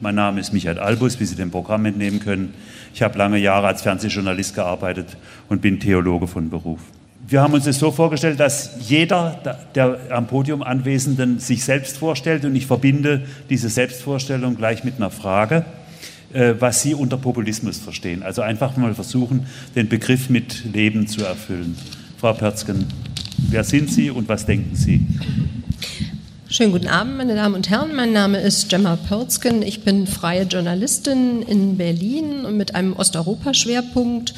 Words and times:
Mein 0.00 0.14
Name 0.14 0.38
ist 0.38 0.52
Michael 0.52 0.78
Albus, 0.78 1.18
wie 1.18 1.24
Sie 1.24 1.34
dem 1.34 1.50
Programm 1.50 1.84
entnehmen 1.84 2.20
können. 2.20 2.54
Ich 2.94 3.02
habe 3.02 3.18
lange 3.18 3.36
Jahre 3.36 3.66
als 3.66 3.82
Fernsehjournalist 3.82 4.54
gearbeitet 4.54 5.16
und 5.48 5.60
bin 5.60 5.80
Theologe 5.80 6.28
von 6.28 6.50
Beruf. 6.50 6.78
Wir 7.26 7.42
haben 7.42 7.52
uns 7.52 7.66
es 7.66 7.80
so 7.80 7.90
vorgestellt, 7.90 8.38
dass 8.38 8.76
jeder 8.78 9.58
der 9.74 9.98
am 10.10 10.28
Podium 10.28 10.62
Anwesenden 10.62 11.40
sich 11.40 11.64
selbst 11.64 11.98
vorstellt 11.98 12.44
und 12.44 12.54
ich 12.54 12.66
verbinde 12.66 13.26
diese 13.50 13.68
Selbstvorstellung 13.68 14.56
gleich 14.56 14.84
mit 14.84 14.98
einer 14.98 15.10
Frage, 15.10 15.64
äh, 16.32 16.54
was 16.60 16.80
Sie 16.80 16.94
unter 16.94 17.16
Populismus 17.16 17.78
verstehen. 17.78 18.22
Also 18.22 18.42
einfach 18.42 18.76
mal 18.76 18.94
versuchen, 18.94 19.48
den 19.74 19.88
Begriff 19.88 20.30
mit 20.30 20.64
Leben 20.72 21.08
zu 21.08 21.24
erfüllen. 21.24 21.76
Frau 22.18 22.34
Pörzgen, 22.34 22.86
wer 23.50 23.64
sind 23.64 23.90
Sie 23.90 24.10
und 24.10 24.28
was 24.28 24.46
denken 24.46 24.76
Sie? 24.76 25.04
Schönen 26.50 26.72
guten 26.72 26.88
Abend, 26.88 27.18
meine 27.18 27.34
Damen 27.34 27.54
und 27.54 27.68
Herren. 27.68 27.94
Mein 27.94 28.14
Name 28.14 28.40
ist 28.40 28.70
Gemma 28.70 28.96
Pörzgen. 28.96 29.60
Ich 29.60 29.84
bin 29.84 30.06
freie 30.06 30.44
Journalistin 30.44 31.42
in 31.42 31.76
Berlin 31.76 32.46
und 32.46 32.56
mit 32.56 32.74
einem 32.74 32.94
Osteuropa-Schwerpunkt. 32.94 34.32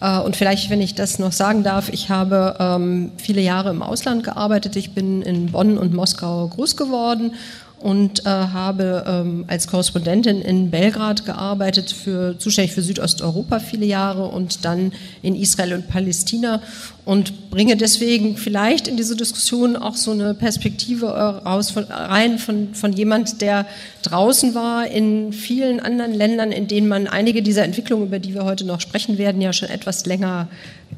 Äh, 0.00 0.18
und 0.18 0.34
vielleicht, 0.34 0.70
wenn 0.70 0.80
ich 0.80 0.96
das 0.96 1.20
noch 1.20 1.30
sagen 1.30 1.62
darf, 1.62 1.88
ich 1.88 2.10
habe 2.10 2.56
ähm, 2.58 3.12
viele 3.16 3.42
Jahre 3.42 3.70
im 3.70 3.80
Ausland 3.80 4.24
gearbeitet. 4.24 4.74
Ich 4.74 4.92
bin 4.92 5.22
in 5.22 5.52
Bonn 5.52 5.78
und 5.78 5.94
Moskau 5.94 6.48
groß 6.48 6.76
geworden 6.76 7.34
und 7.82 8.24
äh, 8.24 8.28
habe 8.28 9.04
ähm, 9.06 9.44
als 9.48 9.66
Korrespondentin 9.66 10.40
in 10.40 10.70
Belgrad 10.70 11.24
gearbeitet, 11.26 11.90
für, 11.90 12.38
zuständig 12.38 12.72
für 12.72 12.82
Südosteuropa 12.82 13.58
viele 13.58 13.86
Jahre 13.86 14.26
und 14.26 14.64
dann 14.64 14.92
in 15.22 15.34
Israel 15.34 15.74
und 15.74 15.88
Palästina 15.88 16.62
und 17.04 17.50
bringe 17.50 17.76
deswegen 17.76 18.36
vielleicht 18.36 18.86
in 18.86 18.96
diese 18.96 19.16
Diskussion 19.16 19.76
auch 19.76 19.96
so 19.96 20.12
eine 20.12 20.34
Perspektive 20.34 21.08
raus 21.08 21.70
von, 21.70 21.84
rein 21.84 22.38
von, 22.38 22.74
von 22.74 22.92
jemand, 22.92 23.40
der 23.40 23.66
draußen 24.02 24.54
war 24.54 24.86
in 24.86 25.32
vielen 25.32 25.80
anderen 25.80 26.14
Ländern, 26.14 26.52
in 26.52 26.68
denen 26.68 26.86
man 26.86 27.08
einige 27.08 27.42
dieser 27.42 27.64
Entwicklungen, 27.64 28.06
über 28.06 28.20
die 28.20 28.34
wir 28.34 28.44
heute 28.44 28.64
noch 28.64 28.80
sprechen 28.80 29.18
werden, 29.18 29.40
ja 29.40 29.52
schon 29.52 29.68
etwas 29.68 30.06
länger 30.06 30.48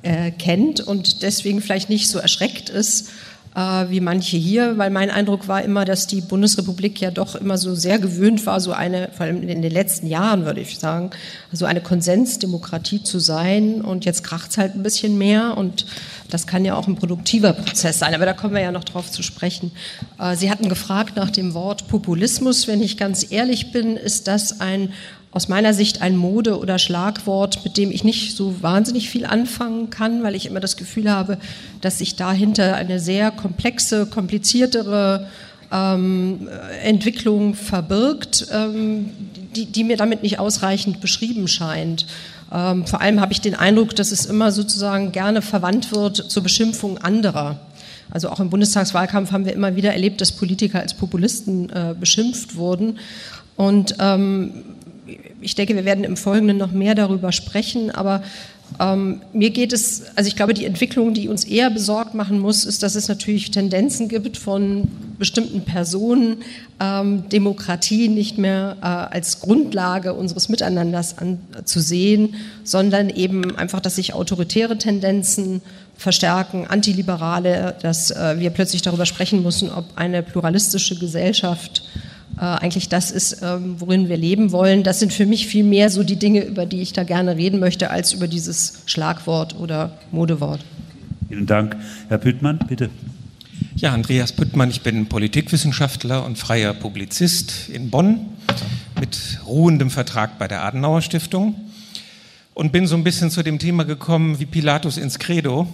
äh, 0.03 0.31
kennt 0.33 0.81
und 0.81 1.23
deswegen 1.23 1.63
vielleicht 1.63 1.89
nicht 1.89 2.09
so 2.09 2.19
erschreckt 2.19 2.69
ist 2.69 3.09
äh, 3.55 3.89
wie 3.89 4.01
manche 4.01 4.37
hier, 4.37 4.79
weil 4.79 4.91
mein 4.91 5.11
Eindruck 5.11 5.49
war 5.49 5.63
immer, 5.63 5.85
dass 5.85 6.07
die 6.07 6.21
Bundesrepublik 6.21 7.01
ja 7.01 7.11
doch 7.11 7.37
immer 7.37 7.57
so 7.57 7.75
sehr 7.75 7.99
gewöhnt 7.99 8.45
war, 8.47 8.61
so 8.61 8.73
eine, 8.73 9.11
vor 9.17 9.27
allem 9.27 9.43
in 9.49 9.63
den 9.63 9.73
letzten 9.73 10.07
Jahren 10.07 10.45
würde 10.45 10.61
ich 10.61 10.79
sagen, 10.79 11.11
so 11.53 11.65
eine 11.65 11.81
Konsensdemokratie 11.81 13.03
zu 13.03 13.19
sein 13.19 13.81
und 13.81 14.05
jetzt 14.05 14.25
kracht 14.25 14.51
es 14.51 14.59
halt 14.59 14.75
ein 14.75 14.83
bisschen 14.83 15.19
mehr 15.19 15.57
und 15.57 15.87
das 16.31 16.47
kann 16.47 16.65
ja 16.65 16.75
auch 16.75 16.89
ein 16.89 16.97
produktiver 16.97 17.53
Prozess 17.53 18.01
sein, 18.01 18.15
aber 18.15 18.25
da 18.25 18.33
kommen 18.33 18.55
wir 18.55 18.63
ja 18.63 18.73
noch 18.73 18.85
drauf 18.85 19.11
zu 19.11 19.23
sprechen. 19.23 19.71
Äh, 20.19 20.37
Sie 20.37 20.51
hatten 20.51 20.69
gefragt 20.69 21.17
nach 21.17 21.31
dem 21.31 21.55
Wort 21.55 21.87
Populismus. 21.87 22.67
Wenn 22.67 22.83
ich 22.83 22.97
ganz 22.97 23.31
ehrlich 23.31 23.71
bin, 23.71 23.97
ist 23.97 24.27
das 24.27 24.61
ein 24.61 24.93
aus 25.35 25.49
meiner 25.49 25.75
Sicht 25.75 26.01
ein 26.01 26.17
Mode- 26.17 26.59
oder 26.59 26.79
Schlagwort, 26.79 27.65
mit 27.65 27.77
dem 27.77 27.91
ich 27.91 28.05
nicht 28.05 28.37
so 28.37 28.63
wahnsinnig 28.63 29.11
viel 29.11 29.27
anfangen 29.27 29.91
kann, 29.91 30.23
weil 30.23 30.37
ich 30.37 30.47
immer 30.47 30.61
das 30.61 30.77
Gefühl 30.77 31.11
habe, 31.11 31.39
dass 31.81 31.99
sich 31.99 32.15
dahinter 32.15 32.77
eine 32.77 33.01
sehr 33.01 33.33
komplexe, 33.33 34.07
kompliziertere 34.07 35.27
ähm, 35.73 36.49
Entwicklung 36.85 37.55
verbirgt, 37.55 38.47
ähm, 38.53 39.11
die, 39.57 39.67
die, 39.67 39.83
mir 39.83 39.97
damit 39.97 40.23
nicht 40.23 40.39
ausreichend 40.39 41.01
beschrieben 41.01 41.49
scheint. 41.49 42.07
Ähm, 42.53 42.87
vor 42.87 43.01
allem 43.01 43.21
habe 43.21 43.33
ich 43.33 43.41
den 43.41 43.57
Eindruck, 43.57 43.97
dass 43.97 44.13
es 44.13 44.27
immer 44.27 44.53
sozusagen 44.53 45.11
gerne 45.11 45.43
verwandt 45.43 45.93
wird 45.93 46.17
zur 46.17 46.45
Beschimpfung 46.45 46.99
anderer. 46.99 47.59
Also 48.11 48.29
auch 48.29 48.39
im 48.39 48.51
Bundestagswahlkampf 48.51 49.33
haben 49.33 49.47
wir 49.47 49.53
immer 49.53 49.75
wieder 49.75 49.93
erlebt, 49.93 50.21
dass 50.21 50.31
Politiker 50.31 50.79
als 50.79 50.95
Populisten 50.95 51.71
äh, 51.71 51.95
beschimpft 51.99 52.55
wurden. 52.55 52.99
Und 53.57 53.97
ähm, 53.99 54.65
ich 55.41 55.55
denke, 55.55 55.75
wir 55.75 55.85
werden 55.85 56.05
im 56.05 56.17
Folgenden 56.17 56.57
noch 56.57 56.73
mehr 56.73 56.95
darüber 56.95 57.33
sprechen, 57.33 57.91
aber 57.91 58.23
ähm, 58.81 59.21
mir 59.33 59.51
geht 59.51 59.73
es, 59.73 60.03
also 60.17 60.27
ich 60.27 60.37
glaube, 60.37 60.55
die 60.55 60.65
Entwicklung, 60.65 61.15
die 61.15 61.29
uns 61.29 61.45
eher 61.45 61.71
besorgt 61.71 62.15
machen 62.15 62.41
muss, 62.41 62.65
ist, 62.65 62.83
dass 62.83 62.95
es 62.95 63.09
natürlich 63.09 63.51
Tendenzen 63.51 64.09
gibt 64.09 64.37
von 64.37 64.89
bestimmten 65.19 65.63
Personen, 65.63 66.39
ähm, 66.81 67.29
Demokratie 67.29 68.09
nicht 68.09 68.37
mehr 68.37 68.77
äh, 68.81 68.87
als 68.87 69.41
Grundlage 69.41 70.15
unseres 70.15 70.49
Miteinanders 70.49 71.17
anzusehen, 71.19 72.35
sondern 72.65 73.11
eben 73.11 73.57
einfach, 73.57 73.81
dass 73.81 73.97
sich 73.97 74.15
autoritäre 74.15 74.77
Tendenzen 74.77 75.63
verstärken, 75.97 76.67
antiliberale, 76.67 77.77
dass 77.81 78.11
äh, 78.11 78.41
wir 78.41 78.51
plötzlich 78.51 78.83
darüber 78.83 79.07
sprechen 79.07 79.43
müssen, 79.45 79.71
ob 79.71 79.85
eine 79.95 80.23
pluralistische 80.23 80.99
Gesellschaft 80.99 81.85
eigentlich 82.43 82.89
das 82.89 83.11
ist, 83.11 83.43
ähm, 83.43 83.77
worin 83.79 84.09
wir 84.09 84.17
leben 84.17 84.53
wollen. 84.53 84.83
Das 84.83 85.01
sind 85.01 85.13
für 85.13 85.27
mich 85.27 85.47
viel 85.47 85.65
mehr 85.65 85.91
so 85.91 86.03
die 86.03 86.17
Dinge, 86.17 86.45
über 86.45 86.67
die 86.67 86.81
ich 86.81 86.93
da 86.93 87.05
gerne 87.05 87.37
reden 87.37 87.61
möchte, 87.61 87.91
als 87.91 88.13
über 88.13 88.29
dieses 88.29 88.83
Schlagwort 88.87 89.57
oder 89.59 89.99
Modewort. 90.11 90.65
Vielen 91.29 91.47
Dank. 91.47 91.77
Herr 92.09 92.19
Püttmann, 92.19 92.59
bitte. 92.69 92.91
Ja, 93.77 93.93
Andreas 93.93 94.33
Püttmann, 94.33 94.71
ich 94.71 94.83
bin 94.83 95.07
Politikwissenschaftler 95.07 96.25
und 96.25 96.39
freier 96.39 96.75
Publizist 96.75 97.69
in 97.69 97.91
Bonn 97.91 98.21
mit 99.01 99.41
ruhendem 99.47 99.91
Vertrag 99.91 100.39
bei 100.39 100.49
der 100.49 100.65
Adenauer 100.65 101.03
Stiftung 101.03 101.55
und 102.55 102.73
bin 102.73 102.87
so 102.87 102.97
ein 102.97 103.05
bisschen 103.05 103.31
zu 103.31 103.43
dem 103.43 103.59
Thema 103.59 103.85
gekommen 103.85 104.39
wie 104.39 104.47
Pilatus 104.47 104.97
ins 104.97 105.19
Credo, 105.19 105.67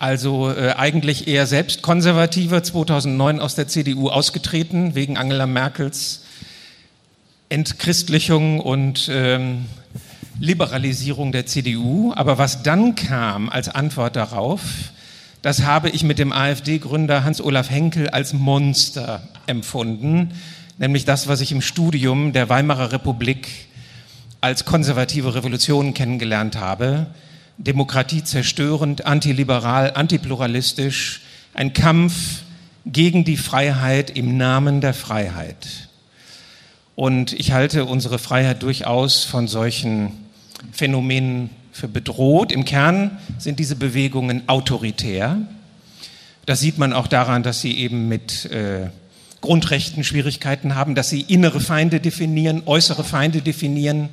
also 0.00 0.50
äh, 0.50 0.74
eigentlich 0.76 1.28
eher 1.28 1.46
selbst 1.46 1.82
konservativer, 1.82 2.62
2009 2.62 3.40
aus 3.40 3.54
der 3.54 3.68
CDU 3.68 4.08
ausgetreten 4.08 4.94
wegen 4.94 5.16
Angela 5.16 5.46
Merkels 5.46 6.24
Entchristlichung 7.48 8.60
und 8.60 9.08
ähm, 9.10 9.66
Liberalisierung 10.38 11.32
der 11.32 11.46
CDU. 11.46 12.12
Aber 12.14 12.38
was 12.38 12.62
dann 12.62 12.94
kam 12.94 13.48
als 13.48 13.68
Antwort 13.68 14.16
darauf, 14.16 14.60
das 15.42 15.62
habe 15.62 15.88
ich 15.90 16.02
mit 16.02 16.18
dem 16.18 16.32
AfD-Gründer 16.32 17.24
Hans-Olaf 17.24 17.70
Henkel 17.70 18.08
als 18.10 18.32
Monster 18.32 19.22
empfunden, 19.46 20.34
nämlich 20.78 21.04
das, 21.04 21.28
was 21.28 21.40
ich 21.40 21.52
im 21.52 21.62
Studium 21.62 22.32
der 22.32 22.48
Weimarer 22.48 22.92
Republik 22.92 23.48
als 24.40 24.64
konservative 24.64 25.34
Revolution 25.34 25.94
kennengelernt 25.94 26.56
habe 26.56 27.06
Demokratie 27.58 28.22
zerstörend, 28.22 29.04
antiliberal, 29.04 29.92
antipluralistisch, 29.94 31.20
ein 31.54 31.72
Kampf 31.72 32.42
gegen 32.86 33.24
die 33.24 33.36
Freiheit 33.36 34.10
im 34.10 34.36
Namen 34.36 34.80
der 34.80 34.94
Freiheit. 34.94 35.88
Und 36.94 37.32
ich 37.32 37.52
halte 37.52 37.84
unsere 37.84 38.18
Freiheit 38.18 38.62
durchaus 38.62 39.24
von 39.24 39.48
solchen 39.48 40.12
Phänomenen 40.72 41.50
für 41.72 41.88
bedroht. 41.88 42.52
Im 42.52 42.64
Kern 42.64 43.18
sind 43.38 43.58
diese 43.58 43.76
Bewegungen 43.76 44.48
autoritär. 44.48 45.38
Das 46.46 46.60
sieht 46.60 46.78
man 46.78 46.92
auch 46.92 47.06
daran, 47.06 47.42
dass 47.42 47.60
sie 47.60 47.76
eben 47.78 48.08
mit 48.08 48.46
äh, 48.46 48.88
Grundrechten 49.40 50.02
Schwierigkeiten 50.02 50.74
haben, 50.74 50.94
dass 50.94 51.10
sie 51.10 51.20
innere 51.20 51.60
Feinde 51.60 52.00
definieren, 52.00 52.62
äußere 52.66 53.04
Feinde 53.04 53.42
definieren. 53.42 54.08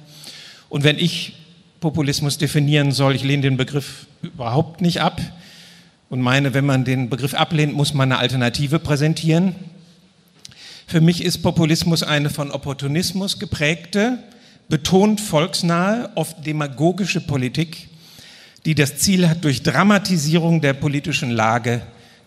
Und 0.70 0.84
wenn 0.84 1.00
ich 1.00 1.34
Populismus 1.80 2.38
definieren 2.38 2.92
soll. 2.92 3.16
Ich 3.16 3.24
lehne 3.24 3.44
den 3.44 3.58
Begriff 3.58 4.08
überhaupt 4.22 4.82
nicht 4.82 5.02
ab 5.02 5.22
und 6.10 6.22
meine, 6.22 6.54
wenn 6.54 6.66
man 6.66 6.86
den 6.86 7.10
Begriff 7.10 7.34
ablehnt, 7.34 7.74
muss 7.74 7.94
man 7.94 8.12
eine 8.12 8.20
Alternative 8.20 8.80
präsentieren. 8.80 9.56
Für 10.88 11.02
mich 11.02 11.24
ist 11.24 11.40
Populismus 11.40 12.04
eine 12.04 12.30
von 12.30 12.52
Opportunismus 12.52 13.40
geprägte, 13.40 14.20
betont 14.70 15.20
volksnahe, 15.20 16.10
oft 16.16 16.46
demagogische 16.46 17.22
Politik, 17.22 17.90
die 18.66 18.76
das 18.76 18.98
Ziel 18.98 19.28
hat, 19.28 19.44
durch 19.44 19.64
Dramatisierung 19.64 20.62
der 20.62 20.74
politischen 20.74 21.32
Lage 21.32 21.82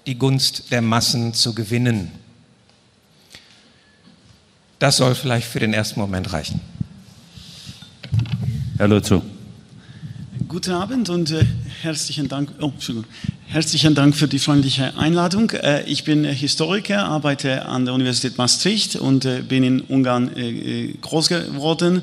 die 0.06 0.16
Gunst 0.16 0.70
der 0.72 0.82
Massen 0.82 1.34
zu 1.34 1.54
gewinnen. 1.54 2.10
Das 4.78 4.96
soll 4.96 5.14
vielleicht 5.14 5.46
für 5.46 5.60
den 5.60 5.74
ersten 5.74 5.98
Moment 5.98 6.32
reichen. 6.32 6.60
Herr 8.76 8.88
Lutzow. 8.88 9.22
Guten 10.48 10.72
Abend 10.72 11.10
und 11.10 11.30
äh, 11.30 11.44
herzlichen 11.82 12.26
Dank. 12.26 12.48
Oh, 12.62 12.72
herzlichen 13.48 13.94
Dank 13.94 14.16
für 14.16 14.28
die 14.28 14.38
freundliche 14.38 14.96
Einladung. 14.96 15.50
Äh, 15.50 15.82
ich 15.84 16.04
bin 16.04 16.24
Historiker, 16.24 17.04
arbeite 17.04 17.66
an 17.66 17.84
der 17.84 17.92
Universität 17.92 18.38
Maastricht 18.38 18.96
und 18.96 19.26
äh, 19.26 19.42
bin 19.46 19.62
in 19.62 19.80
Ungarn 19.82 20.34
äh, 20.34 20.86
äh, 20.86 20.94
groß 21.02 21.28
geworden, 21.28 22.00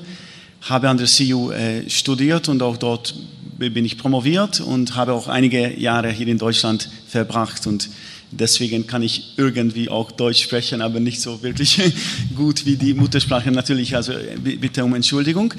habe 0.61 0.89
an 0.89 0.97
der 0.97 1.07
CU 1.07 1.49
äh, 1.49 1.89
studiert 1.89 2.47
und 2.47 2.61
auch 2.61 2.77
dort 2.77 3.15
bin 3.57 3.83
ich 3.83 3.97
promoviert 3.97 4.59
und 4.59 4.95
habe 4.95 5.13
auch 5.13 5.27
einige 5.27 5.79
Jahre 5.79 6.11
hier 6.11 6.27
in 6.27 6.37
Deutschland 6.37 6.87
verbracht 7.07 7.65
und 7.65 7.89
Deswegen 8.31 8.85
kann 8.85 9.01
ich 9.01 9.37
irgendwie 9.37 9.87
auch 9.87 10.11
Deutsch 10.11 10.43
sprechen, 10.43 10.81
aber 10.81 10.99
nicht 10.99 11.21
so 11.21 11.41
wirklich 11.41 11.79
gut 12.35 12.65
wie 12.65 12.75
die 12.75 12.93
Muttersprache 12.93 13.49
natürlich. 13.49 13.95
Also 13.95 14.13
bitte 14.43 14.83
um 14.83 14.93
Entschuldigung. 14.93 15.53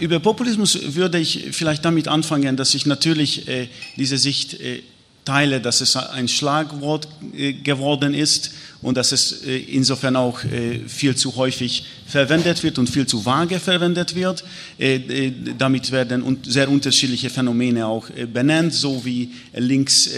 Über 0.00 0.18
Populismus 0.18 0.94
würde 0.94 1.18
ich 1.18 1.48
vielleicht 1.52 1.84
damit 1.84 2.08
anfangen, 2.08 2.56
dass 2.56 2.74
ich 2.74 2.86
natürlich 2.86 3.46
äh, 3.48 3.68
diese 3.96 4.16
Sicht 4.16 4.54
äh, 4.54 4.82
teile, 5.26 5.60
dass 5.60 5.82
es 5.82 5.94
ein 5.94 6.26
Schlagwort 6.26 7.06
äh, 7.36 7.52
geworden 7.52 8.14
ist 8.14 8.50
und 8.82 8.96
dass 8.96 9.12
es 9.12 9.44
äh, 9.44 9.56
insofern 9.58 10.16
auch 10.16 10.42
äh, 10.44 10.80
viel 10.86 11.14
zu 11.14 11.36
häufig 11.36 11.84
verwendet 12.06 12.62
wird 12.62 12.78
und 12.78 12.88
viel 12.88 13.06
zu 13.06 13.24
vage 13.24 13.60
verwendet 13.60 14.14
wird. 14.14 14.42
Äh, 14.78 15.30
damit 15.58 15.92
werden 15.92 16.38
sehr 16.42 16.68
unterschiedliche 16.70 17.30
Phänomene 17.30 17.86
auch 17.86 18.08
benannt, 18.32 18.72
so 18.74 19.04
wie 19.04 19.30
links, 19.54 20.10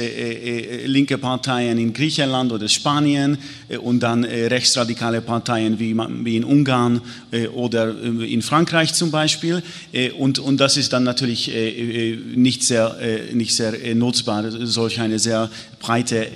linke 0.87 1.19
Parteien 1.19 1.79
in 1.79 1.93
Griechenland 1.93 2.53
oder 2.53 2.69
Spanien 2.69 3.37
und 3.83 4.01
dann 4.01 4.25
rechtsradikale 4.25 5.21
Parteien 5.21 5.79
wie, 5.79 5.91
in 6.37 6.45
Ungarn 6.45 7.01
oder 7.55 7.95
in 8.01 8.41
Frankreich 8.41 8.95
zum 8.95 9.11
Beispiel. 9.11 9.63
Und, 10.19 10.39
und 10.39 10.59
das 10.59 10.77
ist 10.77 10.93
dann 10.93 11.05
natürlich 11.05 11.51
nicht 12.35 12.65
sehr, 12.65 12.97
nicht 13.33 13.55
sehr 13.55 13.95
nutzbar, 13.95 14.51
solch 14.51 15.01
eine 15.01 15.19
sehr 15.19 15.51
breite 15.79 16.27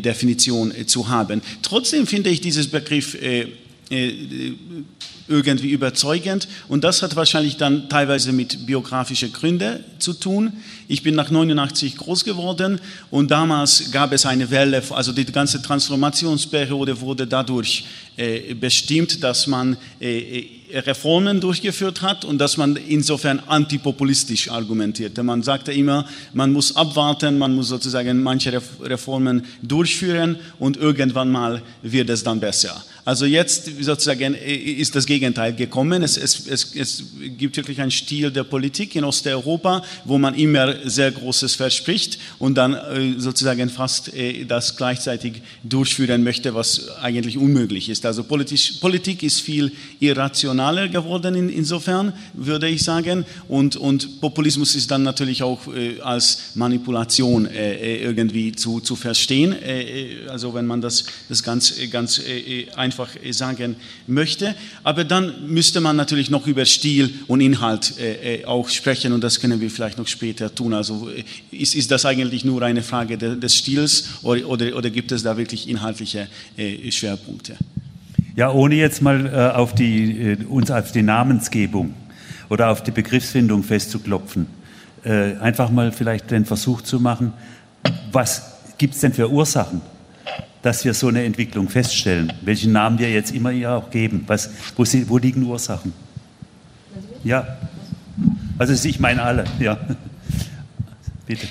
Definition 0.00 0.72
zu 0.86 1.08
haben. 1.08 1.40
Trotzdem 1.62 2.06
finde 2.06 2.30
ich 2.30 2.40
dieses 2.40 2.68
Begriff 2.68 3.14
äh, 3.14 3.48
irgendwie 5.26 5.70
überzeugend 5.70 6.48
und 6.68 6.84
das 6.84 7.02
hat 7.02 7.16
wahrscheinlich 7.16 7.56
dann 7.56 7.88
teilweise 7.88 8.32
mit 8.32 8.66
biografischen 8.66 9.32
Gründen 9.32 9.82
zu 9.98 10.12
tun. 10.12 10.52
Ich 10.86 11.02
bin 11.02 11.14
nach 11.14 11.30
89 11.30 11.96
groß 11.96 12.24
geworden 12.24 12.80
und 13.10 13.30
damals 13.30 13.90
gab 13.90 14.12
es 14.12 14.26
eine 14.26 14.50
Welle, 14.50 14.82
also 14.90 15.12
die 15.12 15.24
ganze 15.24 15.62
Transformationsperiode 15.62 17.00
wurde 17.00 17.26
dadurch 17.26 17.86
äh, 18.16 18.54
bestimmt, 18.54 19.22
dass 19.22 19.46
man 19.46 19.76
äh, 20.00 20.40
äh 20.40 20.48
Reformen 20.74 21.40
durchgeführt 21.40 22.02
hat 22.02 22.24
und 22.24 22.38
dass 22.38 22.56
man 22.56 22.74
insofern 22.74 23.38
antipopulistisch 23.46 24.50
argumentierte. 24.50 25.22
Man 25.22 25.42
sagte 25.42 25.72
immer, 25.72 26.04
man 26.32 26.52
muss 26.52 26.74
abwarten, 26.74 27.38
man 27.38 27.54
muss 27.54 27.68
sozusagen 27.68 28.22
manche 28.22 28.60
Reformen 28.80 29.44
durchführen 29.62 30.36
und 30.58 30.76
irgendwann 30.76 31.30
mal 31.30 31.62
wird 31.82 32.10
es 32.10 32.24
dann 32.24 32.40
besser. 32.40 32.82
Also 33.06 33.26
jetzt 33.26 33.70
sozusagen 33.80 34.34
ist 34.34 34.94
das 34.94 35.04
Gegenteil 35.04 35.54
gekommen. 35.54 36.02
Es, 36.02 36.16
es, 36.16 36.46
es, 36.46 36.74
es 36.74 37.04
gibt 37.36 37.54
wirklich 37.56 37.78
einen 37.80 37.90
Stil 37.90 38.30
der 38.30 38.44
Politik 38.44 38.96
in 38.96 39.04
Osteuropa, 39.04 39.82
wo 40.06 40.16
man 40.16 40.34
immer 40.34 40.74
sehr 40.88 41.10
Großes 41.12 41.54
verspricht 41.54 42.18
und 42.38 42.54
dann 42.54 42.72
äh, 42.72 43.14
sozusagen 43.18 43.68
fast 43.68 44.14
äh, 44.14 44.46
das 44.46 44.78
gleichzeitig 44.78 45.42
durchführen 45.62 46.24
möchte, 46.24 46.54
was 46.54 46.88
eigentlich 47.02 47.36
unmöglich 47.36 47.90
ist. 47.90 48.06
Also 48.06 48.24
politisch, 48.24 48.78
Politik 48.80 49.22
ist 49.22 49.42
viel 49.42 49.72
irrationaler 50.00 50.88
geworden 50.88 51.34
in, 51.34 51.50
insofern, 51.50 52.14
würde 52.32 52.68
ich 52.68 52.82
sagen. 52.84 53.26
Und, 53.48 53.76
und 53.76 54.22
Populismus 54.22 54.74
ist 54.74 54.90
dann 54.90 55.02
natürlich 55.02 55.42
auch 55.42 55.60
äh, 55.74 56.00
als 56.00 56.54
Manipulation 56.54 57.48
irgendwie 57.54 58.52
zu, 58.52 58.80
zu 58.80 58.96
verstehen. 58.96 59.54
also 60.28 60.54
wenn 60.54 60.66
man 60.66 60.80
das, 60.80 61.04
das 61.28 61.42
ganz, 61.42 61.74
ganz 61.90 62.20
einfach 62.76 62.93
einfach 62.94 63.16
sagen 63.30 63.76
möchte. 64.06 64.54
Aber 64.82 65.04
dann 65.04 65.48
müsste 65.48 65.80
man 65.80 65.96
natürlich 65.96 66.30
noch 66.30 66.46
über 66.46 66.64
Stil 66.64 67.10
und 67.26 67.40
Inhalt 67.40 67.98
äh, 67.98 68.42
äh, 68.42 68.44
auch 68.44 68.68
sprechen 68.68 69.12
und 69.12 69.22
das 69.22 69.40
können 69.40 69.60
wir 69.60 69.70
vielleicht 69.70 69.98
noch 69.98 70.06
später 70.06 70.54
tun. 70.54 70.74
Also 70.74 71.08
äh, 71.10 71.24
ist, 71.50 71.74
ist 71.74 71.90
das 71.90 72.06
eigentlich 72.06 72.44
nur 72.44 72.62
eine 72.62 72.82
Frage 72.82 73.18
de, 73.18 73.38
des 73.38 73.56
Stils 73.56 74.08
oder, 74.22 74.48
oder, 74.48 74.76
oder, 74.76 74.90
gibt 74.90 75.12
es 75.12 75.22
da 75.22 75.36
wirklich 75.36 75.68
inhaltliche 75.68 76.28
äh, 76.56 76.90
Schwerpunkte? 76.90 77.56
Ja, 78.36 78.50
ohne 78.50 78.76
jetzt 78.76 79.02
mal 79.02 79.26
äh, 79.26 79.56
auf 79.56 79.74
die, 79.74 80.32
äh, 80.32 80.44
uns 80.44 80.70
auf 80.70 80.92
die 80.92 81.02
Namensgebung 81.02 81.94
oder 82.48 82.70
auf 82.70 82.82
die 82.82 82.90
Begriffsfindung 82.90 83.62
festzuklopfen, 83.62 84.46
einfach 85.04 85.70
mal 85.70 85.92
vielleicht 85.92 86.30
den 86.30 86.46
Versuch 86.46 86.80
zu 86.80 86.98
machen, 86.98 87.34
was 88.10 88.42
gibt 88.78 88.94
es 88.94 89.00
denn 89.00 89.12
für 89.12 89.30
Ursachen? 89.30 89.82
Dass 90.64 90.82
wir 90.86 90.94
so 90.94 91.08
eine 91.08 91.22
Entwicklung 91.24 91.68
feststellen, 91.68 92.32
welchen 92.40 92.72
Namen 92.72 92.98
wir 92.98 93.10
jetzt 93.10 93.34
immer 93.34 93.52
ihr 93.52 93.70
auch 93.70 93.90
geben. 93.90 94.24
Was, 94.26 94.48
wo, 94.76 94.84
sie, 94.86 95.06
wo 95.10 95.18
liegen 95.18 95.42
Ursachen? 95.42 95.92
Ja, 97.22 97.58
also 98.56 98.88
ich 98.88 98.98
meine 98.98 99.22
alle, 99.22 99.44
ja. 99.60 99.78
Bitte. 101.26 101.46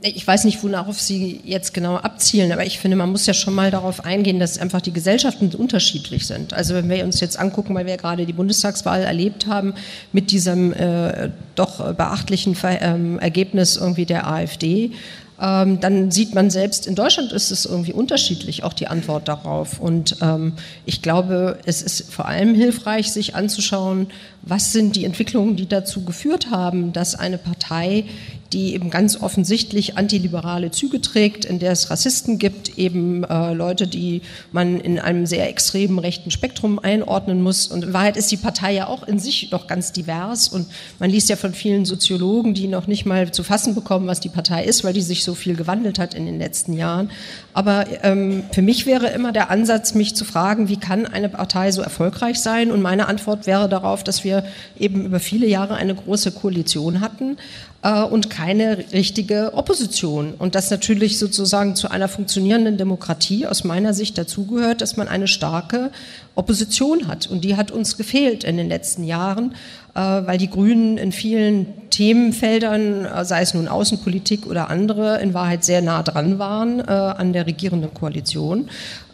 Ich 0.00 0.24
weiß 0.24 0.44
nicht, 0.44 0.62
wonach 0.62 0.92
Sie 0.92 1.40
jetzt 1.44 1.74
genau 1.74 1.96
abzielen, 1.96 2.52
aber 2.52 2.64
ich 2.64 2.78
finde, 2.78 2.96
man 2.96 3.10
muss 3.10 3.26
ja 3.26 3.34
schon 3.34 3.54
mal 3.54 3.72
darauf 3.72 4.04
eingehen, 4.04 4.38
dass 4.38 4.56
einfach 4.56 4.80
die 4.80 4.92
Gesellschaften 4.92 5.52
unterschiedlich 5.56 6.24
sind. 6.24 6.54
Also 6.54 6.74
wenn 6.74 6.88
wir 6.88 7.04
uns 7.04 7.18
jetzt 7.18 7.36
angucken, 7.36 7.74
weil 7.74 7.86
wir 7.86 7.96
gerade 7.96 8.24
die 8.24 8.32
Bundestagswahl 8.32 9.02
erlebt 9.02 9.48
haben, 9.48 9.74
mit 10.12 10.30
diesem 10.30 10.72
äh, 10.72 11.30
doch 11.56 11.92
beachtlichen 11.94 12.54
Ver 12.54 12.80
ähm, 12.80 13.18
Ergebnis 13.18 13.76
irgendwie 13.76 14.06
der 14.06 14.28
AfD, 14.28 14.92
ähm, 15.40 15.80
dann 15.80 16.10
sieht 16.10 16.34
man 16.34 16.50
selbst, 16.50 16.86
in 16.86 16.94
Deutschland 16.94 17.32
ist 17.32 17.50
es 17.50 17.64
irgendwie 17.64 17.92
unterschiedlich, 17.92 18.64
auch 18.64 18.72
die 18.72 18.88
Antwort 18.88 19.28
darauf. 19.28 19.78
Und 19.78 20.16
ähm, 20.20 20.54
ich 20.84 21.02
glaube, 21.02 21.58
es 21.64 21.82
ist 21.82 22.12
vor 22.12 22.26
allem 22.26 22.54
hilfreich, 22.54 23.12
sich 23.12 23.34
anzuschauen, 23.34 24.08
was 24.42 24.72
sind 24.72 24.96
die 24.96 25.04
Entwicklungen, 25.04 25.56
die 25.56 25.68
dazu 25.68 26.04
geführt 26.04 26.50
haben, 26.50 26.92
dass 26.92 27.14
eine 27.14 27.38
Partei 27.38 28.04
die 28.52 28.74
eben 28.74 28.90
ganz 28.90 29.20
offensichtlich 29.20 29.98
antiliberale 29.98 30.70
Züge 30.70 31.00
trägt, 31.00 31.44
in 31.44 31.58
der 31.58 31.72
es 31.72 31.90
Rassisten 31.90 32.38
gibt, 32.38 32.78
eben 32.78 33.24
äh, 33.24 33.52
Leute, 33.52 33.86
die 33.86 34.22
man 34.52 34.80
in 34.80 34.98
einem 34.98 35.26
sehr 35.26 35.48
extremen 35.48 35.98
rechten 35.98 36.30
Spektrum 36.30 36.78
einordnen 36.78 37.42
muss. 37.42 37.66
Und 37.66 37.84
in 37.84 37.92
Wahrheit 37.92 38.16
ist 38.16 38.30
die 38.30 38.36
Partei 38.36 38.74
ja 38.74 38.86
auch 38.86 39.06
in 39.06 39.18
sich 39.18 39.50
noch 39.50 39.66
ganz 39.66 39.92
divers. 39.92 40.48
Und 40.48 40.66
man 40.98 41.10
liest 41.10 41.28
ja 41.28 41.36
von 41.36 41.52
vielen 41.52 41.84
Soziologen, 41.84 42.54
die 42.54 42.68
noch 42.68 42.86
nicht 42.86 43.04
mal 43.04 43.30
zu 43.30 43.42
fassen 43.42 43.74
bekommen, 43.74 44.06
was 44.06 44.20
die 44.20 44.30
Partei 44.30 44.64
ist, 44.64 44.82
weil 44.82 44.94
die 44.94 45.02
sich 45.02 45.24
so 45.28 45.34
viel 45.34 45.56
gewandelt 45.56 45.98
hat 45.98 46.14
in 46.14 46.24
den 46.24 46.38
letzten 46.38 46.72
Jahren. 46.72 47.10
Aber 47.52 47.84
ähm, 48.02 48.44
für 48.50 48.62
mich 48.62 48.86
wäre 48.86 49.08
immer 49.08 49.30
der 49.30 49.50
Ansatz, 49.50 49.94
mich 49.94 50.16
zu 50.16 50.24
fragen, 50.24 50.70
wie 50.70 50.78
kann 50.78 51.04
eine 51.04 51.28
Partei 51.28 51.70
so 51.70 51.82
erfolgreich 51.82 52.40
sein? 52.40 52.70
Und 52.70 52.80
meine 52.80 53.08
Antwort 53.08 53.46
wäre 53.46 53.68
darauf, 53.68 54.02
dass 54.02 54.24
wir 54.24 54.42
eben 54.78 55.04
über 55.04 55.20
viele 55.20 55.46
Jahre 55.46 55.74
eine 55.74 55.94
große 55.94 56.32
Koalition 56.32 57.02
hatten 57.02 57.36
äh, 57.82 58.02
und 58.02 58.30
keine 58.30 58.78
richtige 58.94 59.52
Opposition. 59.52 60.32
Und 60.38 60.54
das 60.54 60.70
natürlich 60.70 61.18
sozusagen 61.18 61.76
zu 61.76 61.90
einer 61.90 62.08
funktionierenden 62.08 62.78
Demokratie 62.78 63.46
aus 63.46 63.64
meiner 63.64 63.92
Sicht 63.92 64.16
dazugehört, 64.16 64.80
dass 64.80 64.96
man 64.96 65.08
eine 65.08 65.28
starke 65.28 65.90
Opposition 66.36 67.06
hat. 67.06 67.26
Und 67.26 67.44
die 67.44 67.56
hat 67.56 67.70
uns 67.70 67.98
gefehlt 67.98 68.44
in 68.44 68.56
den 68.56 68.68
letzten 68.68 69.04
Jahren, 69.04 69.54
weil 69.98 70.38
die 70.38 70.50
Grünen 70.50 70.98
in 70.98 71.12
vielen 71.12 71.88
Themenfeldern, 71.90 73.04
äh, 73.04 73.24
sei 73.24 73.42
es 73.42 73.54
nun 73.54 73.68
Außenpolitik 73.68 74.46
oder 74.46 74.70
andere, 74.70 75.20
in 75.20 75.34
Wahrheit 75.34 75.64
sehr 75.64 75.82
nah 75.82 76.02
dran 76.02 76.38
waren 76.38 76.80
an 76.80 77.32
der 77.32 77.46
regierenden 77.46 77.92
Koalition. 77.92 78.68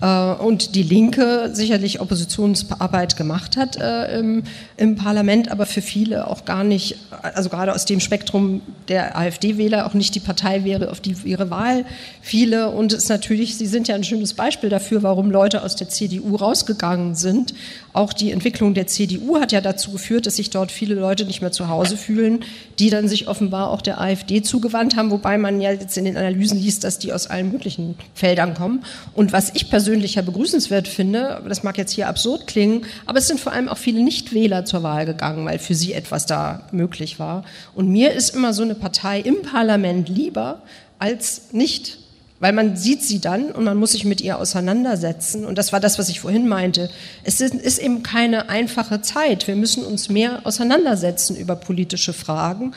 Und 0.04 0.74
die 0.74 0.82
Linke 0.82 1.50
sicherlich 1.54 2.00
Oppositionsarbeit 2.00 3.16
gemacht 3.16 3.56
hat 3.56 3.76
im, 3.76 4.42
im 4.76 4.96
Parlament, 4.96 5.50
aber 5.50 5.64
für 5.64 5.80
viele 5.80 6.28
auch 6.28 6.44
gar 6.44 6.62
nicht, 6.62 6.96
also 7.22 7.48
gerade 7.48 7.74
aus 7.74 7.86
dem 7.86 8.00
Spektrum 8.00 8.60
der 8.88 9.16
AfD-Wähler 9.16 9.86
auch 9.86 9.94
nicht 9.94 10.14
die 10.14 10.20
Partei 10.20 10.64
wäre, 10.64 10.90
auf 10.90 11.00
die 11.00 11.16
ihre 11.24 11.48
Wahl 11.48 11.86
fiele. 12.20 12.68
Und 12.68 12.92
es 12.92 13.04
ist 13.04 13.08
natürlich, 13.08 13.56
Sie 13.56 13.66
sind 13.66 13.88
ja 13.88 13.94
ein 13.94 14.04
schönes 14.04 14.34
Beispiel 14.34 14.68
dafür, 14.68 15.02
warum 15.02 15.30
Leute 15.30 15.62
aus 15.62 15.74
der 15.74 15.88
CDU 15.88 16.36
rausgegangen 16.36 17.14
sind. 17.14 17.54
Auch 17.94 18.12
die 18.12 18.30
Entwicklung 18.30 18.74
der 18.74 18.86
CDU 18.86 19.40
hat 19.40 19.52
ja 19.52 19.62
dazu 19.62 19.90
geführt, 19.92 20.26
dass 20.26 20.36
sich 20.36 20.50
dort 20.50 20.70
viele 20.70 20.96
Leute 20.96 21.24
nicht 21.24 21.40
mehr 21.40 21.52
zu 21.52 21.68
Hause 21.68 21.96
fühlen, 21.96 22.40
die 22.78 22.90
dann 22.90 23.08
sich 23.08 23.28
offenbar 23.28 23.70
auch 23.70 23.80
der 23.80 24.00
AfD 24.00 24.42
zugewandt 24.42 24.96
haben, 24.96 25.10
wobei 25.10 25.38
man 25.38 25.60
ja 25.60 25.70
jetzt 25.70 25.96
in 25.96 26.04
den 26.04 26.16
Analysen 26.16 26.58
liest, 26.58 26.84
dass 26.84 26.98
die 26.98 27.12
aus 27.12 27.28
allen 27.28 27.52
möglichen 27.52 27.94
Feldern 28.12 28.52
kommen. 28.54 28.84
Und 29.14 29.32
was 29.32 29.54
ich 29.54 29.70
persönlich 29.70 29.93
ja 30.02 30.22
begrüßenswert 30.22 30.88
finde, 30.88 31.42
das 31.48 31.62
mag 31.62 31.78
jetzt 31.78 31.92
hier 31.92 32.08
absurd 32.08 32.46
klingen, 32.46 32.86
aber 33.06 33.18
es 33.18 33.28
sind 33.28 33.40
vor 33.40 33.52
allem 33.52 33.68
auch 33.68 33.78
viele 33.78 34.02
Nichtwähler 34.02 34.64
zur 34.64 34.82
Wahl 34.82 35.06
gegangen, 35.06 35.44
weil 35.46 35.58
für 35.58 35.74
sie 35.74 35.92
etwas 35.92 36.26
da 36.26 36.68
möglich 36.72 37.18
war. 37.18 37.44
Und 37.74 37.88
mir 37.88 38.12
ist 38.12 38.34
immer 38.34 38.52
so 38.52 38.62
eine 38.62 38.74
Partei 38.74 39.20
im 39.20 39.42
Parlament 39.42 40.08
lieber 40.08 40.62
als 40.98 41.52
nicht 41.52 41.98
weil 42.40 42.52
man 42.52 42.76
sieht 42.76 43.02
sie 43.02 43.20
dann 43.20 43.52
und 43.52 43.64
man 43.64 43.78
muss 43.78 43.92
sich 43.92 44.04
mit 44.04 44.20
ihr 44.20 44.38
auseinandersetzen. 44.38 45.46
Und 45.46 45.56
das 45.56 45.72
war 45.72 45.80
das, 45.80 45.98
was 45.98 46.10
ich 46.10 46.20
vorhin 46.20 46.46
meinte. 46.46 46.90
Es 47.22 47.40
ist, 47.40 47.54
ist 47.54 47.78
eben 47.78 48.02
keine 48.02 48.50
einfache 48.50 49.00
Zeit. 49.00 49.46
Wir 49.46 49.56
müssen 49.56 49.82
uns 49.82 50.10
mehr 50.10 50.40
auseinandersetzen 50.44 51.36
über 51.36 51.56
politische 51.56 52.12
Fragen. 52.12 52.74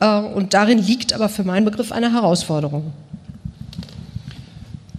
Äh, 0.00 0.20
und 0.20 0.54
darin 0.54 0.78
liegt 0.78 1.12
aber 1.12 1.28
für 1.28 1.44
meinen 1.44 1.66
Begriff 1.66 1.92
eine 1.92 2.14
Herausforderung. 2.14 2.92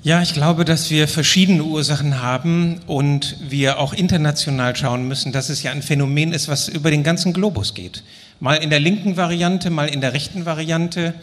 Ja, 0.03 0.23
ich 0.23 0.33
glaube, 0.33 0.65
dass 0.65 0.89
wir 0.89 1.07
verschiedene 1.07 1.63
Ursachen 1.63 2.23
haben 2.23 2.79
und 2.87 3.37
wir 3.39 3.77
auch 3.77 3.93
international 3.93 4.75
schauen 4.75 5.07
müssen, 5.07 5.31
dass 5.31 5.49
es 5.49 5.61
ja 5.61 5.69
ein 5.69 5.83
Phänomen 5.83 6.33
ist, 6.33 6.47
was 6.47 6.67
über 6.67 6.89
den 6.89 7.03
ganzen 7.03 7.33
Globus 7.33 7.75
geht. 7.75 8.01
Mal 8.39 8.55
in 8.55 8.71
der 8.71 8.79
linken 8.79 9.15
Variante, 9.15 9.69
mal 9.69 9.87
in 9.87 10.01
der 10.01 10.13
rechten 10.13 10.47
Variante. 10.47 11.13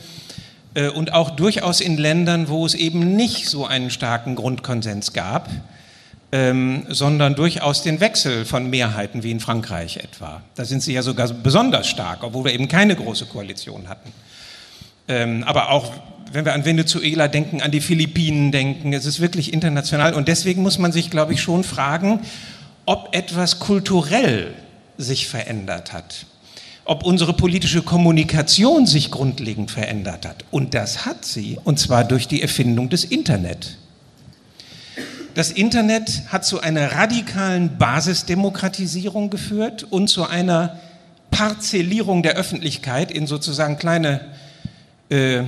Äh, 0.75 0.91
und 0.91 1.13
auch 1.13 1.31
durchaus 1.31 1.81
in 1.81 1.99
Ländern, 1.99 2.49
wo 2.49 2.65
es 2.65 2.75
eben 2.75 3.17
nicht 3.17 3.49
so 3.49 3.67
einen 3.67 3.91
starken 3.91 4.37
Grundkonsens 4.37 5.13
gab, 5.13 5.51
ähm, 6.31 6.87
sondern 6.89 7.35
durchaus 7.35 7.83
den 7.83 7.99
Wechsel 7.99 8.45
von 8.45 8.71
Mehrheiten 8.71 9.25
wie 9.25 9.33
in 9.33 9.41
Frankreich 9.41 9.97
etwa. 9.97 10.41
Da 10.55 10.65
sind 10.65 10.85
sie 10.85 10.93
ja 10.93 11.03
sogar 11.03 11.27
besonders 11.27 11.89
stark, 11.89 12.23
obwohl 12.23 12.45
wir 12.45 12.53
eben 12.53 12.69
keine 12.69 12.95
große 12.95 13.27
Koalition 13.27 13.89
hatten. 13.89 14.13
Ähm, 15.09 15.43
aber 15.43 15.71
auch 15.71 15.91
wenn 16.33 16.45
wir 16.45 16.55
an 16.55 16.65
Venezuela 16.65 17.29
denken, 17.29 17.63
an 17.63 17.71
die 17.71 17.81
Philippinen 17.81 18.53
denken. 18.53 18.93
Es 18.93 19.07
ist 19.07 19.21
wirklich 19.21 19.53
international 19.53 20.15
und 20.15 20.29
deswegen 20.29 20.63
muss 20.63 20.79
man 20.79 20.93
sich, 20.93 21.11
glaube 21.11 21.33
ich, 21.33 21.41
schon 21.41 21.65
fragen, 21.65 22.21
ob 22.87 23.15
etwas 23.15 23.59
kulturell 23.59 24.55
sich 24.97 25.29
verändert 25.29 25.93
hat, 25.93 26.27
ob 26.85 27.05
unsere 27.05 27.33
politische 27.35 27.83
Kommunikation 27.83 28.87
sich 28.87 29.11
grundlegend 29.11 29.71
verändert 29.71 30.27
hat. 30.27 30.45
Und 30.51 30.75
das 30.75 31.07
hat 31.07 31.25
sie, 31.25 31.59
und 31.65 31.79
zwar 31.79 32.05
durch 32.05 32.29
die 32.29 32.43
Erfindung 32.43 32.89
des 32.89 33.05
Internet. 33.05 33.79
Das 35.35 35.51
Internet 35.51 36.23
hat 36.29 36.45
zu 36.45 36.61
einer 36.61 36.93
radikalen 36.93 37.79
Basisdemokratisierung 37.79 39.31
geführt 39.31 39.85
und 39.85 40.09
zu 40.09 40.27
einer 40.27 40.81
Parzellierung 41.31 42.23
der 42.23 42.35
Öffentlichkeit 42.35 43.13
in 43.13 43.27
sozusagen 43.27 43.79
kleine 43.79 44.21
äh, 45.11 45.45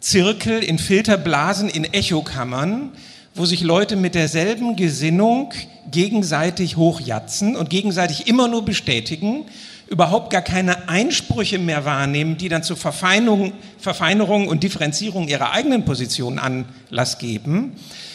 Zirkel, 0.00 0.62
in 0.62 0.78
Filterblasen, 0.78 1.68
in 1.68 1.84
Echokammern, 1.84 2.92
wo 3.34 3.44
sich 3.46 3.62
Leute 3.62 3.96
mit 3.96 4.14
derselben 4.14 4.76
Gesinnung 4.76 5.52
gegenseitig 5.90 6.76
hochjatzen 6.76 7.56
und 7.56 7.70
gegenseitig 7.70 8.26
immer 8.26 8.48
nur 8.48 8.64
bestätigen, 8.64 9.46
überhaupt 9.88 10.30
gar 10.30 10.42
keine 10.42 10.88
Einsprüche 10.88 11.58
mehr 11.58 11.84
wahrnehmen, 11.84 12.36
die 12.36 12.48
dann 12.48 12.62
zur 12.62 12.76
Verfeinerung, 12.76 13.52
Verfeinerung 13.78 14.48
und 14.48 14.62
Differenzierung 14.62 15.28
ihrer 15.28 15.52
eigenen 15.52 15.84
Position 15.84 16.38
Anlass 16.38 17.18
geben. 17.18 17.72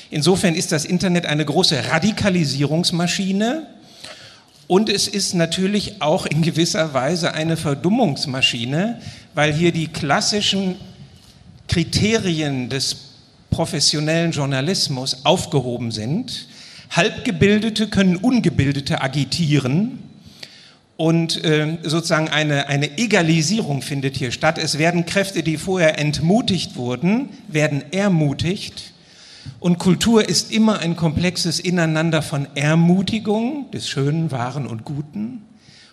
Insofern 0.10 0.56
ist 0.56 0.72
das 0.72 0.86
Internet 0.86 1.26
eine 1.26 1.44
große 1.44 1.90
Radikalisierungsmaschine 1.90 3.68
und 4.68 4.90
es 4.90 5.08
ist 5.08 5.34
natürlich 5.34 6.02
auch 6.02 6.26
in 6.26 6.42
gewisser 6.42 6.94
Weise 6.94 7.34
eine 7.34 7.58
Verdummungsmaschine, 7.58 9.02
weil 9.34 9.52
hier 9.52 9.72
die 9.72 9.88
klassischen 9.88 10.76
Kriterien 11.68 12.70
des 12.70 12.98
professionellen 13.50 14.32
Journalismus 14.32 15.26
aufgehoben 15.26 15.92
sind. 15.92 16.48
Halbgebildete 16.90 17.88
können 17.88 18.18
Ungebildete 18.18 19.02
agitieren 19.02 20.00
und 20.98 21.44
äh, 21.44 21.78
sozusagen 21.84 22.30
eine, 22.30 22.68
eine 22.68 22.98
Egalisierung 22.98 23.82
findet 23.82 24.16
hier 24.16 24.32
statt. 24.32 24.58
Es 24.58 24.78
werden 24.78 25.06
Kräfte, 25.06 25.44
die 25.44 25.58
vorher 25.58 26.00
entmutigt 26.00 26.76
wurden, 26.76 27.30
werden 27.48 27.84
ermutigt. 27.92 28.94
Und 29.60 29.80
Kultur 29.80 30.28
ist 30.28 30.52
immer 30.52 30.80
ein 30.80 30.96
komplexes 30.96 31.60
Ineinander 31.60 32.22
von 32.22 32.48
Ermutigung 32.56 33.70
des 33.72 33.90
Schönen, 33.90 34.32
Wahren 34.32 34.68
und 34.68 34.86
Guten 34.86 35.42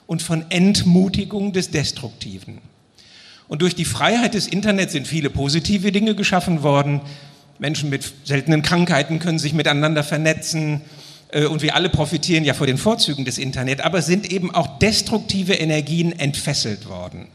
und 0.07 0.23
von 0.23 0.45
Entmutigung 0.51 1.53
des 1.53 1.71
Destruktiven. 1.71 2.59
Und 3.51 3.63
durch 3.63 3.75
die 3.75 3.85
Freiheit 3.85 4.35
des 4.35 4.47
Internets 4.47 4.93
sind 4.93 5.09
viele 5.09 5.29
positive 5.29 5.91
Dinge 5.91 6.15
geschaffen 6.15 6.63
worden. 6.63 7.01
Menschen 7.59 7.91
mit 7.91 8.13
seltenen 8.23 8.63
Krankheiten 8.63 9.19
können 9.19 9.41
sich 9.41 9.55
miteinander 9.55 10.05
vernetzen 10.05 10.83
äh, 11.33 11.47
und 11.47 11.61
wir 11.61 11.75
alle 11.75 11.89
profitieren 11.89 12.45
ja 12.45 12.55
von 12.55 12.69
den 12.69 12.79
Vorzügen 12.79 13.25
des 13.25 13.39
Internets, 13.39 13.83
aber 13.83 14.03
sind 14.03 14.31
eben 14.31 14.55
auch 14.55 14.79
destruktive 14.79 15.55
Energien 15.55 16.17
entfesselt 16.17 16.89
worden. 16.89 17.27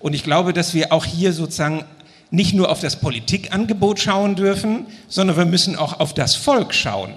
Und 0.00 0.14
ich 0.14 0.24
glaube, 0.24 0.52
dass 0.52 0.74
wir 0.74 0.92
auch 0.92 1.04
hier 1.04 1.32
sozusagen 1.32 1.84
nicht 2.32 2.52
nur 2.52 2.68
auf 2.68 2.80
das 2.80 2.96
Politikangebot 2.96 4.00
schauen 4.00 4.34
dürfen, 4.34 4.86
sondern 5.06 5.36
wir 5.36 5.44
müssen 5.44 5.76
auch 5.76 6.00
auf 6.00 6.12
das 6.12 6.34
Volk 6.34 6.74
schauen 6.74 7.14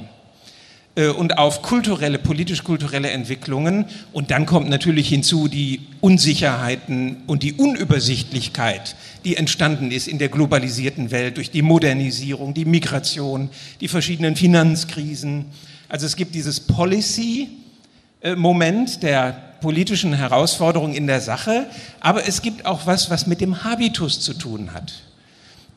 und 0.96 1.40
auf 1.40 1.64
kulturelle, 1.64 2.20
politisch-kulturelle 2.20 3.10
Entwicklungen. 3.10 3.86
Und 4.12 4.30
dann 4.30 4.46
kommt 4.46 4.70
natürlich 4.70 5.10
hinzu 5.10 5.48
die 5.48 5.80
Unsicherheiten 6.02 7.24
und 7.26 7.42
die 7.42 7.54
Unübersichtlichkeit, 7.54 8.96
die 9.26 9.36
entstanden 9.36 9.90
ist 9.90 10.08
in 10.08 10.20
der 10.20 10.30
globalisierten 10.30 11.10
Welt 11.10 11.38
durch 11.38 11.50
die 11.50 11.64
Modernisierung, 11.64 12.54
die 12.54 12.66
Migration, 12.66 13.50
die 13.82 13.88
verschiedenen 13.88 14.36
Finanzkrisen. 14.36 15.46
Also 15.90 16.06
es 16.06 16.16
gibt 16.16 16.36
dieses 16.36 16.60
Policy-Moment 16.60 19.02
der 19.02 19.32
politischen 19.62 20.14
Herausforderung 20.14 20.94
in 20.94 21.08
der 21.08 21.22
Sache, 21.22 21.66
aber 22.02 22.28
es 22.28 22.44
gibt 22.44 22.68
auch 22.68 22.86
was, 22.86 23.10
was 23.10 23.26
mit 23.26 23.42
dem 23.42 23.64
Habitus 23.64 24.20
zu 24.20 24.34
tun 24.34 24.74
hat. 24.74 24.94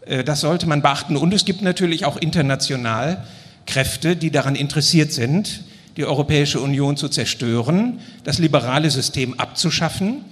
Äh, 0.06 0.24
das 0.24 0.40
sollte 0.40 0.66
man 0.66 0.82
beachten. 0.82 1.16
Und 1.16 1.32
es 1.32 1.44
gibt 1.44 1.62
natürlich 1.62 2.04
auch 2.04 2.16
international 2.16 3.24
Kräfte, 3.66 4.16
die 4.16 4.30
daran 4.30 4.54
interessiert 4.54 5.12
sind, 5.12 5.64
die 5.96 6.04
Europäische 6.04 6.60
Union 6.60 6.96
zu 6.96 7.08
zerstören, 7.08 8.00
das 8.24 8.38
liberale 8.38 8.90
System 8.90 9.34
abzuschaffen 9.38 10.24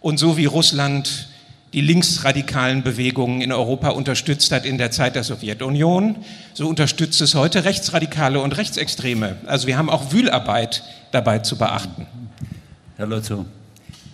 und 0.00 0.18
so 0.18 0.36
wie 0.36 0.44
Russland 0.44 1.28
die 1.72 1.80
linksradikalen 1.80 2.84
Bewegungen 2.84 3.40
in 3.40 3.50
Europa 3.50 3.88
unterstützt 3.88 4.52
hat 4.52 4.64
in 4.64 4.78
der 4.78 4.92
Zeit 4.92 5.16
der 5.16 5.24
Sowjetunion, 5.24 6.16
so 6.52 6.68
unterstützt 6.68 7.20
es 7.20 7.34
heute 7.34 7.64
Rechtsradikale 7.64 8.40
und 8.40 8.56
Rechtsextreme. 8.56 9.36
Also 9.46 9.66
wir 9.66 9.76
haben 9.76 9.90
auch 9.90 10.12
Wühlarbeit 10.12 10.84
dabei 11.10 11.40
zu 11.40 11.58
beachten. 11.58 12.06
Herr 12.96 13.06
Lotzo, 13.06 13.44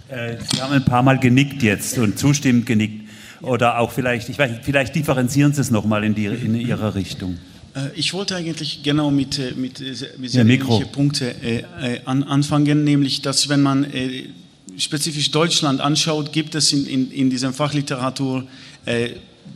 äh, 0.08 0.36
Sie 0.50 0.62
haben 0.62 0.72
ein 0.72 0.84
paar 0.84 1.02
Mal 1.02 1.18
genickt 1.18 1.62
jetzt 1.62 1.98
und 1.98 2.18
zustimmend 2.18 2.64
genickt. 2.64 3.08
Oder 3.42 3.78
auch 3.78 3.90
vielleicht, 3.90 4.28
ich 4.28 4.38
weiß, 4.38 4.52
vielleicht 4.62 4.94
differenzieren 4.94 5.52
Sie 5.52 5.60
es 5.60 5.70
nochmal 5.70 6.04
in, 6.04 6.14
in 6.14 6.54
Ihrer 6.54 6.94
Richtung. 6.94 7.38
Äh, 7.74 7.90
ich 7.94 8.12
wollte 8.12 8.36
eigentlich 8.36 8.82
genau 8.82 9.10
mit, 9.10 9.38
äh, 9.38 9.52
mit, 9.56 9.80
mit 10.18 10.32
ja, 10.32 10.44
Punkten 10.92 11.24
äh, 11.42 11.62
an, 12.04 12.22
anfangen, 12.22 12.84
nämlich 12.84 13.22
dass 13.22 13.48
wenn 13.48 13.62
man 13.62 13.84
äh, 13.84 14.24
spezifisch 14.76 15.30
Deutschland 15.30 15.80
anschaut, 15.80 16.32
gibt 16.32 16.54
es 16.54 16.72
in, 16.72 16.86
in, 16.86 17.10
in 17.10 17.30
dieser 17.30 17.52
Fachliteratur 17.52 18.46
äh, 18.84 19.10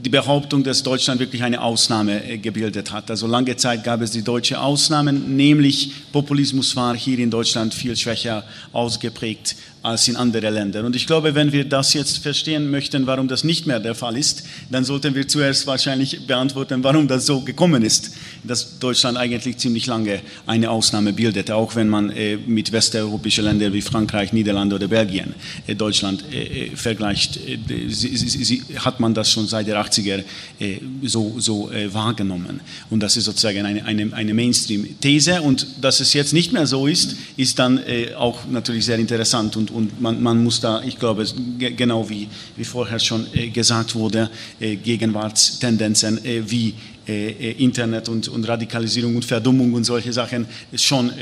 die 0.05 0.11
Behauptung, 0.11 0.63
dass 0.65 0.83
Deutschland 0.83 1.21
wirklich 1.21 1.43
eine 1.43 1.63
Ausnahme 1.63 2.25
äh, 2.25 2.39
gebildet 2.39 2.93
hat. 2.93 3.11
Also 3.11 3.27
lange 3.27 3.57
Zeit 3.57 3.85
gab 3.85 4.01
es 4.03 4.11
die 4.11 4.23
deutsche 4.23 4.61
Ausnahmen, 4.61 5.37
nämlich 5.37 5.93
Populismus 6.13 6.77
war 6.77 6.97
hier 6.97 7.19
in 7.19 7.31
Deutschland 7.31 7.73
viel 7.73 7.97
schwächer 7.97 8.45
ausgeprägt 8.73 9.57
als 9.85 10.09
in 10.09 10.17
anderen 10.17 10.55
Ländern. 10.55 10.87
Und 10.87 10.97
ich 10.97 11.07
glaube, 11.07 11.35
wenn 11.35 11.53
wir 11.53 11.67
das 11.67 11.93
jetzt 11.93 12.17
verstehen 12.19 12.71
möchten, 12.71 13.07
warum 13.07 13.29
das 13.29 13.45
nicht 13.45 13.67
mehr 13.67 13.81
der 13.81 13.95
Fall 13.95 14.17
ist, 14.17 14.43
dann 14.71 14.83
sollten 14.83 15.15
wir 15.15 15.29
zuerst 15.29 15.67
wahrscheinlich 15.67 16.27
beantworten, 16.27 16.83
warum 16.83 17.07
das 17.07 17.27
so 17.27 17.43
gekommen 17.43 17.83
ist, 17.83 18.13
dass 18.45 18.79
Deutschland 18.79 19.19
eigentlich 19.19 19.59
ziemlich 19.59 19.85
lange 19.85 20.21
eine 20.47 20.71
Ausnahme 20.71 21.13
bildete, 21.13 21.55
auch 21.55 21.77
wenn 21.77 21.91
man 21.91 22.09
äh, 22.09 22.39
mit 22.39 22.73
westeuropäischen 22.73 23.45
Ländern 23.45 23.75
wie 23.75 23.83
Frankreich, 23.83 24.33
Niederlande 24.33 24.77
oder 24.77 24.89
Belgien 24.89 25.35
äh, 25.67 25.75
Deutschland 25.75 26.25
äh, 26.33 26.69
äh 26.69 26.77
vergleicht, 26.77 27.37
äh, 27.37 27.59
sie, 27.89 28.17
sie, 28.17 28.43
sie, 28.43 28.63
hat 28.79 29.01
man 29.01 29.13
das 29.13 29.31
schon 29.31 29.47
seit 29.47 29.67
der 29.67 29.79
80er 29.85 30.25
äh, 30.61 30.79
so, 31.03 31.35
so 31.39 31.71
wahrgenommen. 31.93 32.61
Und 32.89 33.03
das 33.03 33.19
ist 33.19 33.25
sozusagen 33.25 33.67
eine, 33.67 33.85
eine, 33.85 34.11
eine 34.15 34.33
Mainstream-These. 34.33 35.43
Und 35.43 35.67
dass 35.83 36.01
es 36.01 36.15
jetzt 36.15 36.33
nicht 36.33 36.53
mehr 36.53 36.67
so 36.67 36.87
ist, 36.87 37.17
ist 37.37 37.59
dann 37.59 37.81
auch 38.17 38.47
natürlich 38.47 38.87
sehr 38.87 38.99
interessant 38.99 39.57
und 39.57 39.74
und 39.75 40.01
man, 40.01 40.23
man, 40.23 40.43
muss 40.43 40.61
da, 40.61 40.83
ich 40.83 40.99
glaube, 40.99 41.27
genau 41.59 42.09
wie, 42.09 42.29
wie 42.57 42.65
vorher 42.65 42.99
schon 42.99 43.27
äh, 43.35 43.49
gesagt 43.49 43.95
wurde, 43.95 44.31
äh, 44.61 44.77
Gegenwartstendenzen 44.77 46.25
äh, 46.25 46.43
wie 46.47 46.75
Internet 47.07 48.09
und, 48.09 48.29
und, 48.29 48.49
Radikalisierung 48.49 49.15
und 49.17 49.27
Verdummung 49.27 49.75
und 49.75 49.85
solche 49.85 50.11
Sachen 50.11 50.47
schon 50.75 51.13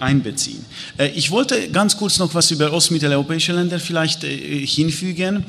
einbeziehen. 0.00 0.64
ich 1.14 1.30
wollte 1.30 1.70
ganz 1.70 1.96
kurz 1.96 2.18
noch 2.18 2.34
was 2.34 2.50
über 2.50 2.72
ostmitteleuropäische 2.72 3.52
Länder 3.52 3.78
vielleicht 3.78 4.24
hinfügen. 4.24 5.46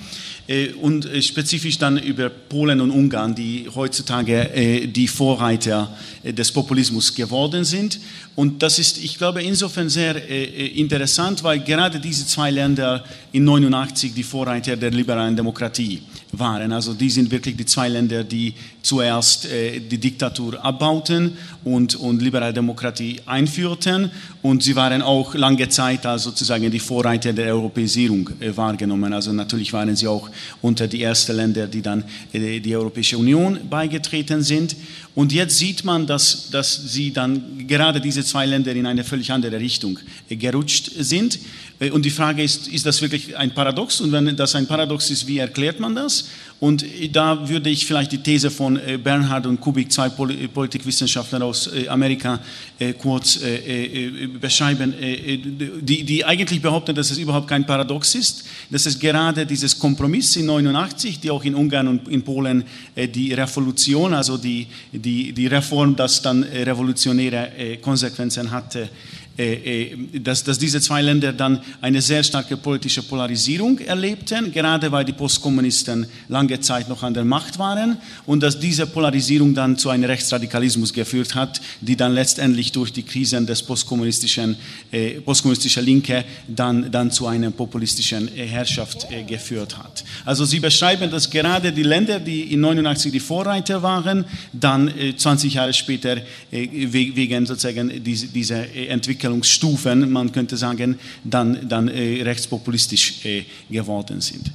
Äh, 0.50 0.72
und 0.82 1.06
äh, 1.06 1.22
spezifisch 1.22 1.78
dann 1.78 2.00
über 2.00 2.28
Polen 2.30 2.82
und 2.82 2.90
Ungarn, 2.90 3.36
die 3.36 3.68
heutzutage 3.74 4.52
äh, 4.56 4.88
die 4.88 5.08
Vorreiter 5.08 5.96
des 6.24 6.52
Populismus 6.52 7.14
geworden 7.14 7.64
sind. 7.64 8.00
Und 8.36 8.64
das 8.64 8.80
ist, 8.80 8.98
ich 8.98 9.18
glaube, 9.18 9.44
insofern 9.44 9.90
sehr 9.90 10.28
interessant, 10.76 11.44
weil 11.44 11.60
gerade 11.60 12.00
diese 12.00 12.26
zwei 12.26 12.52
Länder 12.52 13.04
in 13.32 13.44
89 13.44 14.14
die 14.14 14.24
Vorreiter 14.24 14.76
der 14.76 14.92
liberalen 14.92 15.36
Demokratie 15.36 16.02
waren. 16.32 16.72
Also 16.72 16.94
die 16.94 17.10
sind 17.10 17.32
wirklich 17.32 17.56
die 17.56 17.66
zwei 17.66 17.90
Länder, 17.90 18.24
die 18.24 18.54
zuerst 18.82 19.46
die 19.46 19.98
Diktatur 19.98 20.64
abbauten 20.64 21.38
und, 21.64 21.96
und 21.96 22.22
liberale 22.22 22.54
Demokratie 22.54 23.20
einführten. 23.26 24.12
Und 24.42 24.64
sie 24.64 24.74
waren 24.76 25.02
auch 25.02 25.36
lange 25.36 25.68
Zeit 25.68 26.06
als 26.06 26.24
sozusagen 26.24 26.72
die 26.72 26.80
Vorreiter 26.80 27.34
der 27.34 27.54
Europäisierung 27.54 28.30
wahrgenommen. 28.56 29.12
Also 29.12 29.34
natürlich 29.34 29.74
waren 29.74 29.94
sie 29.98 30.08
auch 30.08 30.30
unter 30.62 30.88
die 30.88 31.04
ersten 31.04 31.36
Länder, 31.36 31.68
die 31.68 31.82
dann 31.82 32.06
äh, 32.32 32.62
die 32.62 32.74
Europäische 32.74 33.18
Union 33.18 33.60
beigetreten 33.70 34.42
sind. 34.42 34.78
Und 35.14 35.34
jetzt 35.34 35.58
sieht 35.58 35.84
man, 35.84 36.08
dass, 36.08 36.50
dass 36.52 36.94
sie 36.94 37.12
dann 37.12 37.68
gerade 37.68 38.00
diese 38.00 38.24
zwei 38.24 38.46
Länder 38.46 38.72
in 38.72 38.86
eine 38.86 39.04
völlig 39.04 39.30
andere 39.30 39.60
Richtung 39.60 40.00
äh, 40.30 40.38
gerutscht 40.38 40.90
sind. 40.98 41.38
Äh, 41.80 41.90
und 41.92 42.06
die 42.06 42.10
Frage 42.10 42.42
ist, 42.42 42.70
ist 42.70 42.86
das 42.86 43.02
wirklich 43.02 43.36
ein 43.36 43.54
Paradox? 43.54 44.00
Und 44.00 44.14
wenn 44.14 44.38
das 44.38 44.56
ein 44.56 44.68
Paradox 44.68 45.10
ist, 45.10 45.28
wie 45.28 45.40
erklärt 45.40 45.82
man 45.82 45.96
das? 45.96 46.30
Und 46.60 46.84
da 47.14 47.48
würde 47.48 47.70
ich 47.70 47.86
vielleicht 47.86 48.12
die 48.12 48.18
These 48.18 48.52
von 48.52 48.76
äh, 48.76 48.98
Bernhard 48.98 49.46
und 49.46 49.62
Kubik, 49.62 49.90
zwei 49.92 50.10
Politikwissenschaftler 50.10 51.46
aus 51.46 51.68
äh, 51.68 51.88
Amerika, 51.88 52.40
äh, 52.78 52.94
kurz 52.94 53.40
beschreiben, 54.40 54.94
die, 55.00 56.04
die 56.04 56.26
eigentlich 56.26 56.62
behaupten, 56.62 56.96
dass 56.96 57.12
es 57.12 57.18
überhaupt 57.18 57.48
kein 57.48 57.66
Paradox 57.66 58.16
ist, 58.16 58.46
dass 58.70 58.86
es 58.86 58.98
gerade 58.98 59.46
dieses 59.46 59.78
Kompromiss 59.78 60.36
in 60.36 60.46
89, 60.46 61.20
die 61.20 61.32
auch 61.32 61.44
in 61.44 61.56
Ungarn 61.56 61.88
und 61.88 62.08
in 62.08 62.22
Polen 62.22 62.64
die 62.96 63.34
Revolution, 63.34 64.14
also 64.14 64.38
die, 64.38 64.68
die, 64.92 65.32
die 65.34 65.48
Reform, 65.48 65.96
das 65.96 66.22
dann 66.22 66.44
revolutionäre 66.44 67.78
Konsequenzen 67.82 68.50
hatte, 68.52 68.82
äh, 68.82 68.84
äh, 68.84 69.19
dass, 70.24 70.44
dass 70.44 70.60
diese 70.60 70.82
zwei 70.82 71.02
Länder 71.02 71.32
dann 71.32 71.62
eine 71.82 72.02
sehr 72.02 72.24
starke 72.24 72.58
politische 72.58 73.04
Polarisierung 73.04 73.80
erlebten, 73.80 74.52
gerade 74.52 74.92
weil 74.92 75.06
die 75.06 75.14
Postkommunisten 75.14 76.06
lange 76.28 76.60
Zeit 76.60 76.90
noch 76.90 77.04
an 77.04 77.14
der 77.14 77.24
Macht 77.24 77.58
waren 77.58 77.98
und 78.26 78.44
dass 78.44 78.60
diese 78.60 78.86
Polarisierung 78.86 79.54
dann 79.54 79.78
zu 79.78 79.90
einem 79.90 80.06
Rechtsradikalismus 80.06 80.94
geführt 80.94 81.36
hat, 81.36 81.62
die 81.82 81.96
dann 81.96 82.14
letztendlich 82.14 82.72
durch 82.72 82.92
die 82.92 83.04
Krisen 83.04 83.46
des 83.46 83.64
postkommunistischen, 83.64 84.56
äh, 84.92 85.22
postkommunistischen 85.22 85.86
Linke 85.86 86.26
dann, 86.48 86.92
dann 86.92 87.12
zu 87.12 87.28
einer 87.28 87.52
populistischen 87.52 88.28
äh, 88.36 88.46
Herrschaft 88.46 89.08
äh, 89.10 89.24
geführt 89.24 89.78
hat. 89.78 90.04
Also 90.26 90.46
sie 90.46 90.60
beschreiben, 90.60 91.10
dass 91.10 91.30
gerade 91.30 91.72
die 91.72 91.84
Länder, 91.84 92.20
die 92.20 92.54
in 92.54 92.62
89 92.62 93.12
die 93.12 93.20
Vorreiter 93.20 93.82
waren, 93.82 94.26
dann 94.52 94.92
20 95.16 95.54
Jahre 95.54 95.74
später 95.74 96.18
wegen 96.52 97.46
sozusagen 97.46 98.04
diese, 98.04 98.28
diese 98.28 98.56
Entwicklung 98.88 99.29
Entwicklungsstufen, 99.30 100.12
man 100.12 100.32
könnte 100.32 100.58
sagen, 100.58 101.00
dann, 101.24 101.68
dann 101.68 101.88
äh, 101.88 102.22
rechtspopulistisch 102.24 103.26
äh, 103.26 103.44
geworden 103.70 104.22
sind. 104.22 104.52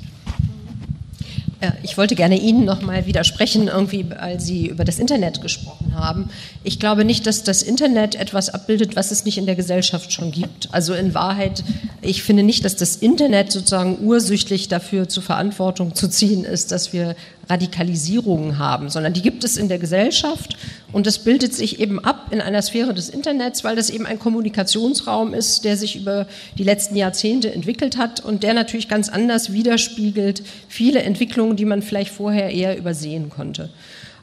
Ich 1.83 1.97
wollte 1.97 2.15
gerne 2.15 2.39
Ihnen 2.39 2.67
noch 2.67 2.83
mal 2.83 3.07
widersprechen, 3.07 3.69
irgendwie, 3.69 4.05
als 4.19 4.45
Sie 4.45 4.67
über 4.67 4.85
das 4.85 4.99
Internet 4.99 5.41
gesprochen 5.41 5.95
haben. 5.95 6.29
Ich 6.63 6.79
glaube 6.79 7.07
nicht, 7.07 7.27
dass 7.27 7.43
das 7.43 7.63
Internet 7.63 8.17
etwas 8.17 8.51
abbildet, 8.51 8.97
was 8.97 9.11
es 9.11 9.25
nicht 9.25 9.39
in 9.39 9.47
der 9.47 9.55
Gesellschaft 9.55 10.13
schon 10.13 10.31
gibt. 10.31 10.69
Also 10.73 10.93
in 10.93 11.15
Wahrheit, 11.15 11.65
ich 12.03 12.23
finde 12.23 12.43
nicht, 12.43 12.67
dass 12.67 12.77
das 12.77 12.97
Internet 12.97 13.51
sozusagen 13.51 13.99
ursüchtig 14.03 14.69
dafür 14.69 15.09
zur 15.09 15.23
Verantwortung 15.23 15.95
zu 15.95 16.09
ziehen 16.09 16.45
ist, 16.45 16.71
dass 16.71 16.93
wir 16.93 17.17
Radikalisierungen 17.49 18.59
haben, 18.59 18.89
sondern 18.89 19.13
die 19.13 19.23
gibt 19.23 19.45
es 19.45 19.57
in 19.57 19.69
der 19.69 19.79
Gesellschaft 19.79 20.57
und 20.93 21.07
das 21.07 21.19
bildet 21.19 21.55
sich 21.55 21.81
eben 21.81 21.99
ab 21.99 22.29
in 22.31 22.41
einer 22.41 22.63
Sphäre 22.63 22.95
des 22.95 23.09
Internets, 23.09 23.65
weil 23.65 23.77
das 23.77 23.91
eben 23.91 24.07
ein 24.07 24.19
Kommunikationsraum 24.19 25.35
ist, 25.35 25.65
der 25.65 25.77
sich 25.77 25.97
über 25.97 26.27
die 26.59 26.65
letzten 26.65 26.97
Jahrzehnte 26.97 27.53
entwickelt 27.53 27.97
hat 27.97 28.21
und 28.21 28.43
der 28.43 28.55
natürlich 28.55 28.89
ganz 28.89 29.09
anders 29.09 29.53
widerspiegelt 29.53 30.43
viele 30.69 31.03
Entwicklungen, 31.03 31.57
die 31.57 31.65
man 31.65 31.83
vielleicht 31.83 32.13
vorher 32.13 32.51
eher 32.51 32.77
übersehen 32.79 33.31
konnte. 33.31 33.71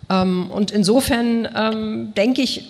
Ähm, 0.09 0.49
und 0.51 0.71
insofern 0.71 1.47
ähm, 1.55 2.13
denke 2.15 2.41
ich, 2.41 2.63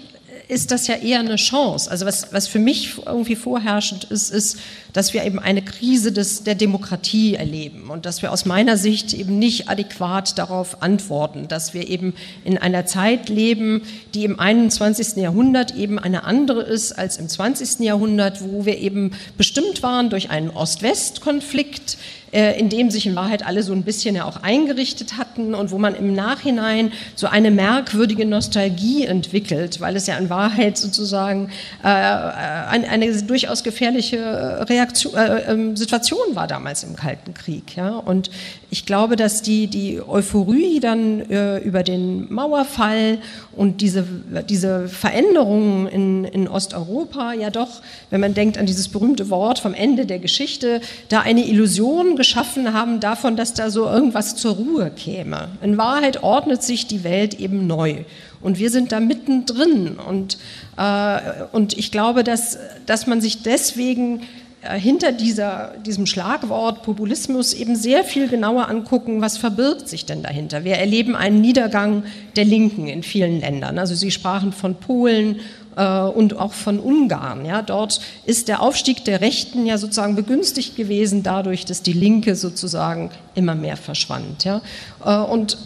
ist 0.51 0.72
das 0.72 0.88
ja 0.88 0.96
eher 0.96 1.22
eine 1.22 1.38
Chance. 1.38 1.89
Also 1.89 2.05
was, 2.05 2.34
was 2.34 2.46
für 2.50 2.60
mich 2.60 2.98
irgendwie 3.05 3.38
vorherrschend 3.38 4.03
ist, 4.03 4.31
ist, 4.31 4.60
dass 4.91 5.13
wir 5.13 5.24
eben 5.24 5.39
eine 5.39 5.62
Krise 5.62 6.12
des, 6.12 6.43
der 6.43 6.55
Demokratie 6.55 7.36
erleben 7.36 7.89
und 7.89 8.05
dass 8.05 8.22
wir 8.22 8.34
aus 8.34 8.43
meiner 8.43 8.75
Sicht 8.75 9.13
eben 9.13 9.39
nicht 9.39 9.70
adäquat 9.70 10.38
darauf 10.38 10.81
antworten, 10.84 11.48
dass 11.48 11.74
wir 11.74 11.88
eben 11.88 12.13
in 12.43 12.58
einer 12.58 12.86
Zeit 12.86 13.29
leben, 13.29 13.84
die 14.13 14.25
im 14.25 14.41
21. 14.41 15.15
Jahrhundert 15.15 15.74
eben 15.77 15.98
eine 15.98 16.25
andere 16.25 16.63
ist 16.63 16.91
als 16.91 17.15
im 17.15 17.29
20. 17.29 17.79
Jahrhundert, 17.79 18.43
wo 18.43 18.65
wir 18.65 18.77
eben 18.77 19.12
bestimmt 19.38 19.81
waren 19.84 20.10
durch 20.10 20.31
einen 20.31 20.50
Ost-West-Konflikt, 20.50 21.98
in 22.31 22.69
dem 22.69 22.89
sich 22.91 23.05
in 23.05 23.15
Wahrheit 23.15 23.45
alle 23.45 23.61
so 23.63 23.73
ein 23.73 23.83
bisschen 23.83 24.15
ja 24.15 24.25
auch 24.25 24.38
eingerichtet 24.43 25.17
hatten 25.17 25.53
und 25.53 25.71
wo 25.71 25.77
man 25.77 25.95
im 25.95 26.13
Nachhinein 26.13 26.93
so 27.15 27.27
eine 27.27 27.51
merkwürdige 27.51 28.25
Nostalgie 28.25 29.05
entwickelt, 29.05 29.81
weil 29.81 29.95
es 29.95 30.07
ja 30.07 30.17
in 30.17 30.29
Wahrheit 30.29 30.77
sozusagen 30.77 31.51
äh, 31.83 31.88
eine, 31.88 32.89
eine, 32.89 33.21
durchaus 33.23 33.63
gefährliche 33.63 34.65
Reaktion, 34.69 35.13
äh, 35.15 35.51
ähm, 35.51 35.75
Situation 35.75 36.33
war 36.33 36.47
damals 36.47 36.83
im 36.83 36.95
Kalten 36.95 37.33
Krieg. 37.33 37.75
Ja? 37.75 37.97
Und 37.97 38.31
ich 38.69 38.85
glaube, 38.85 39.15
dass 39.17 39.41
die, 39.41 39.67
die 39.67 40.01
Euphorie 40.01 40.79
dann 40.79 41.29
äh, 41.29 41.57
über 41.57 41.83
den 41.83 42.31
Mauerfall 42.33 43.17
und 43.55 43.81
diese, 43.81 44.05
diese 44.50 44.88
Veränderungen 44.88 45.88
in, 45.88 46.23
in 46.23 46.47
Osteuropa 46.47 47.33
ja 47.33 47.50
doch, 47.50 47.81
wenn 48.09 48.21
man 48.21 48.33
denkt 48.33 48.57
an 48.57 48.65
dieses 48.65 48.88
berühmte 48.88 49.29
Wort 49.29 49.59
vom 49.59 49.73
Ende 49.73 50.05
der 50.05 50.19
Geschichte, 50.19 50.79
da 51.09 51.19
eine 51.19 51.45
Illusion 51.45 52.15
geschaffen 52.21 52.71
haben 52.71 52.99
davon, 52.99 53.35
dass 53.35 53.55
da 53.55 53.72
so 53.72 53.85
irgendwas 53.85 54.35
zur 54.35 54.53
Ruhe 54.53 54.91
käme. 54.91 55.50
In 55.63 55.79
Wahrheit 55.79 56.22
ordnet 56.22 56.61
sich 56.61 56.85
die 56.85 57.03
Welt 57.03 57.39
eben 57.39 57.65
neu. 57.65 58.03
Und 58.41 58.59
wir 58.59 58.69
sind 58.69 58.91
da 58.91 59.00
mittendrin. 59.00 59.98
Und, 59.98 60.37
äh, 60.77 61.19
und 61.51 61.75
ich 61.79 61.91
glaube, 61.91 62.24
dass, 62.24 62.59
dass 62.85 63.07
man 63.07 63.22
sich 63.22 63.41
deswegen 63.41 64.22
äh, 64.61 64.79
hinter 64.79 65.11
dieser, 65.11 65.74
diesem 65.83 66.05
Schlagwort 66.05 66.83
Populismus 66.83 67.55
eben 67.55 67.75
sehr 67.75 68.03
viel 68.03 68.27
genauer 68.27 68.69
angucken, 68.69 69.19
was 69.19 69.39
verbirgt 69.39 69.89
sich 69.89 70.05
denn 70.05 70.22
dahinter. 70.22 70.63
Wir 70.63 70.75
erleben 70.75 71.15
einen 71.15 71.41
Niedergang 71.41 72.03
der 72.35 72.46
Linken 72.46 72.87
in 72.87 73.01
vielen 73.01 73.39
Ländern. 73.39 73.79
Also 73.79 73.96
Sie 73.96 74.11
sprachen 74.11 74.53
von 74.53 74.75
Polen 74.75 75.39
äh, 75.75 76.01
und 76.01 76.38
auch 76.38 76.53
von 76.53 76.79
Ungarn. 76.79 77.46
Ja, 77.46 77.62
dort 77.62 78.01
ist 78.25 78.48
der 78.48 78.62
Aufstieg 78.62 79.05
der 79.05 79.22
Rechten 79.22 79.66
ja 79.66 79.77
sozusagen 79.77 80.16
begünstigt 80.16 80.75
gewesen 80.75 81.24
dadurch, 81.24 81.66
dass 81.66 81.81
die 81.81 81.94
Linke 81.94 82.36
sozusagen 82.36 83.12
immer 83.36 83.55
mehr 83.55 83.77
verschwand. 83.77 84.44
Ja. 84.44 84.62
Äh, 85.05 85.18
und 85.18 85.57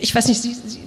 ich 0.00 0.14
weiß 0.14 0.28
nicht, 0.28 0.42
Sie, 0.42 0.54
Sie 0.54 0.80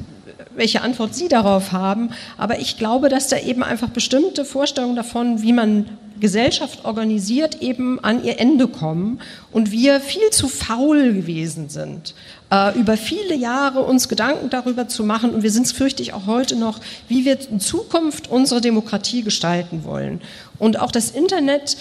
welche 0.58 0.82
Antwort 0.82 1.16
Sie 1.16 1.28
darauf 1.28 1.72
haben. 1.72 2.10
Aber 2.38 2.60
ich 2.60 2.78
glaube, 2.78 3.10
dass 3.10 3.28
da 3.30 3.38
eben 3.38 3.64
einfach 3.64 3.90
bestimmte 3.90 4.44
Vorstellungen 4.44 4.96
davon, 4.96 5.42
wie 5.42 5.54
man 5.54 5.86
Gesellschaft 6.20 6.86
organisiert, 6.86 7.62
eben 7.62 8.04
an 8.04 8.24
ihr 8.24 8.40
Ende 8.40 8.68
kommen 8.68 9.20
und 9.52 9.72
wir 9.72 10.00
viel 10.00 10.30
zu 10.32 10.48
faul 10.48 11.14
gewesen 11.14 11.70
sind, 11.70 12.14
äh, 12.52 12.78
über 12.78 12.98
viele 12.98 13.36
Jahre 13.36 13.82
uns 13.84 14.10
Gedanken 14.10 14.50
darüber 14.50 14.88
zu 14.88 15.04
machen 15.04 15.32
und 15.32 15.44
wir 15.44 15.52
sind 15.52 15.66
es, 15.66 15.72
fürchte 15.72 16.02
ich, 16.02 16.14
auch 16.14 16.28
heute 16.28 16.56
noch, 16.56 16.80
wie 17.08 17.26
wir 17.26 17.38
in 17.50 17.60
Zukunft 17.60 18.30
unsere 18.30 18.62
Demokratie 18.62 19.24
gestalten 19.24 19.84
wollen. 19.84 20.22
Und 20.60 20.80
auch 20.80 20.92
das 20.92 21.12
Internet 21.12 21.78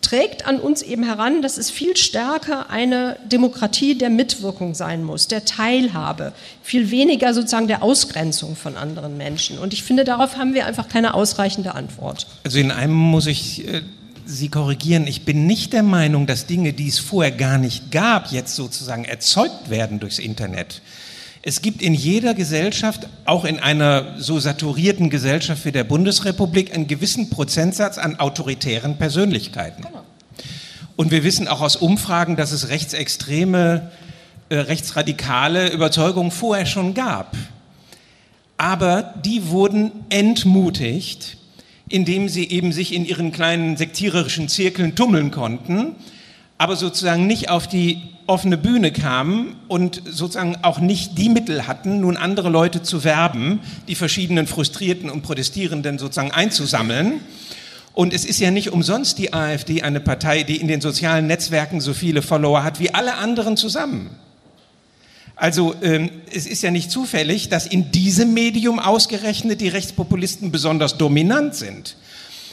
trägt 0.00 0.46
an 0.46 0.58
uns 0.58 0.82
eben 0.82 1.04
heran, 1.04 1.42
dass 1.42 1.58
es 1.58 1.70
viel 1.70 1.96
stärker 1.96 2.70
eine 2.70 3.16
Demokratie 3.30 3.96
der 3.96 4.10
Mitwirkung 4.10 4.74
sein 4.74 5.04
muss, 5.04 5.28
der 5.28 5.44
Teilhabe, 5.44 6.32
viel 6.62 6.90
weniger 6.90 7.34
sozusagen 7.34 7.68
der 7.68 7.82
Ausgrenzung 7.82 8.56
von 8.56 8.76
anderen 8.76 9.16
Menschen. 9.16 9.58
Und 9.58 9.72
ich 9.72 9.82
finde, 9.82 10.04
darauf 10.04 10.36
haben 10.36 10.54
wir 10.54 10.66
einfach 10.66 10.88
keine 10.88 11.14
ausreichende 11.14 11.74
Antwort. 11.74 12.26
Also 12.44 12.58
in 12.58 12.70
einem 12.70 12.94
muss 12.94 13.26
ich 13.26 13.66
äh, 13.66 13.82
Sie 14.26 14.48
korrigieren. 14.48 15.08
Ich 15.08 15.24
bin 15.24 15.46
nicht 15.46 15.72
der 15.72 15.82
Meinung, 15.82 16.26
dass 16.26 16.46
Dinge, 16.46 16.72
die 16.72 16.88
es 16.88 17.00
vorher 17.00 17.32
gar 17.32 17.58
nicht 17.58 17.90
gab, 17.90 18.30
jetzt 18.30 18.54
sozusagen 18.54 19.04
erzeugt 19.04 19.70
werden 19.70 19.98
durchs 19.98 20.20
Internet. 20.20 20.82
Es 21.42 21.62
gibt 21.62 21.80
in 21.80 21.94
jeder 21.94 22.34
Gesellschaft, 22.34 23.08
auch 23.24 23.46
in 23.46 23.58
einer 23.58 24.18
so 24.18 24.38
saturierten 24.38 25.08
Gesellschaft 25.08 25.64
wie 25.64 25.72
der 25.72 25.84
Bundesrepublik, 25.84 26.74
einen 26.74 26.86
gewissen 26.86 27.30
Prozentsatz 27.30 27.96
an 27.96 28.20
autoritären 28.20 28.98
Persönlichkeiten. 28.98 29.82
Genau. 29.82 30.04
Und 30.96 31.10
wir 31.10 31.24
wissen 31.24 31.48
auch 31.48 31.62
aus 31.62 31.76
Umfragen, 31.76 32.36
dass 32.36 32.52
es 32.52 32.68
rechtsextreme, 32.68 33.90
äh, 34.50 34.56
rechtsradikale 34.56 35.70
Überzeugungen 35.70 36.30
vorher 36.30 36.66
schon 36.66 36.92
gab. 36.92 37.34
Aber 38.58 39.14
die 39.24 39.48
wurden 39.48 39.92
entmutigt, 40.10 41.38
indem 41.88 42.28
sie 42.28 42.50
eben 42.50 42.72
sich 42.72 42.92
in 42.92 43.06
ihren 43.06 43.32
kleinen 43.32 43.78
sektiererischen 43.78 44.50
Zirkeln 44.50 44.94
tummeln 44.94 45.30
konnten, 45.30 45.94
aber 46.58 46.76
sozusagen 46.76 47.26
nicht 47.26 47.48
auf 47.48 47.66
die 47.66 48.02
offene 48.30 48.56
Bühne 48.56 48.92
kamen 48.92 49.56
und 49.66 50.02
sozusagen 50.08 50.56
auch 50.62 50.78
nicht 50.78 51.18
die 51.18 51.28
Mittel 51.28 51.66
hatten, 51.66 52.00
nun 52.00 52.16
andere 52.16 52.48
Leute 52.48 52.80
zu 52.80 53.02
werben, 53.02 53.58
die 53.88 53.96
verschiedenen 53.96 54.46
Frustrierten 54.46 55.10
und 55.10 55.22
Protestierenden 55.22 55.98
sozusagen 55.98 56.30
einzusammeln. 56.30 57.20
Und 57.92 58.14
es 58.14 58.24
ist 58.24 58.38
ja 58.38 58.52
nicht 58.52 58.70
umsonst 58.70 59.18
die 59.18 59.34
AfD 59.34 59.82
eine 59.82 59.98
Partei, 59.98 60.44
die 60.44 60.56
in 60.58 60.68
den 60.68 60.80
sozialen 60.80 61.26
Netzwerken 61.26 61.80
so 61.80 61.92
viele 61.92 62.22
Follower 62.22 62.62
hat 62.62 62.78
wie 62.78 62.94
alle 62.94 63.16
anderen 63.16 63.56
zusammen. 63.56 64.10
Also 65.34 65.74
ähm, 65.82 66.10
es 66.32 66.46
ist 66.46 66.62
ja 66.62 66.70
nicht 66.70 66.90
zufällig, 66.90 67.48
dass 67.48 67.66
in 67.66 67.90
diesem 67.90 68.32
Medium 68.32 68.78
ausgerechnet 68.78 69.60
die 69.60 69.68
Rechtspopulisten 69.68 70.52
besonders 70.52 70.98
dominant 70.98 71.56
sind. 71.56 71.96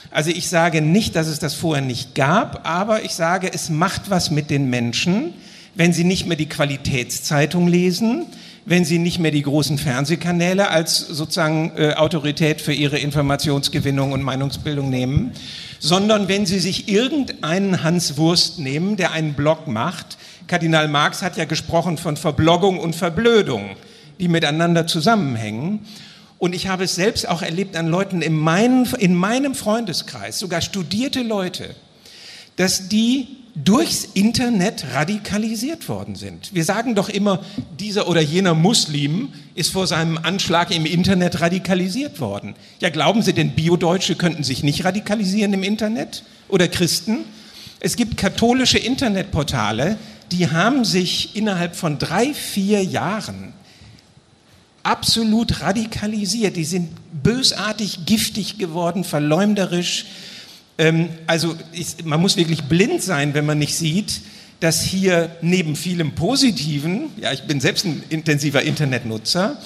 Also 0.10 0.32
ich 0.32 0.50
sage 0.50 0.82
nicht, 0.82 1.16
dass 1.16 1.28
es 1.28 1.38
das 1.38 1.54
vorher 1.54 1.86
nicht 1.86 2.16
gab, 2.16 2.68
aber 2.68 3.04
ich 3.04 3.14
sage, 3.14 3.52
es 3.54 3.70
macht 3.70 4.10
was 4.10 4.32
mit 4.32 4.50
den 4.50 4.70
Menschen, 4.70 5.34
wenn 5.78 5.94
sie 5.94 6.04
nicht 6.04 6.26
mehr 6.26 6.36
die 6.36 6.50
Qualitätszeitung 6.50 7.68
lesen, 7.68 8.26
wenn 8.66 8.84
sie 8.84 8.98
nicht 8.98 9.20
mehr 9.20 9.32
die 9.32 9.44
großen 9.44 9.78
Fernsehkanäle 9.78 10.70
als 10.70 10.98
sozusagen 10.98 11.72
äh, 11.78 11.94
Autorität 11.94 12.60
für 12.62 12.74
ihre 12.74 12.98
Informationsgewinnung 12.98 14.12
und 14.12 14.24
Meinungsbildung 14.24 14.90
nehmen, 14.90 15.32
sondern 15.80 16.28
wenn 16.28 16.46
sie 16.46 16.60
sich 16.60 16.90
irgendeinen 16.90 17.84
Hans 17.84 18.18
Wurst 18.18 18.60
nehmen, 18.60 18.98
der 18.98 19.12
einen 19.12 19.36
Blog 19.36 19.68
macht, 19.68 20.18
Kardinal 20.48 20.88
Marx 20.88 21.22
hat 21.22 21.38
ja 21.38 21.46
gesprochen 21.46 21.98
von 21.98 22.18
Verbloggung 22.18 22.80
und 22.80 22.96
Verblödung, 22.96 23.76
die 24.20 24.28
miteinander 24.28 24.88
zusammenhängen. 24.88 25.86
Und 26.40 26.56
ich 26.56 26.68
habe 26.68 26.86
es 26.86 26.96
selbst 26.96 27.30
auch 27.30 27.42
erlebt 27.42 27.76
an 27.76 27.88
Leuten 27.88 28.22
in, 28.22 28.34
meinen, 28.34 28.86
in 28.98 29.14
meinem 29.14 29.54
Freundeskreis, 29.54 30.40
sogar 30.40 30.62
studierte 30.62 31.22
Leute, 31.22 31.76
dass 32.56 32.90
die 32.90 33.28
durchs 33.64 34.06
Internet 34.14 34.86
radikalisiert 34.94 35.90
worden 35.90 36.16
sind. 36.16 36.54
Wir 36.54 36.64
sagen 36.64 36.96
doch 36.96 37.10
immer, 37.10 37.44
dieser 37.80 38.08
oder 38.08 38.22
jener 38.22 38.54
Muslim 38.54 39.30
ist 39.56 39.72
vor 39.72 39.88
seinem 39.88 40.18
Anschlag 40.18 40.72
im 40.72 40.86
Internet 40.86 41.42
radikalisiert 41.42 42.20
worden. 42.20 42.56
Ja, 42.80 42.90
glauben 42.90 43.22
Sie 43.24 43.34
denn, 43.34 43.52
Biodeutsche 43.52 44.16
könnten 44.16 44.44
sich 44.44 44.64
nicht 44.64 44.86
radikalisieren 44.86 45.54
im 45.54 45.64
Internet? 45.64 46.24
Oder 46.50 46.68
Christen? 46.68 47.26
Es 47.80 47.96
gibt 47.96 48.18
katholische 48.18 48.78
Internetportale, 48.78 49.98
die 50.32 50.50
haben 50.52 50.86
sich 50.86 51.36
innerhalb 51.36 51.76
von 51.76 52.00
drei, 52.00 52.34
vier 52.34 52.84
Jahren 52.84 53.54
absolut 54.84 55.62
radikalisiert. 55.62 56.56
Die 56.56 56.66
sind 56.66 56.90
bösartig, 57.24 58.06
giftig 58.06 58.58
geworden, 58.58 59.04
verleumderisch. 59.04 60.06
Ähm, 60.78 61.10
also 61.26 61.56
ich, 61.72 62.04
man 62.06 62.22
muss 62.22 62.38
wirklich 62.38 62.64
blind 62.64 63.02
sein, 63.02 63.34
wenn 63.34 63.46
man 63.46 63.60
nicht 63.60 63.76
sieht, 63.76 64.22
dass 64.60 64.82
hier 64.82 65.36
neben 65.42 65.76
vielem 65.76 66.14
Positiven, 66.14 67.12
ja, 67.18 67.32
ich 67.32 67.44
bin 67.44 67.60
selbst 67.60 67.86
ein 67.86 68.04
intensiver 68.10 68.64
Internetnutzer, 68.64 69.58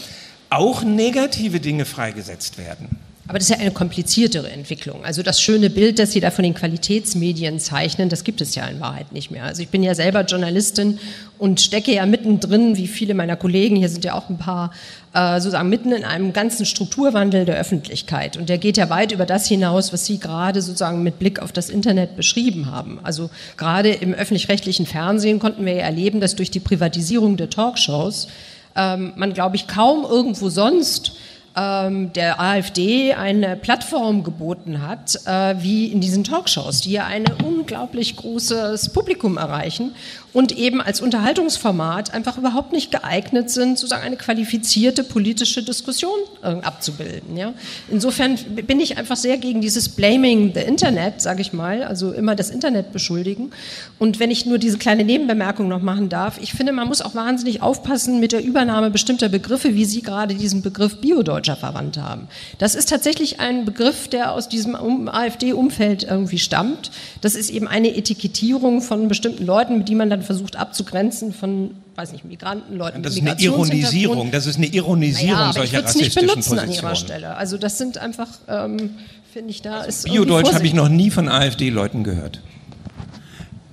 auch 0.50 0.84
negative 0.84 1.60
Dinge 1.60 1.86
freigesetzt 1.86 2.58
werden. 2.58 2.90
Aber 3.28 3.38
das 3.38 3.50
ist 3.50 3.56
ja 3.56 3.62
eine 3.62 3.72
kompliziertere 3.72 4.50
Entwicklung. 4.50 5.06
Also 5.06 5.24
das 5.24 5.42
schöne 5.42 5.70
Bild, 5.70 6.00
das 6.00 6.12
Sie 6.12 6.20
da 6.20 6.32
von 6.32 6.44
den 6.44 6.54
Qualitätsmedien 6.54 7.60
zeichnen, 7.60 8.10
das 8.10 8.24
gibt 8.24 8.42
es 8.42 8.56
ja 8.56 8.66
in 8.66 8.80
Wahrheit 8.80 9.12
nicht 9.12 9.32
mehr. 9.32 9.44
Also 9.46 9.62
ich 9.62 9.70
bin 9.70 9.84
ja 9.84 9.96
selber 9.96 10.22
Journalistin 10.22 11.00
und 11.38 11.62
stecke 11.62 11.94
ja 11.94 12.06
mittendrin, 12.06 12.78
wie 12.78 12.88
viele 12.88 13.14
meiner 13.14 13.36
Kollegen, 13.36 13.76
hier 13.76 13.90
sind 13.90 14.04
ja 14.04 14.16
auch 14.16 14.30
ein 14.30 14.38
paar, 14.38 14.72
äh, 15.14 15.40
sozusagen 15.40 15.70
mitten 15.70 15.92
in 15.92 16.04
einem 16.04 16.34
ganzen 16.34 16.66
Strukturwandel 16.66 17.46
der 17.46 17.58
Öffentlichkeit. 17.58 18.38
Und 18.38 18.50
der 18.50 18.58
geht 18.58 18.78
ja 18.78 18.90
weit 18.90 19.12
über 19.12 19.26
das 19.26 19.48
hinaus, 19.48 19.94
was 19.94 20.06
Sie 20.06 20.20
gerade 20.20 20.62
sozusagen 20.62 21.04
mit 21.04 21.20
Blick 21.20 21.40
auf 21.40 21.52
das 21.52 21.70
Internet 21.70 22.16
beschrieben 22.16 22.72
haben. 22.72 23.00
Also 23.04 23.30
gerade 23.56 23.92
im 23.92 24.14
öffentlich-rechtlichen 24.14 24.88
Fernsehen 24.88 25.40
konnten 25.40 25.66
wir 25.66 25.74
ja 25.74 25.84
erleben, 25.84 26.22
dass 26.22 26.36
durch 26.36 26.52
die 26.52 26.60
Privatisierung 26.60 27.38
der 27.38 27.50
Talkshows 27.50 28.28
ähm, 28.76 29.14
man, 29.16 29.34
glaube 29.34 29.56
ich, 29.56 29.68
kaum 29.68 30.04
irgendwo 30.04 30.50
sonst 30.50 31.14
der 31.56 32.40
AfD 32.40 33.14
eine 33.14 33.56
Plattform 33.58 34.24
geboten 34.24 34.82
hat, 34.82 35.16
äh, 35.26 35.56
wie 35.60 35.88
in 35.88 36.00
diesen 36.00 36.24
Talkshows, 36.24 36.82
die 36.82 36.92
ja 36.92 37.06
ein 37.06 37.26
unglaublich 37.44 38.16
großes 38.16 38.90
Publikum 38.90 39.38
erreichen 39.38 39.94
und 40.34 40.58
eben 40.58 40.82
als 40.82 41.02
Unterhaltungsformat 41.02 42.14
einfach 42.14 42.38
überhaupt 42.38 42.72
nicht 42.72 42.92
geeignet 42.92 43.50
sind, 43.50 43.78
sozusagen 43.78 44.04
eine 44.04 44.16
qualifizierte 44.16 45.04
politische 45.04 45.64
Diskussion 45.64 46.18
äh, 46.42 46.48
abzubilden. 46.48 47.36
Ja? 47.36 47.54
Insofern 47.90 48.38
bin 48.38 48.80
ich 48.80 48.98
einfach 48.98 49.18
sehr 49.18 49.38
gegen 49.38 49.62
dieses 49.62 49.90
Blaming 49.90 50.54
the 50.54 50.62
Internet, 50.62 51.22
sage 51.22 51.42
ich 51.42 51.52
mal, 51.52 51.84
also 51.84 52.12
immer 52.12 52.36
das 52.36 52.50
Internet 52.50 52.94
beschuldigen. 52.94 53.52
Und 54.00 54.20
wenn 54.20 54.32
ich 54.32 54.46
nur 54.46 54.58
diese 54.58 54.78
kleine 54.78 55.04
Nebenbemerkung 55.04 55.68
noch 55.68 55.82
machen 55.82 56.08
darf, 56.08 56.40
ich 56.42 56.54
finde, 56.54 56.72
man 56.72 56.88
muss 56.88 57.02
auch 57.02 57.16
wahnsinnig 57.16 57.62
aufpassen 57.62 58.20
mit 58.20 58.32
der 58.32 58.44
Übernahme 58.44 58.90
bestimmter 58.90 59.30
Begriffe, 59.30 59.76
wie 59.76 59.86
Sie 59.86 60.02
gerade 60.02 60.36
diesen 60.36 60.62
Begriff 60.62 61.02
Biodeutscher 61.02 61.58
verwandt 61.58 61.98
haben. 61.98 62.28
Das 62.58 62.76
ist 62.76 62.90
tatsächlich 62.90 63.40
ein 63.40 63.66
Begriff, 63.66 64.08
der 64.08 64.32
aus 64.32 64.48
diesem 64.48 64.76
AfD-Umfeld 65.10 66.04
irgendwie 66.04 66.40
stammt. 66.40 66.92
Das 67.20 67.36
ist 67.36 67.50
eben 67.50 67.68
eine 67.68 67.96
Etikettierung 67.96 68.82
von 68.82 69.08
bestimmten 69.08 69.46
Leuten, 69.46 69.80
mit 69.80 69.90
die 69.90 69.96
man 69.96 70.10
dann 70.10 70.21
dann 70.22 70.26
versucht 70.26 70.56
abzugrenzen 70.56 71.34
von, 71.34 71.72
weiß 71.96 72.12
nicht, 72.12 72.26
Migranten, 72.26 72.78
Leuten 72.78 73.04
Das 73.04 73.16
ist 73.16 73.22
eine 73.22 73.40
Ironisierung, 73.40 74.32
das 74.32 74.46
ist 74.46 74.58
eine 74.58 74.68
Ironisierung 74.68 75.36
naja, 75.36 75.54
solcher 75.54 75.80
ich 75.80 75.84
rassistischen 75.86 76.22
nicht 76.24 76.34
benutzen 76.34 76.50
Positionen. 76.56 76.78
an 76.78 76.86
ihrer 76.86 76.96
Stelle. 76.96 77.36
Also 77.36 77.58
das 77.58 77.78
sind 77.78 77.98
einfach, 77.98 78.28
ähm, 78.48 78.92
finde 79.34 79.50
ich, 79.50 79.62
da 79.62 79.78
also 79.78 79.90
ist 79.90 80.06
Biodeutsch 80.06 80.54
habe 80.54 80.66
ich 80.66 80.74
noch 80.74 80.90
nie 80.90 81.12
von 81.12 81.28
AfD-Leuten 81.28 82.04
gehört. 82.04 82.42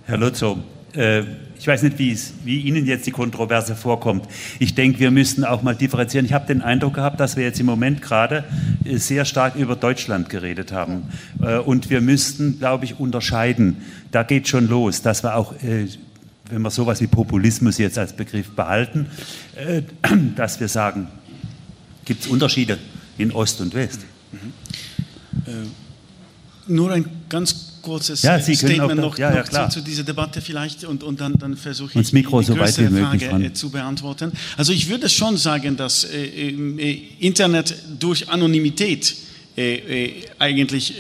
Herr 0.07 0.17
Lutzow, 0.17 0.59
äh, 0.95 1.23
ich 1.61 1.67
weiß 1.67 1.83
nicht, 1.83 1.99
wie, 1.99 2.13
es, 2.13 2.35
wie 2.45 2.61
Ihnen 2.61 2.87
jetzt 2.87 3.07
die 3.07 3.11
Kontroverse 3.11 3.75
vorkommt. 3.75 4.27
Ich 4.59 4.75
denke, 4.75 5.01
wir 5.01 5.11
müssten 5.11 5.45
auch 5.45 5.63
mal 5.63 5.75
differenzieren. 5.75 6.25
Ich 6.25 6.33
habe 6.33 6.47
den 6.47 6.63
Eindruck 6.63 6.95
gehabt, 6.95 7.19
dass 7.19 7.37
wir 7.37 7.45
jetzt 7.45 7.59
im 7.59 7.67
Moment 7.67 8.01
gerade 8.01 8.45
äh, 8.85 8.97
sehr 8.97 9.25
stark 9.25 9.57
über 9.57 9.75
Deutschland 9.75 10.29
geredet 10.29 10.73
haben. 10.73 11.09
Äh, 11.43 11.59
und 11.59 11.91
wir 11.91 12.01
müssten, 12.01 12.59
glaube 12.59 12.85
ich, 12.85 13.01
unterscheiden. 13.01 13.79
Da 14.13 14.23
geht 14.23 14.49
schon 14.49 14.69
los, 14.69 15.03
dass 15.03 15.25
wir 15.25 15.35
auch 15.35 15.53
äh, 15.63 15.89
wenn 16.51 16.63
wir 16.63 16.71
sowas 16.71 17.01
wie 17.01 17.07
Populismus 17.07 17.79
jetzt 17.79 17.99
als 17.99 18.15
Begriff 18.15 18.51
behalten, 18.51 19.07
äh, 19.55 19.83
dass 20.37 20.61
wir 20.61 20.69
sagen, 20.69 21.09
gibt 22.05 22.25
es 22.25 22.27
Unterschiede 22.29 22.79
in 23.19 23.33
Ost 23.33 23.61
und 23.61 23.75
West? 23.75 24.01
Mhm. 24.33 24.53
Äh, 25.47 25.53
nur 26.69 26.93
ein 26.93 27.05
ganz 27.29 27.69
kurzes 27.83 28.23
ja, 28.23 28.41
Statement 28.41 28.97
noch, 28.97 29.17
ja, 29.19 29.35
ja, 29.35 29.43
noch 29.43 29.69
zu, 29.69 29.81
zu, 29.81 29.81
dieser 29.81 30.03
Debatte 30.03 30.41
vielleicht 30.41 30.85
und, 30.85 31.03
und 31.03 31.21
dann, 31.21 31.35
dann 31.39 31.57
versuche 31.57 31.99
ich 31.99 32.11
die, 32.11 32.17
die 32.17 32.23
so 32.23 32.55
größere 32.55 32.91
Frage 32.91 33.31
ran. 33.31 33.43
Äh, 33.43 33.53
zu 33.53 33.71
beantworten. 33.71 34.33
Also 34.57 34.73
ich 34.73 34.89
würde 34.89 35.09
schon 35.09 35.37
sagen, 35.37 35.77
dass 35.77 36.05
äh, 36.05 36.51
äh, 36.51 37.03
Internet 37.21 37.75
durch 37.99 38.29
Anonymität 38.29 39.17
äh, 39.57 40.11
eigentlich 40.39 40.95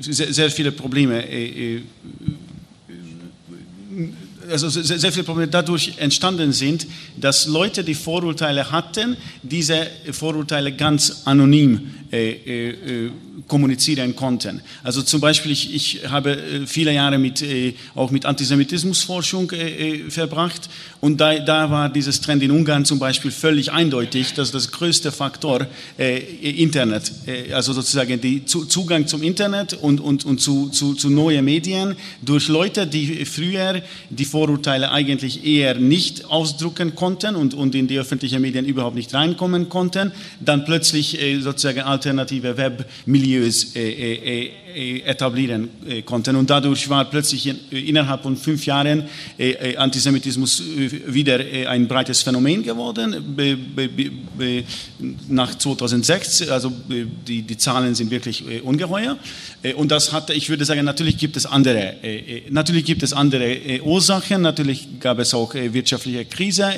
sehr, 0.00 0.32
sehr, 0.32 0.50
viele 0.50 0.72
Probleme 0.72 1.22
also 4.50 4.68
sehr, 4.68 4.98
sehr 4.98 5.12
viele 5.12 5.24
Probleme 5.24 5.48
dadurch 5.48 5.94
entstanden 5.98 6.52
sind, 6.52 6.86
dass 7.16 7.46
Leute, 7.46 7.84
die 7.84 7.94
Vorurteile 7.94 8.70
hatten, 8.70 9.16
diese 9.42 9.86
Vorurteile 10.12 10.72
ganz 10.72 11.22
anonym 11.24 11.90
äh, 12.10 12.30
äh, 12.30 13.10
kommunizieren 13.46 14.16
konnten. 14.16 14.62
Also 14.82 15.02
zum 15.02 15.20
Beispiel, 15.20 15.52
ich, 15.52 15.74
ich 15.74 16.08
habe 16.08 16.36
äh, 16.36 16.66
viele 16.66 16.92
Jahre 16.92 17.18
mit, 17.18 17.42
äh, 17.42 17.74
auch 17.94 18.10
mit 18.10 18.24
Antisemitismusforschung 18.24 19.50
äh, 19.50 20.06
äh, 20.06 20.10
verbracht 20.10 20.70
und 21.00 21.20
da, 21.20 21.38
da 21.38 21.70
war 21.70 21.88
dieses 21.90 22.20
Trend 22.22 22.42
in 22.42 22.50
Ungarn 22.50 22.86
zum 22.86 22.98
Beispiel 22.98 23.30
völlig 23.30 23.72
eindeutig, 23.72 24.32
dass 24.32 24.50
das 24.50 24.70
größte 24.70 25.12
Faktor 25.12 25.66
Internet, 25.96 27.12
also 27.52 27.72
sozusagen 27.72 28.20
der 28.20 28.46
Zugang 28.46 29.06
zum 29.06 29.22
Internet 29.22 29.74
und, 29.74 30.00
und, 30.00 30.24
und 30.24 30.40
zu, 30.40 30.68
zu, 30.70 30.94
zu 30.94 31.10
neuen 31.10 31.44
Medien 31.44 31.94
durch 32.22 32.48
Leute, 32.48 32.86
die 32.86 33.24
früher 33.24 33.82
die 34.10 34.24
Vorurteile 34.24 34.37
eigentlich 34.46 35.44
eher 35.44 35.74
nicht 35.74 36.26
ausdrucken 36.26 36.94
konnten 36.94 37.36
und, 37.36 37.54
und 37.54 37.74
in 37.74 37.86
die 37.86 37.98
öffentlichen 37.98 38.40
Medien 38.40 38.64
überhaupt 38.64 38.96
nicht 38.96 39.12
reinkommen 39.14 39.68
konnten, 39.68 40.12
dann 40.40 40.64
plötzlich 40.64 41.18
sozusagen 41.40 41.80
alternative 41.80 42.56
Webmilieus 42.56 43.74
äh, 43.74 43.90
äh, 43.90 44.44
äh, 44.44 44.50
äh, 44.78 45.00
etablieren 45.00 45.70
äh, 45.88 46.02
konnten. 46.02 46.36
Und 46.36 46.50
dadurch 46.50 46.88
war 46.88 47.04
plötzlich 47.06 47.46
in, 47.46 47.58
innerhalb 47.70 48.22
von 48.22 48.36
fünf 48.36 48.64
Jahren 48.66 49.04
äh, 49.36 49.76
Antisemitismus 49.76 50.62
wieder 51.06 51.40
ein 51.68 51.88
breites 51.88 52.22
Phänomen 52.22 52.62
geworden. 52.62 53.34
Be, 53.34 53.56
be, 53.56 53.88
be, 53.88 54.64
nach 55.28 55.56
2006, 55.56 56.48
also 56.48 56.70
die, 57.26 57.42
die 57.42 57.56
Zahlen 57.56 57.94
sind 57.94 58.10
wirklich 58.10 58.44
ungeheuer. 58.62 59.16
Und 59.76 59.90
das 59.90 60.12
hatte, 60.12 60.32
ich 60.34 60.48
würde 60.48 60.64
sagen, 60.64 60.84
natürlich 60.84 61.16
gibt 61.16 61.36
es 61.36 61.46
andere, 61.46 61.94
natürlich 62.50 62.84
gibt 62.84 63.02
es 63.02 63.12
andere 63.12 63.82
Ursachen. 63.82 64.27
Natürlich 64.36 65.00
gab 65.00 65.18
es 65.18 65.32
auch 65.32 65.54
wirtschaftliche 65.54 66.24
Krise 66.24 66.70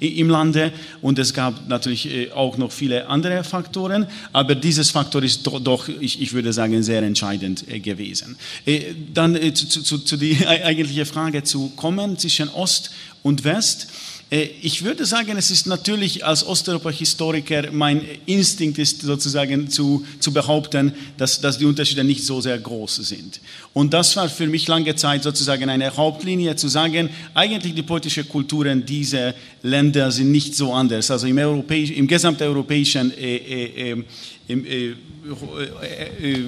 im 0.00 0.30
Lande 0.30 0.72
und 1.02 1.18
es 1.18 1.34
gab 1.34 1.68
natürlich 1.68 2.32
auch 2.32 2.56
noch 2.56 2.72
viele 2.72 3.08
andere 3.08 3.44
Faktoren. 3.44 4.06
Aber 4.32 4.54
dieses 4.54 4.90
Faktor 4.90 5.22
ist 5.22 5.46
doch, 5.46 5.88
ich, 5.88 6.32
würde 6.32 6.52
sagen, 6.52 6.82
sehr 6.82 7.02
entscheidend 7.02 7.68
äh, 7.68 7.80
gewesen. 7.80 8.36
Äh, 8.64 8.94
dann 9.12 9.36
äh, 9.36 9.52
zu, 9.52 9.66
zu, 9.66 9.98
zu 9.98 10.16
die 10.16 10.46
eigentliche 10.46 11.06
Frage 11.06 11.42
zu 11.42 11.70
kommen 11.70 12.18
zwischen 12.18 12.48
Ost 12.50 12.90
und 13.22 13.44
West. 13.44 13.88
Ich 14.28 14.82
würde 14.82 15.06
sagen, 15.06 15.36
es 15.36 15.52
ist 15.52 15.68
natürlich 15.68 16.26
als 16.26 16.44
Osteuropa-Historiker 16.44 17.70
mein 17.70 18.04
Instinkt 18.26 18.76
ist 18.76 19.02
sozusagen 19.02 19.70
zu, 19.70 20.04
zu 20.18 20.32
behaupten, 20.32 20.92
dass, 21.16 21.40
dass 21.40 21.58
die 21.58 21.64
Unterschiede 21.64 22.02
nicht 22.02 22.24
so 22.24 22.40
sehr 22.40 22.58
groß 22.58 22.96
sind. 22.96 23.40
Und 23.72 23.94
das 23.94 24.16
war 24.16 24.28
für 24.28 24.48
mich 24.48 24.66
lange 24.66 24.96
Zeit 24.96 25.22
sozusagen 25.22 25.70
eine 25.70 25.96
Hauptlinie 25.96 26.56
zu 26.56 26.66
sagen, 26.66 27.08
eigentlich 27.34 27.76
die 27.76 27.82
politischen 27.82 28.28
Kulturen 28.28 28.84
dieser 28.84 29.32
Länder 29.62 30.10
sind 30.10 30.32
nicht 30.32 30.56
so 30.56 30.72
anders. 30.72 31.08
Also 31.08 31.28
im, 31.28 31.38
Europäisch, 31.38 31.92
im 31.92 32.08
gesamteuropäischen 32.08 33.16
äh, 33.16 33.36
äh, 33.36 34.04
äh, 34.48 36.44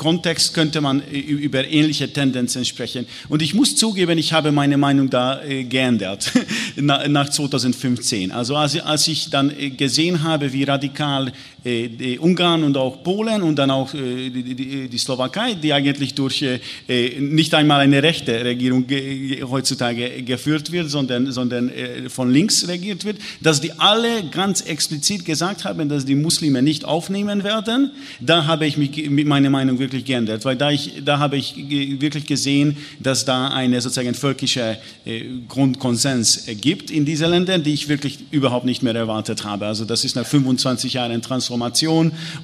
Kontext 0.00 0.54
könnte 0.54 0.80
man 0.80 1.02
über 1.02 1.68
ähnliche 1.68 2.10
Tendenzen 2.10 2.64
sprechen. 2.64 3.04
Und 3.28 3.42
ich 3.42 3.52
muss 3.52 3.76
zugeben, 3.76 4.16
ich 4.16 4.32
habe 4.32 4.50
meine 4.50 4.78
Meinung 4.78 5.10
da 5.10 5.42
äh, 5.42 5.64
geändert 5.64 6.32
nach 6.76 7.28
2015. 7.28 8.32
Also 8.32 8.56
als, 8.56 9.08
ich 9.08 9.28
dann 9.28 9.50
äh, 9.50 9.68
gesehen 9.68 10.22
habe, 10.22 10.54
wie 10.54 10.64
radikal 10.64 11.34
Ungarn 11.62 12.64
und 12.64 12.76
auch 12.78 13.02
Polen 13.02 13.42
und 13.42 13.56
dann 13.56 13.70
auch 13.70 13.92
äh, 13.92 14.30
die, 14.30 14.54
die, 14.54 14.88
die, 14.88 14.98
Slowakei, 14.98 15.54
die 15.54 15.74
eigentlich 15.74 16.14
durch 16.14 16.42
äh, 16.42 17.20
nicht 17.20 17.52
einmal 17.52 17.80
eine 17.80 18.02
rechte 18.02 18.42
Regierung 18.42 18.86
ge 18.86 19.42
heutzutage 19.42 20.22
geführt 20.22 20.72
wird, 20.72 20.88
sondern, 20.88 21.30
sondern 21.30 21.68
äh, 21.68 22.08
von 22.08 22.32
links 22.32 22.66
regiert 22.66 23.04
wird, 23.04 23.18
dass 23.42 23.60
die 23.60 23.72
alle 23.72 24.24
ganz 24.30 24.62
explizit 24.62 25.26
gesagt 25.26 25.66
haben, 25.66 25.90
dass 25.90 26.06
die 26.06 26.14
Muslime 26.14 26.62
nicht 26.62 26.86
aufnehmen 26.86 27.44
werden, 27.44 27.90
da 28.20 28.46
habe 28.46 28.66
ich 28.66 28.78
mich, 28.78 29.10
meine 29.10 29.50
Meinung 29.50 29.78
wirklich 29.78 30.06
geändert, 30.06 30.46
weil 30.46 30.56
da, 30.56 30.70
ich, 30.70 31.02
da 31.04 31.18
habe 31.18 31.36
ich 31.36 31.54
wirklich 32.00 32.24
gesehen, 32.24 32.78
dass 33.00 33.26
da 33.26 33.48
eine 33.48 33.82
sozusagen 33.82 34.14
völkische 34.14 34.78
äh, 35.04 35.24
Grundkonsens 35.46 36.46
gibt 36.62 36.90
in 36.90 37.04
diesen 37.04 37.28
Ländern, 37.28 37.62
die 37.62 37.74
ich 37.74 37.88
wirklich 37.88 38.18
überhaupt 38.30 38.64
nicht 38.64 38.82
mehr 38.82 38.94
erwartet 38.94 39.44
habe. 39.44 39.66
Also 39.66 39.84
das 39.84 40.06
ist 40.06 40.16
nach 40.16 40.26
25 40.26 40.94
Jahren 40.94 41.20
Transformation 41.20 41.49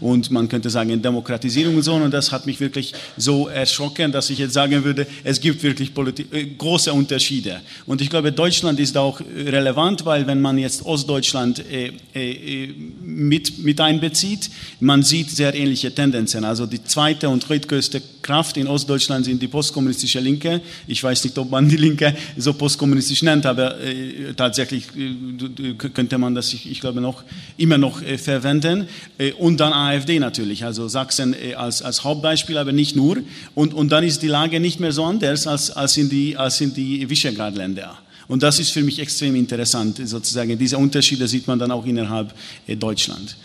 und 0.01 0.31
man 0.31 0.49
könnte 0.49 0.71
sagen 0.71 1.01
Demokratisierung 1.01 1.77
und 1.77 1.83
so 1.83 1.95
und 1.95 2.13
das 2.13 2.33
hat 2.33 2.47
mich 2.47 2.61
wirklich 2.61 2.95
so 3.17 3.49
erschrocken, 3.49 4.13
dass 4.13 4.31
ich 4.31 4.39
jetzt 4.39 4.55
sagen 4.55 4.85
würde, 4.85 5.07
es 5.25 5.41
gibt 5.41 5.63
wirklich 5.63 5.91
äh, 6.33 6.45
große 6.59 6.93
Unterschiede. 6.93 7.61
Und 7.87 8.01
ich 8.01 8.11
glaube, 8.11 8.33
Deutschland 8.33 8.81
ist 8.81 8.97
auch 8.97 9.21
relevant, 9.21 10.05
weil 10.05 10.27
wenn 10.27 10.41
man 10.41 10.59
jetzt 10.59 10.85
Ostdeutschland 10.85 11.65
äh, 11.71 11.93
äh, 12.15 12.75
mit, 13.05 13.59
mit 13.59 13.81
einbezieht, 13.81 14.51
man 14.81 15.03
sieht 15.03 15.31
sehr 15.31 15.55
ähnliche 15.55 15.95
Tendenzen. 15.95 16.45
Also 16.45 16.67
die 16.67 16.83
zweite 16.83 17.29
und 17.29 17.49
drittgrößte 17.49 18.03
Kraft 18.23 18.57
in 18.57 18.67
Ostdeutschland 18.67 19.25
sind 19.25 19.41
die 19.41 19.49
postkommunistische 19.49 20.21
Linke. 20.21 20.61
Ich 20.87 21.03
weiß 21.03 21.25
nicht, 21.25 21.39
ob 21.39 21.51
man 21.51 21.69
die 21.69 21.77
Linke 21.77 22.15
so 22.37 22.53
postkommunistisch 22.53 23.23
nennt, 23.23 23.47
aber 23.47 23.81
äh, 23.81 24.35
tatsächlich 24.35 24.85
äh, 24.97 25.75
könnte 25.75 26.19
man 26.19 26.35
das, 26.35 26.53
ich, 26.53 26.71
ich, 26.71 26.81
glaube, 26.81 27.01
noch, 27.01 27.23
immer 27.57 27.79
noch 27.79 28.03
äh, 28.03 28.19
verwenden. 28.19 28.89
Äh, 29.19 29.33
und 29.33 29.59
dann 29.59 29.73
AfD 29.73 30.19
natürlich, 30.19 30.65
also 30.65 30.89
Sachsen 30.89 31.35
äh, 31.35 31.55
als, 31.55 31.83
als 31.83 32.05
Hauptbeispiel, 32.05 32.59
aber 32.59 32.73
nicht 32.73 32.97
nur. 32.97 33.19
Und, 33.55 33.75
und 33.75 33.91
dann 33.91 34.05
ist 34.05 34.23
die 34.23 34.29
Lage 34.29 34.61
nicht 34.61 34.81
mehr 34.81 34.93
so 34.93 35.05
anders 35.05 35.47
als, 35.47 35.71
als 35.71 35.97
in 35.97 36.09
die, 36.09 36.37
die 36.75 37.09
Visegrad-Länder. 37.09 37.99
Und 38.29 38.43
das 38.43 38.59
ist 38.59 38.73
für 38.73 38.83
mich 38.83 38.99
extrem 38.99 39.37
interessant, 39.37 40.01
sozusagen. 40.05 40.59
Diese 40.59 40.79
Unterschiede 40.79 41.29
sieht 41.29 41.47
man 41.47 41.59
dann 41.59 41.71
auch 41.71 41.87
innerhalb 41.87 42.35
äh, 42.67 42.77
Deutschland. 42.77 43.37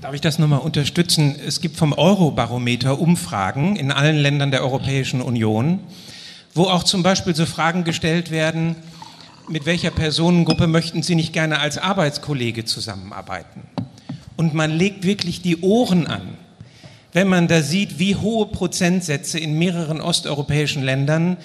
Darf 0.00 0.14
ich 0.14 0.20
das 0.20 0.38
nochmal 0.38 0.60
unterstützen? 0.60 1.34
Es 1.44 1.60
gibt 1.60 1.76
vom 1.76 1.92
Eurobarometer 1.92 3.00
Umfragen 3.00 3.76
in 3.76 3.90
allen 3.90 4.16
Ländern 4.16 4.50
der 4.50 4.62
Europäischen 4.62 5.20
Union, 5.20 5.80
wo 6.54 6.64
auch 6.64 6.84
zum 6.84 7.02
Beispiel 7.02 7.34
so 7.34 7.44
Fragen 7.46 7.84
gestellt 7.84 8.30
werden, 8.30 8.76
mit 9.48 9.66
welcher 9.66 9.90
Personengruppe 9.90 10.66
möchten 10.66 11.02
Sie 11.02 11.14
nicht 11.14 11.32
gerne 11.32 11.58
als 11.58 11.78
Arbeitskollege 11.78 12.64
zusammenarbeiten? 12.64 13.62
Und 14.38 14.54
man 14.54 14.70
legt 14.70 15.04
wirklich 15.04 15.42
die 15.42 15.62
Ohren 15.62 16.06
an, 16.06 16.22
wenn 17.12 17.26
man 17.26 17.48
da 17.48 17.60
sieht, 17.60 17.98
wie 17.98 18.14
hohe 18.14 18.46
Prozentsätze 18.46 19.36
in 19.36 19.58
mehreren 19.58 20.00
osteuropäischen 20.00 20.84
Ländern 20.84 21.36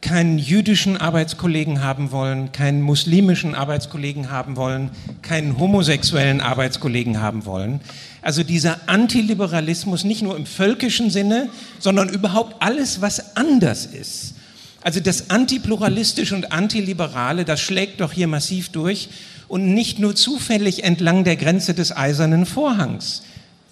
keinen 0.00 0.38
jüdischen 0.38 0.96
Arbeitskollegen 0.96 1.82
haben 1.82 2.12
wollen, 2.12 2.52
keinen 2.52 2.82
muslimischen 2.82 3.56
Arbeitskollegen 3.56 4.30
haben 4.30 4.54
wollen, 4.54 4.90
keinen 5.22 5.58
homosexuellen 5.58 6.40
Arbeitskollegen 6.40 7.20
haben 7.20 7.46
wollen. 7.46 7.80
Also 8.22 8.44
dieser 8.44 8.88
Antiliberalismus 8.88 10.04
nicht 10.04 10.22
nur 10.22 10.36
im 10.36 10.46
völkischen 10.46 11.10
Sinne, 11.10 11.48
sondern 11.80 12.08
überhaupt 12.08 12.62
alles, 12.62 13.00
was 13.00 13.36
anders 13.36 13.86
ist. 13.86 14.34
Also 14.82 15.00
das 15.00 15.30
Antipluralistische 15.30 16.36
und 16.36 16.52
Antiliberale, 16.52 17.44
das 17.44 17.60
schlägt 17.60 18.00
doch 18.00 18.12
hier 18.12 18.28
massiv 18.28 18.68
durch 18.68 19.08
und 19.48 19.74
nicht 19.74 19.98
nur 19.98 20.14
zufällig 20.14 20.84
entlang 20.84 21.24
der 21.24 21.36
Grenze 21.36 21.74
des 21.74 21.96
eisernen 21.96 22.46
Vorhangs. 22.46 23.22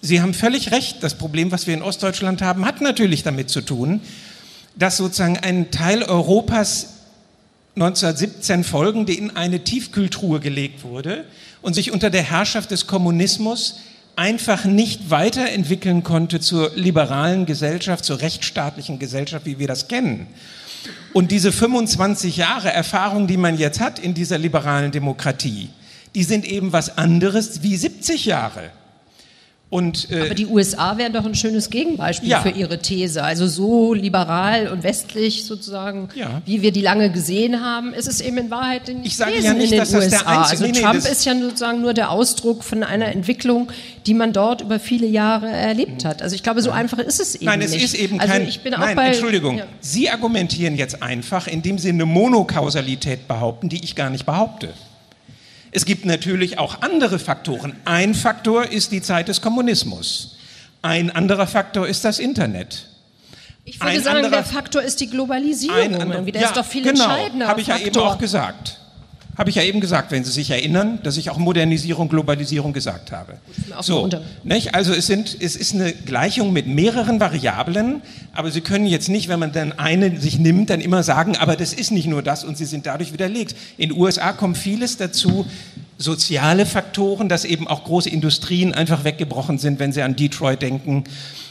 Sie 0.01 0.21
haben 0.21 0.33
völlig 0.33 0.71
recht, 0.71 1.01
das 1.01 1.15
Problem, 1.15 1.51
was 1.51 1.67
wir 1.67 1.73
in 1.73 1.81
Ostdeutschland 1.81 2.41
haben, 2.41 2.65
hat 2.65 2.81
natürlich 2.81 3.23
damit 3.23 3.49
zu 3.49 3.61
tun, 3.61 4.01
dass 4.75 4.97
sozusagen 4.97 5.37
ein 5.37 5.71
Teil 5.71 6.03
Europas 6.03 6.89
1917 7.75 8.63
folgende 8.63 9.13
in 9.13 9.35
eine 9.35 9.63
Tiefkühltruhe 9.63 10.39
gelegt 10.39 10.83
wurde 10.83 11.25
und 11.61 11.73
sich 11.73 11.91
unter 11.91 12.09
der 12.09 12.23
Herrschaft 12.23 12.71
des 12.71 12.87
Kommunismus 12.87 13.79
einfach 14.15 14.63
nicht 14.63 15.09
weiterentwickeln 15.09 16.03
konnte 16.03 16.39
zur 16.39 16.71
liberalen 16.75 17.45
Gesellschaft, 17.45 18.05
zur 18.05 18.21
rechtsstaatlichen 18.21 18.99
Gesellschaft, 18.99 19.45
wie 19.45 19.59
wir 19.59 19.67
das 19.67 19.87
kennen. 19.87 20.27
Und 21.13 21.31
diese 21.31 21.51
25 21.51 22.37
Jahre 22.37 22.71
Erfahrung, 22.71 23.27
die 23.27 23.37
man 23.37 23.57
jetzt 23.57 23.79
hat 23.79 23.99
in 23.99 24.13
dieser 24.13 24.37
liberalen 24.37 24.91
Demokratie, 24.91 25.69
die 26.13 26.23
sind 26.23 26.45
eben 26.45 26.73
was 26.73 26.97
anderes 26.97 27.63
wie 27.63 27.75
70 27.75 28.25
Jahre. 28.25 28.71
Und, 29.69 30.11
äh, 30.11 30.21
Aber 30.21 30.35
die 30.35 30.45
USA 30.45 30.97
wären 30.97 31.11
doch 31.11 31.25
ein 31.25 31.33
schönes 31.33 31.71
Gegenbeispiel 31.71 32.29
ja. 32.29 32.41
für 32.41 32.49
ihre 32.49 32.79
These. 32.79 33.23
Also 33.23 33.47
so 33.47 33.93
liberal 33.93 34.67
und 34.67 34.83
westlich 34.83 35.43
sozusagen, 35.43 36.09
ja. 36.15 36.41
wie 36.45 36.61
wir 36.61 36.71
die 36.71 36.81
lange 36.81 37.09
gesehen 37.09 37.61
haben, 37.65 37.93
ist 37.93 38.07
es 38.07 38.21
eben 38.21 38.37
in 38.37 38.51
Wahrheit 38.51 38.87
in, 38.89 39.03
ich 39.03 39.17
sage 39.17 39.39
ja 39.39 39.53
nicht, 39.53 39.65
in 39.65 39.69
den 39.71 39.79
dass 39.79 39.93
USA. 39.93 40.09
Das 40.09 40.19
der 40.19 40.27
einzige, 40.27 40.65
also 40.65 40.81
Trump 40.81 41.03
nee, 41.03 41.11
ist 41.11 41.25
ja 41.25 41.39
sozusagen 41.39 41.81
nur 41.81 41.93
der 41.95 42.11
Ausdruck 42.11 42.63
von 42.63 42.83
einer 42.83 43.07
Entwicklung, 43.07 43.71
die 44.05 44.13
man 44.13 44.33
dort 44.33 44.61
über 44.61 44.79
viele 44.79 45.07
Jahre 45.07 45.49
erlebt 45.49 46.05
hat. 46.05 46.21
Also 46.21 46.35
ich 46.35 46.43
glaube, 46.43 46.61
so 46.61 46.69
einfach 46.69 46.99
ist 46.99 47.19
es 47.19 47.35
eben 47.35 47.45
nein, 47.45 47.59
nicht. 47.59 47.71
Nein, 47.71 47.79
es 47.79 47.93
ist 47.93 47.99
eben 47.99 48.19
also 48.19 48.33
kein... 48.33 48.47
Ich 48.47 48.61
bin 48.61 48.73
nein, 48.73 48.95
bei, 48.95 49.07
Entschuldigung. 49.07 49.57
Ja. 49.57 49.65
Sie 49.81 50.09
argumentieren 50.11 50.75
jetzt 50.77 51.01
einfach, 51.01 51.47
indem 51.47 51.79
Sie 51.79 51.89
eine 51.89 52.05
Monokausalität 52.05 53.27
behaupten, 53.27 53.67
die 53.67 53.83
ich 53.83 53.95
gar 53.95 54.11
nicht 54.11 54.27
behaupte. 54.27 54.69
Es 55.75 55.83
gibt 55.83 56.05
natürlich 56.05 56.57
auch 56.57 56.81
andere 56.81 57.19
Faktoren. 57.19 57.75
Ein 57.83 58.13
Faktor 58.13 58.71
ist 58.71 58.93
die 58.93 59.01
Zeit 59.01 59.27
des 59.27 59.41
Kommunismus. 59.41 60.37
Ein 60.81 61.11
anderer 61.11 61.47
Faktor 61.47 61.85
ist 61.85 62.05
das 62.05 62.17
Internet. 62.17 62.87
Ich 63.65 63.81
würde 63.81 63.91
ein 63.91 64.01
sagen, 64.01 64.17
anderer, 64.19 64.37
der 64.37 64.45
Faktor 64.45 64.83
ist 64.83 65.01
die 65.01 65.09
Globalisierung. 65.09 66.01
Anderer, 66.01 66.21
der 66.21 66.41
ja, 66.41 66.47
ist 66.47 66.55
doch 66.55 66.63
viel 66.63 66.83
genau, 66.83 67.03
entscheidender. 67.03 67.47
Habe 67.49 67.59
ich 67.59 67.67
ja 67.67 67.77
eben 67.77 67.97
auch 67.97 68.17
gesagt. 68.17 68.79
Habe 69.37 69.49
ich 69.49 69.57
ja 69.57 69.63
eben 69.63 69.81
gesagt, 69.81 70.11
wenn 70.11 70.23
Sie 70.23 70.31
sich 70.31 70.49
erinnern, 70.49 70.99
dass 71.03 71.17
ich 71.17 71.29
auch 71.29 71.37
Modernisierung, 71.37 72.07
Globalisierung 72.07 72.71
gesagt 72.71 73.11
habe. 73.11 73.37
So, 73.81 74.09
nicht? 74.43 74.73
Also 74.75 74.93
es, 74.93 75.07
sind, 75.07 75.37
es 75.41 75.55
ist 75.55 75.73
eine 75.73 75.91
Gleichung 75.91 76.53
mit 76.53 76.67
mehreren 76.67 77.19
Variablen, 77.19 78.01
aber 78.33 78.49
Sie 78.49 78.61
können 78.61 78.85
jetzt 78.85 79.09
nicht, 79.09 79.27
wenn 79.27 79.39
man 79.39 79.51
dann 79.51 79.73
eine 79.73 80.19
sich 80.19 80.39
nimmt, 80.39 80.69
dann 80.69 80.79
immer 80.79 81.03
sagen, 81.03 81.35
aber 81.35 81.57
das 81.57 81.73
ist 81.73 81.91
nicht 81.91 82.07
nur 82.07 82.21
das 82.21 82.45
und 82.45 82.57
Sie 82.57 82.65
sind 82.65 82.85
dadurch 82.85 83.11
widerlegt. 83.11 83.55
In 83.77 83.89
den 83.89 83.99
USA 83.99 84.31
kommt 84.31 84.57
vieles 84.57 84.95
dazu, 84.95 85.45
soziale 85.97 86.65
Faktoren, 86.65 87.27
dass 87.29 87.45
eben 87.45 87.67
auch 87.67 87.83
große 87.83 88.09
Industrien 88.09 88.73
einfach 88.73 89.03
weggebrochen 89.03 89.57
sind, 89.57 89.79
wenn 89.79 89.91
Sie 89.91 90.01
an 90.01 90.15
Detroit 90.15 90.61
denken. 90.61 91.03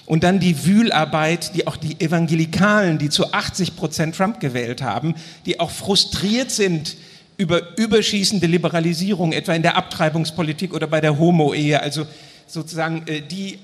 Und 0.06 0.22
dann 0.22 0.38
die 0.38 0.66
Wühlarbeit, 0.66 1.54
die 1.54 1.66
auch 1.66 1.76
die 1.76 1.98
Evangelikalen, 2.00 2.98
die 2.98 3.08
zu 3.08 3.32
80 3.32 3.76
Prozent 3.76 4.16
Trump 4.16 4.40
gewählt 4.40 4.82
haben, 4.82 5.14
die 5.46 5.60
auch 5.60 5.70
frustriert 5.70 6.50
sind, 6.50 6.96
über 7.36 7.76
überschießende 7.78 8.46
Liberalisierung, 8.46 9.32
etwa 9.32 9.54
in 9.54 9.62
der 9.62 9.76
Abtreibungspolitik 9.76 10.72
oder 10.72 10.86
bei 10.86 11.00
der 11.00 11.18
Homo-Ehe, 11.18 11.80
also 11.80 12.06
sozusagen 12.46 13.06
äh, 13.06 13.20
die 13.20 13.58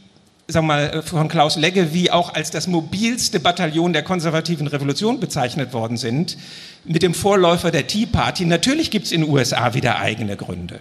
sagen 0.48 0.66
wir 0.66 0.74
mal, 0.74 0.90
äh, 0.90 1.02
von 1.02 1.28
Klaus 1.28 1.56
Legge 1.56 1.92
wie 1.94 2.10
auch 2.10 2.34
als 2.34 2.50
das 2.50 2.66
mobilste 2.66 3.40
Bataillon 3.40 3.92
der 3.92 4.02
konservativen 4.02 4.66
Revolution 4.66 5.20
bezeichnet 5.20 5.72
worden 5.72 5.96
sind, 5.96 6.36
mit 6.84 7.02
dem 7.02 7.14
Vorläufer 7.14 7.70
der 7.70 7.86
Tea 7.86 8.06
Party. 8.06 8.44
Natürlich 8.44 8.90
gibt 8.90 9.06
es 9.06 9.12
in 9.12 9.22
den 9.22 9.30
USA 9.30 9.74
wieder 9.74 9.98
eigene 9.98 10.36
Gründe. 10.36 10.80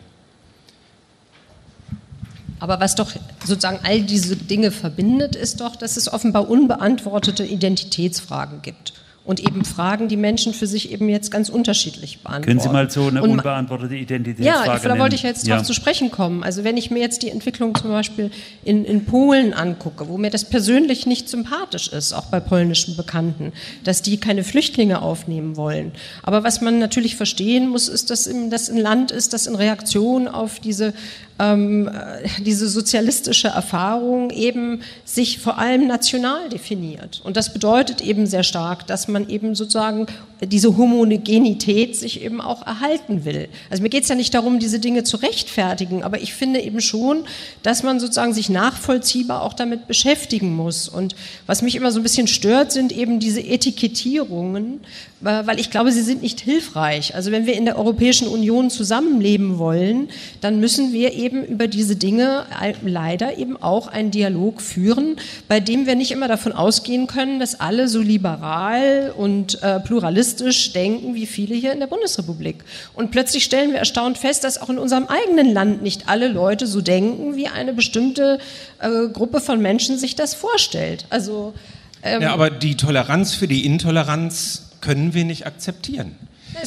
Aber 2.60 2.80
was 2.80 2.96
doch 2.96 3.12
sozusagen 3.46 3.80
all 3.84 4.02
diese 4.02 4.36
Dinge 4.36 4.72
verbindet, 4.72 5.36
ist 5.36 5.62
doch, 5.62 5.76
dass 5.78 5.96
es 5.96 6.12
offenbar 6.12 6.50
unbeantwortete 6.50 7.46
Identitätsfragen 7.46 8.62
gibt 8.62 8.94
und 9.26 9.40
eben 9.40 9.64
Fragen, 9.64 10.08
die 10.08 10.18
Menschen 10.18 10.54
für 10.54 10.66
sich 10.66 10.92
eben 10.92 11.08
jetzt 11.10 11.30
ganz 11.30 11.50
unterschiedlich 11.50 12.20
beantworten. 12.20 12.46
Können 12.46 12.60
Sie 12.60 12.70
mal 12.70 12.90
so 12.90 13.08
eine 13.08 13.22
und, 13.22 13.32
unbeantwortete 13.32 13.96
Identitätsfrage 13.96 14.88
Ja, 14.88 14.96
da 14.96 15.00
wollte 15.00 15.16
ich 15.16 15.24
jetzt 15.24 15.46
ja. 15.46 15.56
darauf 15.56 15.68
zu 15.68 15.74
sprechen 15.74 16.10
kommen. 16.10 16.44
Also 16.44 16.64
wenn 16.64 16.78
ich 16.78 16.90
mir 16.90 17.00
jetzt 17.00 17.22
die 17.22 17.30
Entwicklung 17.30 17.76
zum 17.76 17.92
Beispiel 17.92 18.32
in, 18.64 18.86
in 18.86 19.06
Polen 19.06 19.54
angucke, 19.54 20.08
wo 20.08 20.18
mir 20.18 20.32
das 20.32 20.46
persönlich 20.46 21.06
nicht 21.06 21.30
sympathisch 21.30 21.90
ist, 21.90 22.14
auch 22.14 22.26
bei 22.26 22.40
polnischen 22.40 22.98
Bekannten, 22.98 23.54
dass 23.84 24.02
die 24.02 24.18
keine 24.18 24.44
Flüchtlinge 24.44 25.02
aufnehmen 25.02 25.58
wollen. 25.58 25.92
Aber 26.24 26.44
was 26.44 26.62
man 26.62 26.80
natürlich 26.80 27.16
verstehen 27.16 27.68
muss, 27.68 27.88
ist, 27.88 28.10
dass 28.10 28.30
das 28.50 28.70
ein 28.70 28.78
Land 28.78 29.12
ist, 29.12 29.34
das 29.34 29.48
in 29.48 29.56
Reaktion 29.56 30.28
auf 30.28 30.60
diese 30.60 30.94
ähm, 31.40 31.88
äh, 31.88 32.28
diese 32.44 32.68
sozialistische 32.68 33.48
Erfahrung 33.48 34.30
eben 34.30 34.82
sich 35.06 35.40
vor 35.40 35.58
allem 35.58 35.88
national 35.88 36.50
definiert. 36.50 37.22
Und 37.24 37.38
das 37.38 37.54
bedeutet 37.54 38.02
eben 38.02 38.28
sehr 38.28 38.44
stark, 38.44 38.86
dass 38.88 39.08
man 39.08 39.30
eben 39.30 39.56
sozusagen 39.56 40.08
diese 40.42 40.78
Homogenität 40.78 41.96
sich 41.96 42.22
eben 42.24 42.40
auch 42.40 42.66
erhalten 42.66 43.26
will. 43.26 43.50
Also 43.70 43.84
mir 43.84 43.90
geht 43.90 44.04
es 44.04 44.10
ja 44.10 44.16
nicht 44.16 44.34
darum, 44.34 44.60
diese 44.60 44.80
Dinge 44.80 45.04
zu 45.04 45.18
rechtfertigen, 45.18 46.04
aber 46.04 46.22
ich 46.22 46.34
finde 46.34 46.62
eben 46.62 46.80
schon, 46.80 47.26
dass 47.62 47.84
man 47.84 48.00
sozusagen 48.00 48.34
sich 48.34 48.50
nachvollziehbar 48.50 49.42
auch 49.42 49.54
damit 49.54 49.88
beschäftigen 49.88 50.56
muss. 50.56 50.88
Und 50.88 51.16
was 51.46 51.62
mich 51.62 51.76
immer 51.76 51.92
so 51.92 52.00
ein 52.00 52.04
bisschen 52.04 52.28
stört, 52.28 52.72
sind 52.72 52.92
eben 52.92 53.20
diese 53.20 53.42
Etikettierungen, 53.42 54.80
weil 55.22 55.60
ich 55.60 55.70
glaube, 55.70 55.92
sie 55.92 56.02
sind 56.02 56.22
nicht 56.22 56.40
hilfreich. 56.40 57.16
Also 57.16 57.32
wenn 57.32 57.46
wir 57.46 57.56
in 57.56 57.66
der 57.66 57.78
Europäischen 57.78 58.28
Union 58.28 58.70
zusammenleben 58.70 59.58
wollen, 59.58 60.10
dann 60.40 60.62
müssen 60.62 60.94
wir 60.94 61.14
eben 61.14 61.29
eben 61.30 61.46
über 61.46 61.68
diese 61.68 61.96
Dinge 61.96 62.46
leider 62.82 63.38
eben 63.38 63.56
auch 63.62 63.88
einen 63.88 64.10
Dialog 64.10 64.62
führen, 64.62 65.18
bei 65.48 65.60
dem 65.60 65.86
wir 65.86 65.96
nicht 65.96 66.12
immer 66.12 66.28
davon 66.28 66.54
ausgehen 66.54 67.06
können, 67.06 67.40
dass 67.40 67.60
alle 67.60 67.88
so 67.88 68.02
liberal 68.02 69.14
und 69.16 69.62
äh, 69.62 69.80
pluralistisch 69.80 70.74
denken 70.74 71.14
wie 71.14 71.28
viele 71.28 71.56
hier 71.56 71.72
in 71.72 71.80
der 71.80 71.88
Bundesrepublik. 71.88 72.64
Und 72.96 73.12
plötzlich 73.12 73.44
stellen 73.44 73.72
wir 73.72 73.78
erstaunt 73.78 74.18
fest, 74.18 74.44
dass 74.44 74.60
auch 74.60 74.70
in 74.70 74.80
unserem 74.80 75.06
eigenen 75.06 75.54
Land 75.54 75.84
nicht 75.84 76.10
alle 76.10 76.28
Leute 76.28 76.66
so 76.66 76.82
denken, 76.82 77.36
wie 77.36 77.48
eine 77.48 77.74
bestimmte 77.74 78.40
äh, 78.80 79.08
Gruppe 79.14 79.40
von 79.40 79.62
Menschen 79.62 80.00
sich 80.00 80.16
das 80.16 80.34
vorstellt. 80.34 81.06
Also 81.12 81.54
ähm, 82.02 82.22
ja, 82.22 82.34
aber 82.34 82.50
die 82.50 82.76
Toleranz 82.76 83.36
für 83.36 83.48
die 83.48 83.66
Intoleranz 83.66 84.72
können 84.82 85.14
wir 85.14 85.26
nicht 85.26 85.46
akzeptieren. 85.46 86.16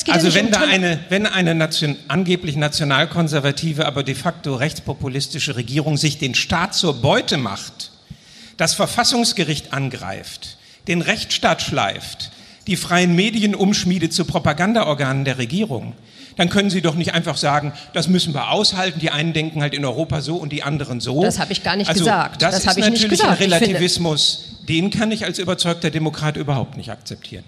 Also 0.08 0.28
ja 0.28 0.34
wenn 0.34 0.46
um 0.46 0.52
da 0.52 0.60
eine, 0.60 0.98
wenn 1.08 1.26
eine 1.26 1.54
Nation, 1.54 1.96
angeblich 2.08 2.56
nationalkonservative, 2.56 3.86
aber 3.86 4.02
de 4.02 4.14
facto 4.14 4.54
rechtspopulistische 4.54 5.56
Regierung 5.56 5.96
sich 5.96 6.18
den 6.18 6.34
Staat 6.34 6.74
zur 6.74 7.00
Beute 7.02 7.36
macht, 7.36 7.90
das 8.56 8.74
Verfassungsgericht 8.74 9.72
angreift, 9.72 10.56
den 10.88 11.02
Rechtsstaat 11.02 11.62
schleift, 11.62 12.30
die 12.66 12.76
freien 12.76 13.14
Medien 13.14 13.54
umschmiedet 13.54 14.12
zu 14.12 14.24
Propagandaorganen 14.24 15.24
der 15.24 15.38
Regierung, 15.38 15.94
dann 16.36 16.48
können 16.48 16.70
Sie 16.70 16.80
doch 16.80 16.94
nicht 16.94 17.14
einfach 17.14 17.36
sagen, 17.36 17.72
das 17.92 18.08
müssen 18.08 18.34
wir 18.34 18.50
aushalten. 18.50 19.00
Die 19.00 19.10
einen 19.10 19.32
denken 19.32 19.60
halt 19.60 19.74
in 19.74 19.84
Europa 19.84 20.20
so 20.20 20.36
und 20.36 20.50
die 20.50 20.62
anderen 20.62 21.00
so. 21.00 21.22
Das 21.22 21.38
habe 21.38 21.52
ich 21.52 21.62
gar 21.62 21.76
nicht 21.76 21.88
also, 21.88 22.04
gesagt. 22.04 22.42
Das, 22.42 22.62
das 22.62 22.76
ist 22.76 22.88
natürlich 22.88 23.22
ein 23.22 23.34
Relativismus, 23.34 24.58
den 24.68 24.90
kann 24.90 25.10
ich 25.12 25.24
als 25.24 25.38
überzeugter 25.38 25.90
Demokrat 25.90 26.36
überhaupt 26.36 26.76
nicht 26.76 26.90
akzeptieren. 26.90 27.44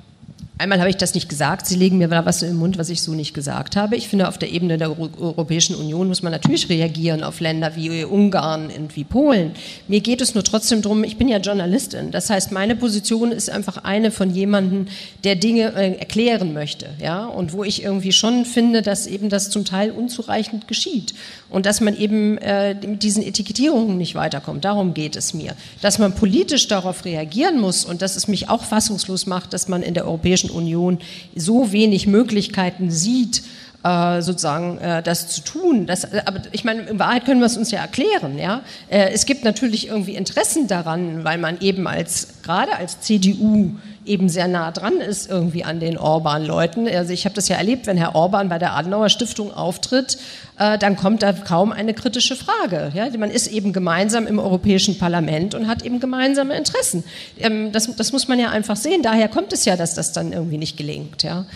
Einmal 0.57 0.79
habe 0.79 0.89
ich 0.89 0.97
das 0.97 1.15
nicht 1.15 1.29
gesagt, 1.29 1.67
Sie 1.67 1.75
legen 1.75 1.99
mir 1.99 2.07
da 2.07 2.25
was 2.27 2.43
im 2.43 2.55
Mund, 2.55 2.79
was 2.79 2.89
ich 2.89 3.03
so 3.03 3.13
nicht 3.13 3.35
gesagt 3.35 3.75
habe. 3.75 3.97
Ich 3.97 4.07
finde, 4.07 4.29
auf 4.29 4.39
der 4.39 4.53
Ebene 4.53 4.79
der 4.79 4.97
Europäischen 4.97 5.75
Union 5.75 6.07
muss 6.07 6.23
man 6.23 6.31
natürlich 6.31 6.69
reagieren 6.69 7.25
auf 7.25 7.41
Länder 7.41 7.75
wie 7.75 8.05
Ungarn 8.05 8.71
und 8.71 8.95
wie 8.95 9.03
Polen. 9.03 9.51
Mir 9.89 10.01
geht 10.01 10.21
es 10.21 10.37
nur 10.37 10.45
trotzdem 10.45 10.81
darum, 10.81 11.03
ich 11.03 11.17
bin 11.17 11.27
ja 11.27 11.39
Journalistin. 11.39 12.13
Das 12.13 12.31
heißt, 12.31 12.53
meine 12.53 12.77
Position 12.77 13.33
ist 13.33 13.51
einfach 13.51 13.79
eine 13.79 14.13
von 14.13 14.31
jemandem, 14.31 14.87
der 15.25 15.35
Dinge 15.35 15.75
äh, 15.75 15.99
erklären 15.99 16.53
möchte. 16.53 16.87
Ja? 17.03 17.27
Und 17.27 17.53
wo 17.53 17.65
ich 17.65 17.83
irgendwie 17.83 18.13
schon 18.13 18.45
finde, 18.45 18.83
dass 18.83 19.09
eben 19.09 19.31
das 19.31 19.51
zum 19.51 19.65
Teil 19.65 19.91
unzureichend 19.91 20.69
geschieht. 20.69 21.15
Und 21.55 21.67
dass 21.67 21.81
man 21.81 21.97
eben 21.97 22.37
äh, 22.39 22.75
mit 22.75 23.05
diesen 23.05 23.23
Etikettierungen 23.23 23.97
nicht 23.97 24.17
weiterkommt. 24.17 24.65
Darum 24.65 24.93
geht 24.93 25.15
es 25.15 25.35
mir. 25.35 25.55
Dass 25.83 26.01
man 26.01 26.13
politisch 26.13 26.67
darauf 26.67 27.05
reagieren 27.05 27.61
muss 27.61 27.85
und 27.85 28.03
dass 28.03 28.17
es 28.17 28.27
mich 28.27 28.49
auch 28.49 28.65
fassungslos 28.65 29.27
macht, 29.27 29.53
dass 29.53 29.69
man 29.69 29.83
in 29.83 29.95
der 29.95 30.05
Europäischen 30.05 30.51
Union 30.51 30.99
so 31.37 31.71
wenig 31.71 32.09
Möglichkeiten 32.09 32.91
sieht, 32.91 33.43
äh, 33.85 34.23
sozusagen 34.23 34.79
äh, 34.79 35.03
das 35.03 35.29
zu 35.29 35.43
tun. 35.43 35.87
Das, 35.87 36.05
äh, 36.05 36.23
aber 36.25 36.41
ich 36.53 36.65
meine, 36.65 36.83
in 36.85 36.99
Wahrheit 36.99 37.27
können 37.27 37.41
wir 37.41 37.47
es 37.47 37.59
uns 37.59 37.71
ja 37.71 37.81
erklären. 37.81 38.39
Ja? 38.39 38.63
es 38.89 39.27
gibt 39.27 39.45
natürlich 39.45 39.89
irgendwie 39.89 40.15
Interessen 40.15 40.69
daran, 40.69 41.23
weil 41.23 41.37
man 41.37 41.61
eben 41.61 41.87
als 41.87 42.29
gerade 42.43 42.75
als 42.77 43.01
CDU 43.01 43.73
eben 44.07 44.29
sehr 44.29 44.49
nah 44.49 44.71
dran 44.71 45.01
ist 45.01 45.31
irgendwie 45.31 45.65
an 45.65 45.81
den 45.81 45.99
Orban-Leuten. 45.99 46.89
Also 46.89 47.13
ich 47.13 47.25
habe 47.25 47.35
das 47.35 47.49
ja 47.49 47.57
erlebt, 47.57 47.87
wenn 47.87 47.97
Herr 47.97 48.15
Orban 48.15 48.49
bei 48.49 48.59
der 48.59 48.75
Adenauer 48.75 49.09
Stiftung 49.09 49.53
auftritt, 49.53 50.19
äh, 50.59 50.79
dann 50.79 50.97
kommt 50.97 51.23
da 51.23 51.33
kaum 51.33 51.73
eine 51.73 51.95
kritische 51.95 52.37
Frage. 52.37 52.93
Ja? 52.95 53.09
Man 53.19 53.31
ist 53.31 53.47
eben 53.47 53.73
gemeinsam 53.73 54.27
im 54.27 54.39
Europäischen 54.39 54.99
Parlament 54.99 55.55
und 55.55 55.67
hat 55.69 55.85
eben 55.85 56.01
gemeinsame 56.01 56.57
Interessen. 56.57 57.05
Ähm, 57.39 57.73
das, 57.73 57.95
das, 57.97 58.13
muss 58.13 58.29
man 58.29 58.39
ja 58.39 58.51
einfach 58.51 58.77
sehen. 58.77 59.03
Daher 59.03 59.29
kommt 59.29 59.53
es 59.53 59.65
ja, 59.65 59.77
dass 59.77 59.95
das 59.95 60.13
dann 60.13 60.33
irgendwie 60.33 60.59
nicht 60.59 60.77
gelingt. 60.77 61.23
Ja? 61.23 61.47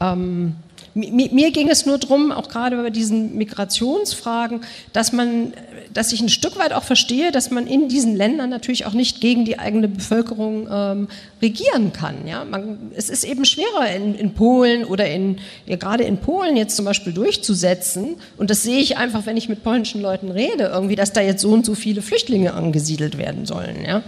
Ähm, 0.00 0.56
mir, 0.94 1.30
mir 1.32 1.50
ging 1.52 1.68
es 1.68 1.86
nur 1.86 1.98
darum, 1.98 2.32
auch 2.32 2.48
gerade 2.48 2.76
bei 2.76 2.90
diesen 2.90 3.36
Migrationsfragen, 3.36 4.62
dass 4.92 5.12
man, 5.12 5.52
dass 5.94 6.12
ich 6.12 6.20
ein 6.20 6.28
Stück 6.28 6.58
weit 6.58 6.72
auch 6.72 6.82
verstehe, 6.82 7.32
dass 7.32 7.50
man 7.50 7.66
in 7.66 7.88
diesen 7.88 8.16
Ländern 8.16 8.50
natürlich 8.50 8.86
auch 8.86 8.92
nicht 8.92 9.20
gegen 9.20 9.44
die 9.44 9.58
eigene 9.58 9.88
Bevölkerung 9.88 10.68
ähm, 10.70 11.08
regieren 11.40 11.92
kann. 11.92 12.26
Ja? 12.26 12.44
Man, 12.44 12.78
es 12.94 13.08
ist 13.08 13.24
eben 13.24 13.44
schwerer 13.44 13.90
in, 13.94 14.14
in 14.14 14.34
Polen 14.34 14.84
oder 14.84 15.08
in, 15.08 15.38
ja, 15.66 15.76
gerade 15.76 16.04
in 16.04 16.18
Polen 16.18 16.56
jetzt 16.56 16.76
zum 16.76 16.84
Beispiel 16.84 17.12
durchzusetzen. 17.12 18.16
Und 18.36 18.50
das 18.50 18.62
sehe 18.62 18.78
ich 18.78 18.96
einfach, 18.96 19.26
wenn 19.26 19.36
ich 19.36 19.48
mit 19.48 19.62
polnischen 19.62 20.00
Leuten 20.00 20.30
rede, 20.30 20.64
irgendwie, 20.64 20.96
dass 20.96 21.12
da 21.12 21.20
jetzt 21.20 21.42
so 21.42 21.50
und 21.50 21.64
so 21.64 21.74
viele 21.74 22.02
Flüchtlinge 22.02 22.54
angesiedelt 22.54 23.18
werden 23.18 23.46
sollen. 23.46 23.84
Ja? 23.84 24.02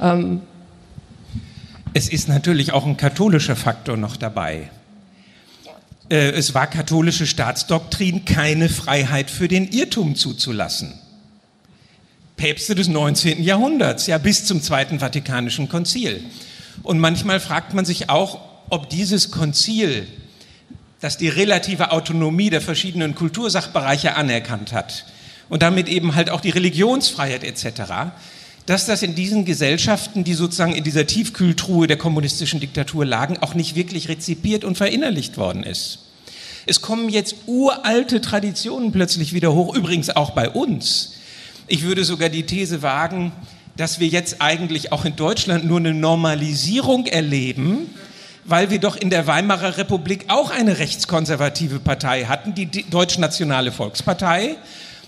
Ähm, 0.00 0.40
es 1.92 2.08
ist 2.08 2.28
natürlich 2.28 2.72
auch 2.72 2.86
ein 2.86 2.96
katholischer 2.96 3.56
Faktor 3.56 3.96
noch 3.96 4.16
dabei. 4.16 4.70
Äh, 6.10 6.32
es 6.32 6.54
war 6.54 6.66
katholische 6.66 7.26
Staatsdoktrin, 7.26 8.24
keine 8.24 8.68
Freiheit 8.68 9.30
für 9.30 9.48
den 9.48 9.68
Irrtum 9.68 10.16
zuzulassen. 10.16 10.94
Päpste 12.36 12.74
des 12.74 12.88
19. 12.88 13.42
Jahrhunderts, 13.42 14.06
ja 14.06 14.18
bis 14.18 14.44
zum 14.44 14.60
Zweiten 14.60 14.98
Vatikanischen 14.98 15.68
Konzil. 15.68 16.22
Und 16.82 16.98
manchmal 16.98 17.40
fragt 17.40 17.74
man 17.74 17.84
sich 17.84 18.10
auch, 18.10 18.40
ob 18.70 18.90
dieses 18.90 19.30
Konzil, 19.30 20.06
das 21.00 21.16
die 21.16 21.28
relative 21.28 21.92
Autonomie 21.92 22.50
der 22.50 22.60
verschiedenen 22.60 23.14
Kultursachbereiche 23.14 24.16
anerkannt 24.16 24.72
hat 24.72 25.06
und 25.48 25.62
damit 25.62 25.88
eben 25.88 26.14
halt 26.14 26.30
auch 26.30 26.40
die 26.40 26.50
Religionsfreiheit 26.50 27.44
etc., 27.44 28.12
dass 28.66 28.86
das 28.86 29.02
in 29.02 29.14
diesen 29.14 29.44
Gesellschaften, 29.44 30.24
die 30.24 30.32
sozusagen 30.32 30.74
in 30.74 30.84
dieser 30.84 31.06
Tiefkühltruhe 31.06 31.86
der 31.86 31.98
kommunistischen 31.98 32.60
Diktatur 32.60 33.04
lagen, 33.04 33.36
auch 33.42 33.54
nicht 33.54 33.74
wirklich 33.74 34.08
rezipiert 34.08 34.64
und 34.64 34.78
verinnerlicht 34.78 35.36
worden 35.36 35.62
ist. 35.62 35.98
Es 36.66 36.80
kommen 36.80 37.10
jetzt 37.10 37.36
uralte 37.46 38.22
Traditionen 38.22 38.90
plötzlich 38.90 39.34
wieder 39.34 39.52
hoch, 39.52 39.74
übrigens 39.76 40.08
auch 40.08 40.30
bei 40.30 40.48
uns. 40.48 41.12
Ich 41.66 41.82
würde 41.82 42.04
sogar 42.04 42.28
die 42.28 42.44
These 42.44 42.82
wagen, 42.82 43.32
dass 43.76 44.00
wir 44.00 44.08
jetzt 44.08 44.40
eigentlich 44.40 44.92
auch 44.92 45.04
in 45.04 45.16
Deutschland 45.16 45.64
nur 45.64 45.78
eine 45.78 45.94
Normalisierung 45.94 47.06
erleben, 47.06 47.90
weil 48.44 48.70
wir 48.70 48.78
doch 48.78 48.96
in 48.96 49.10
der 49.10 49.26
Weimarer 49.26 49.78
Republik 49.78 50.26
auch 50.28 50.50
eine 50.50 50.78
rechtskonservative 50.78 51.80
Partei 51.80 52.24
hatten, 52.24 52.54
die 52.54 52.68
Deutschnationale 52.90 53.72
Volkspartei, 53.72 54.56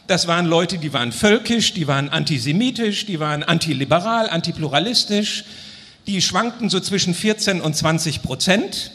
das 0.06 0.28
waren 0.28 0.46
Leute, 0.46 0.78
die 0.78 0.92
waren 0.92 1.10
völkisch, 1.10 1.74
die 1.74 1.88
waren 1.88 2.08
antisemitisch, 2.08 3.06
die 3.06 3.18
waren 3.18 3.42
antiliberal, 3.42 4.30
antipluralistisch. 4.30 5.44
Die 6.06 6.22
schwankten 6.22 6.70
so 6.70 6.78
zwischen 6.78 7.12
14 7.12 7.60
und 7.60 7.74
20 7.74 8.22
Prozent. 8.22 8.92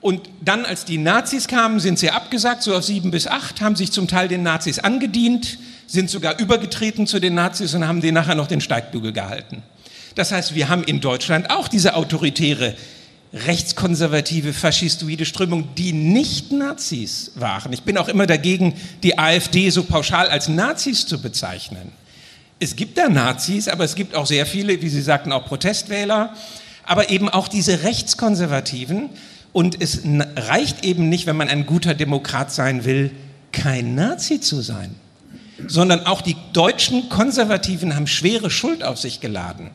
Und 0.00 0.28
dann, 0.40 0.64
als 0.64 0.84
die 0.84 0.98
Nazis 0.98 1.48
kamen, 1.48 1.80
sind 1.80 1.98
sie 1.98 2.10
abgesagt, 2.10 2.62
so 2.62 2.76
auf 2.76 2.84
sieben 2.84 3.10
bis 3.10 3.26
acht, 3.26 3.60
haben 3.60 3.74
sich 3.74 3.90
zum 3.90 4.06
Teil 4.06 4.28
den 4.28 4.42
Nazis 4.42 4.78
angedient, 4.78 5.58
sind 5.86 6.08
sogar 6.08 6.38
übergetreten 6.38 7.06
zu 7.06 7.18
den 7.18 7.34
Nazis 7.34 7.74
und 7.74 7.86
haben 7.86 8.00
denen 8.00 8.14
nachher 8.14 8.34
noch 8.34 8.46
den 8.46 8.60
Steigbügel 8.60 9.12
gehalten. 9.12 9.62
Das 10.14 10.30
heißt, 10.30 10.54
wir 10.54 10.68
haben 10.68 10.84
in 10.84 11.00
Deutschland 11.00 11.50
auch 11.50 11.68
diese 11.68 11.94
autoritäre 11.94 12.74
rechtskonservative, 13.32 14.52
faschistoide 14.52 15.24
Strömung, 15.24 15.68
die 15.76 15.92
nicht 15.92 16.52
Nazis 16.52 17.32
waren. 17.34 17.72
Ich 17.72 17.82
bin 17.82 17.98
auch 17.98 18.08
immer 18.08 18.26
dagegen, 18.26 18.74
die 19.02 19.18
AfD 19.18 19.70
so 19.70 19.84
pauschal 19.84 20.28
als 20.28 20.48
Nazis 20.48 21.06
zu 21.06 21.20
bezeichnen. 21.20 21.92
Es 22.60 22.74
gibt 22.74 22.98
da 22.98 23.08
Nazis, 23.08 23.68
aber 23.68 23.84
es 23.84 23.94
gibt 23.94 24.14
auch 24.14 24.26
sehr 24.26 24.46
viele, 24.46 24.80
wie 24.82 24.88
Sie 24.88 25.02
sagten, 25.02 25.30
auch 25.32 25.44
Protestwähler, 25.44 26.34
aber 26.84 27.10
eben 27.10 27.28
auch 27.28 27.48
diese 27.48 27.82
Rechtskonservativen. 27.82 29.10
Und 29.52 29.80
es 29.80 30.02
reicht 30.36 30.84
eben 30.84 31.08
nicht, 31.08 31.26
wenn 31.26 31.36
man 31.36 31.48
ein 31.48 31.66
guter 31.66 31.94
Demokrat 31.94 32.52
sein 32.52 32.84
will, 32.84 33.10
kein 33.52 33.94
Nazi 33.94 34.40
zu 34.40 34.60
sein, 34.60 34.94
sondern 35.66 36.06
auch 36.06 36.20
die 36.20 36.36
deutschen 36.52 37.08
Konservativen 37.08 37.96
haben 37.96 38.06
schwere 38.06 38.50
Schuld 38.50 38.84
auf 38.84 38.98
sich 38.98 39.20
geladen. 39.20 39.70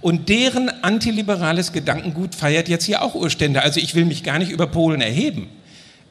Und 0.00 0.28
deren 0.28 0.68
antiliberales 0.84 1.72
Gedankengut 1.72 2.34
feiert 2.34 2.68
jetzt 2.68 2.84
hier 2.84 3.02
auch 3.02 3.14
Urstände. 3.14 3.62
Also 3.62 3.80
ich 3.80 3.94
will 3.94 4.04
mich 4.04 4.22
gar 4.22 4.38
nicht 4.38 4.50
über 4.50 4.66
Polen 4.66 5.00
erheben. 5.00 5.48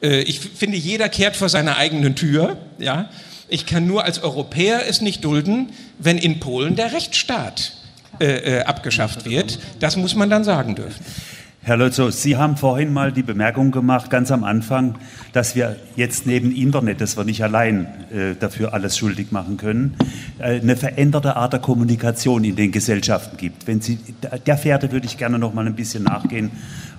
Äh, 0.02 0.22
ich 0.22 0.40
finde, 0.40 0.76
jeder 0.76 1.08
kehrt 1.08 1.36
vor 1.36 1.48
seiner 1.48 1.76
eigenen 1.76 2.16
Tür. 2.16 2.58
Ja? 2.78 3.08
Ich 3.48 3.64
kann 3.64 3.86
nur 3.86 4.04
als 4.04 4.22
Europäer 4.22 4.82
es 4.88 5.00
nicht 5.00 5.24
dulden, 5.24 5.70
wenn 5.98 6.18
in 6.18 6.40
Polen 6.40 6.76
der 6.76 6.92
Rechtsstaat 6.92 7.72
äh, 8.18 8.58
äh, 8.58 8.62
abgeschafft 8.64 9.24
wird. 9.24 9.58
Das 9.78 9.96
muss 9.96 10.14
man 10.14 10.28
dann 10.30 10.42
sagen 10.42 10.74
dürfen. 10.74 11.04
Herr 11.66 11.76
Lotzo, 11.76 12.10
Sie 12.10 12.36
haben 12.36 12.56
vorhin 12.56 12.92
mal 12.92 13.10
die 13.10 13.24
Bemerkung 13.24 13.72
gemacht, 13.72 14.08
ganz 14.08 14.30
am 14.30 14.44
Anfang, 14.44 14.94
dass 15.32 15.56
wir 15.56 15.74
jetzt 15.96 16.24
neben 16.24 16.54
Internet, 16.54 17.00
das 17.00 17.16
wir 17.16 17.24
nicht 17.24 17.42
allein 17.42 17.86
äh, 18.12 18.36
dafür 18.38 18.72
alles 18.72 18.96
schuldig 18.96 19.32
machen 19.32 19.56
können, 19.56 19.96
äh, 20.38 20.60
eine 20.60 20.76
veränderte 20.76 21.34
Art 21.34 21.54
der 21.54 21.58
Kommunikation 21.58 22.44
in 22.44 22.54
den 22.54 22.70
Gesellschaften 22.70 23.36
gibt. 23.36 23.66
Wenn 23.66 23.80
Sie, 23.80 23.98
der 24.46 24.58
Fährte 24.58 24.92
würde 24.92 25.06
ich 25.06 25.18
gerne 25.18 25.40
noch 25.40 25.54
mal 25.54 25.66
ein 25.66 25.74
bisschen 25.74 26.04
nachgehen, 26.04 26.52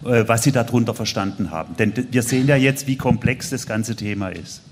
äh, 0.03 0.25
was 0.27 0.43
Sie 0.43 0.51
darunter 0.51 0.93
verstanden 0.93 1.49
haben. 1.49 1.77
Denn 1.77 1.93
wir 2.11 2.21
sehen 2.21 2.49
ja 2.49 2.57
jetzt, 2.57 2.87
wie 2.87 2.97
komplex 2.97 3.49
das 3.49 3.67
ganze 3.67 3.95
Thema 3.95 4.27
ist. 4.27 4.63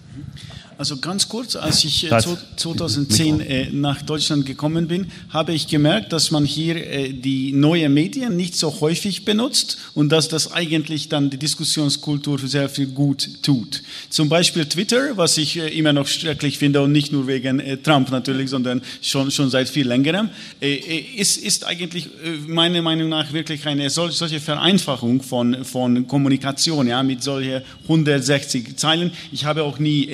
Also 0.78 0.98
ganz 0.98 1.30
kurz, 1.30 1.56
als 1.56 1.84
ich 1.84 2.12
äh, 2.12 2.18
2010 2.56 3.40
äh, 3.40 3.70
nach 3.72 4.02
Deutschland 4.02 4.46
gekommen 4.46 4.88
bin, 4.88 5.08
habe 5.30 5.54
ich 5.54 5.68
gemerkt, 5.68 6.12
dass 6.12 6.32
man 6.32 6.46
hier 6.46 6.76
äh, 6.76 7.14
die 7.14 7.52
neuen 7.54 7.94
Medien 7.94 8.36
nicht 8.36 8.56
so 8.56 8.82
häufig 8.82 9.26
benutzt 9.26 9.78
und 9.94 10.10
dass 10.10 10.28
das 10.28 10.52
eigentlich 10.52 11.10
dann 11.10 11.30
die 11.30 11.38
Diskussionskultur 11.38 12.40
sehr 12.40 12.70
viel 12.70 12.88
gut 12.88 13.30
tut. 13.42 13.84
Zum 14.10 14.28
Beispiel 14.30 14.66
Twitter, 14.66 15.16
was 15.16 15.38
ich 15.38 15.58
äh, 15.58 15.68
immer 15.78 15.94
noch 15.94 16.08
schrecklich 16.08 16.58
finde 16.58 16.82
und 16.82 16.92
nicht 16.92 17.12
nur 17.12 17.28
wegen 17.28 17.60
äh, 17.60 17.78
Trump 17.78 18.12
natürlich, 18.12 18.50
sondern 18.50 18.82
schon, 19.02 19.32
schon 19.32 19.50
seit 19.50 19.70
viel 19.70 19.88
längerem, 19.88 20.30
äh, 20.62 20.76
ist, 21.16 21.38
ist 21.38 21.66
eigentlich 21.66 22.10
meiner 22.48 22.82
Meinung 22.82 23.10
nach 23.10 23.32
wirklich 23.32 23.66
eine 23.66 23.90
solche 23.90 24.40
Vereinfachung 24.40 25.22
von, 25.22 25.64
von 25.64 26.08
Kommunikation, 26.08 26.88
ja, 26.88 27.02
mit 27.04 27.24
solchen 27.24 27.62
160 27.84 28.78
Zeilen. 28.78 29.12
Ich 29.32 29.46
habe 29.46 29.64
auch 29.64 29.80
nie 29.80 30.08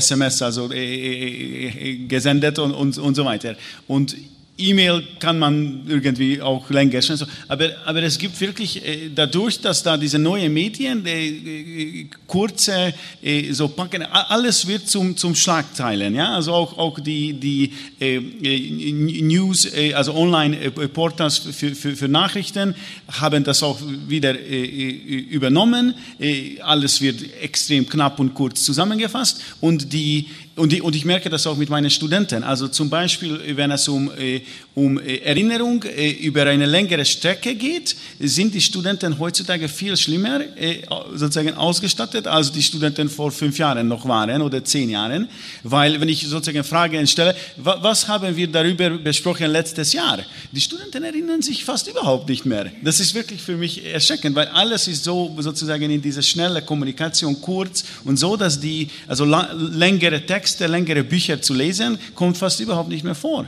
SMS 0.00 0.42
also 0.42 0.68
gesendet 0.68 2.58
und, 2.58 2.72
und, 2.72 2.98
und 2.98 3.14
so 3.14 3.24
weiter. 3.24 3.56
Und 3.86 4.16
E-Mail 4.58 5.04
kann 5.20 5.38
man 5.38 5.82
irgendwie 5.86 6.42
auch 6.42 6.68
länger 6.68 7.00
stellen. 7.00 7.20
Aber, 7.46 7.70
aber 7.84 8.02
es 8.02 8.18
gibt 8.18 8.40
wirklich 8.40 8.84
äh, 8.84 9.08
dadurch, 9.14 9.60
dass 9.60 9.84
da 9.84 9.96
diese 9.96 10.18
neuen 10.18 10.52
Medien, 10.52 11.06
äh, 11.06 12.06
kurze, 12.26 12.92
äh, 13.22 13.52
so 13.52 13.68
packen, 13.68 14.02
alles 14.02 14.66
wird 14.66 14.88
zum, 14.88 15.16
zum 15.16 15.36
Schlagzeilen. 15.36 16.12
Ja? 16.14 16.34
Also 16.34 16.52
auch, 16.52 16.76
auch 16.76 16.98
die, 16.98 17.34
die 17.34 17.72
äh, 18.00 18.16
äh, 18.16 18.92
News, 19.22 19.72
äh, 19.72 19.94
also 19.94 20.14
Online-Portals 20.14 21.38
für, 21.38 21.74
für, 21.76 21.94
für, 21.94 22.08
Nachrichten 22.08 22.74
haben 23.20 23.44
das 23.44 23.62
auch 23.62 23.78
wieder 24.08 24.34
übernommen. 24.38 25.94
alles 26.62 27.00
wird 27.00 27.22
extrem 27.40 27.88
knapp 27.88 28.18
und 28.18 28.34
kurz 28.34 28.64
zusammengefasst. 28.64 29.40
Und 29.60 29.92
die 29.92 30.26
und, 30.58 30.72
die, 30.72 30.82
und, 30.82 30.94
ich 30.94 31.04
merke 31.04 31.30
das 31.30 31.46
auch 31.46 31.56
mit 31.56 31.70
meinen 31.70 31.90
Studenten. 31.90 32.42
Also 32.42 32.68
zum 32.68 32.90
Beispiel, 32.90 33.56
wenn 33.56 33.70
es 33.70 33.88
um, 33.88 34.10
äh, 34.18 34.42
um 34.74 34.98
äh, 34.98 35.18
Erinnerung 35.18 35.82
äh, 35.84 36.10
über 36.10 36.42
eine 36.44 36.66
längere 36.66 37.04
Strecke 37.04 37.54
geht, 37.54 37.96
sind 38.18 38.54
die 38.54 38.60
Studenten 38.60 39.18
heutzutage 39.18 39.68
viel 39.68 39.96
schlimmer 39.96 40.40
sozusagen 41.14 41.54
ausgestattet, 41.54 42.26
als 42.26 42.52
die 42.52 42.62
Studenten 42.62 43.08
vor 43.08 43.30
fünf 43.30 43.58
Jahren 43.58 43.86
noch 43.88 44.06
waren 44.06 44.42
oder 44.42 44.64
zehn 44.64 44.90
Jahren. 44.90 45.28
Weil, 45.62 46.00
wenn 46.00 46.08
ich 46.08 46.26
sozusagen 46.26 46.64
Fragen 46.64 47.06
stelle, 47.06 47.34
was 47.56 48.08
haben 48.08 48.36
wir 48.36 48.48
darüber 48.48 48.90
besprochen 48.90 49.50
letztes 49.50 49.92
Jahr? 49.92 50.18
Die 50.52 50.60
Studenten 50.60 51.04
erinnern 51.04 51.42
sich 51.42 51.64
fast 51.64 51.88
überhaupt 51.88 52.28
nicht 52.28 52.44
mehr. 52.44 52.70
Das 52.82 53.00
ist 53.00 53.14
wirklich 53.14 53.40
für 53.40 53.56
mich 53.56 53.84
erschreckend, 53.84 54.34
weil 54.36 54.48
alles 54.48 54.88
ist 54.88 55.04
so 55.04 55.34
sozusagen 55.38 55.90
in 55.90 56.02
dieser 56.02 56.22
schnellen 56.22 56.64
Kommunikation 56.66 57.40
kurz 57.40 57.84
und 58.04 58.18
so, 58.18 58.36
dass 58.36 58.58
die, 58.58 58.88
also 59.06 59.24
längere 59.24 60.24
Texte 60.26 60.47
Texte, 60.48 60.66
längere 60.66 61.04
Bücher 61.04 61.42
zu 61.42 61.52
lesen, 61.52 61.98
kommt 62.14 62.38
fast 62.38 62.60
überhaupt 62.60 62.88
nicht 62.88 63.04
mehr 63.04 63.14
vor. 63.14 63.44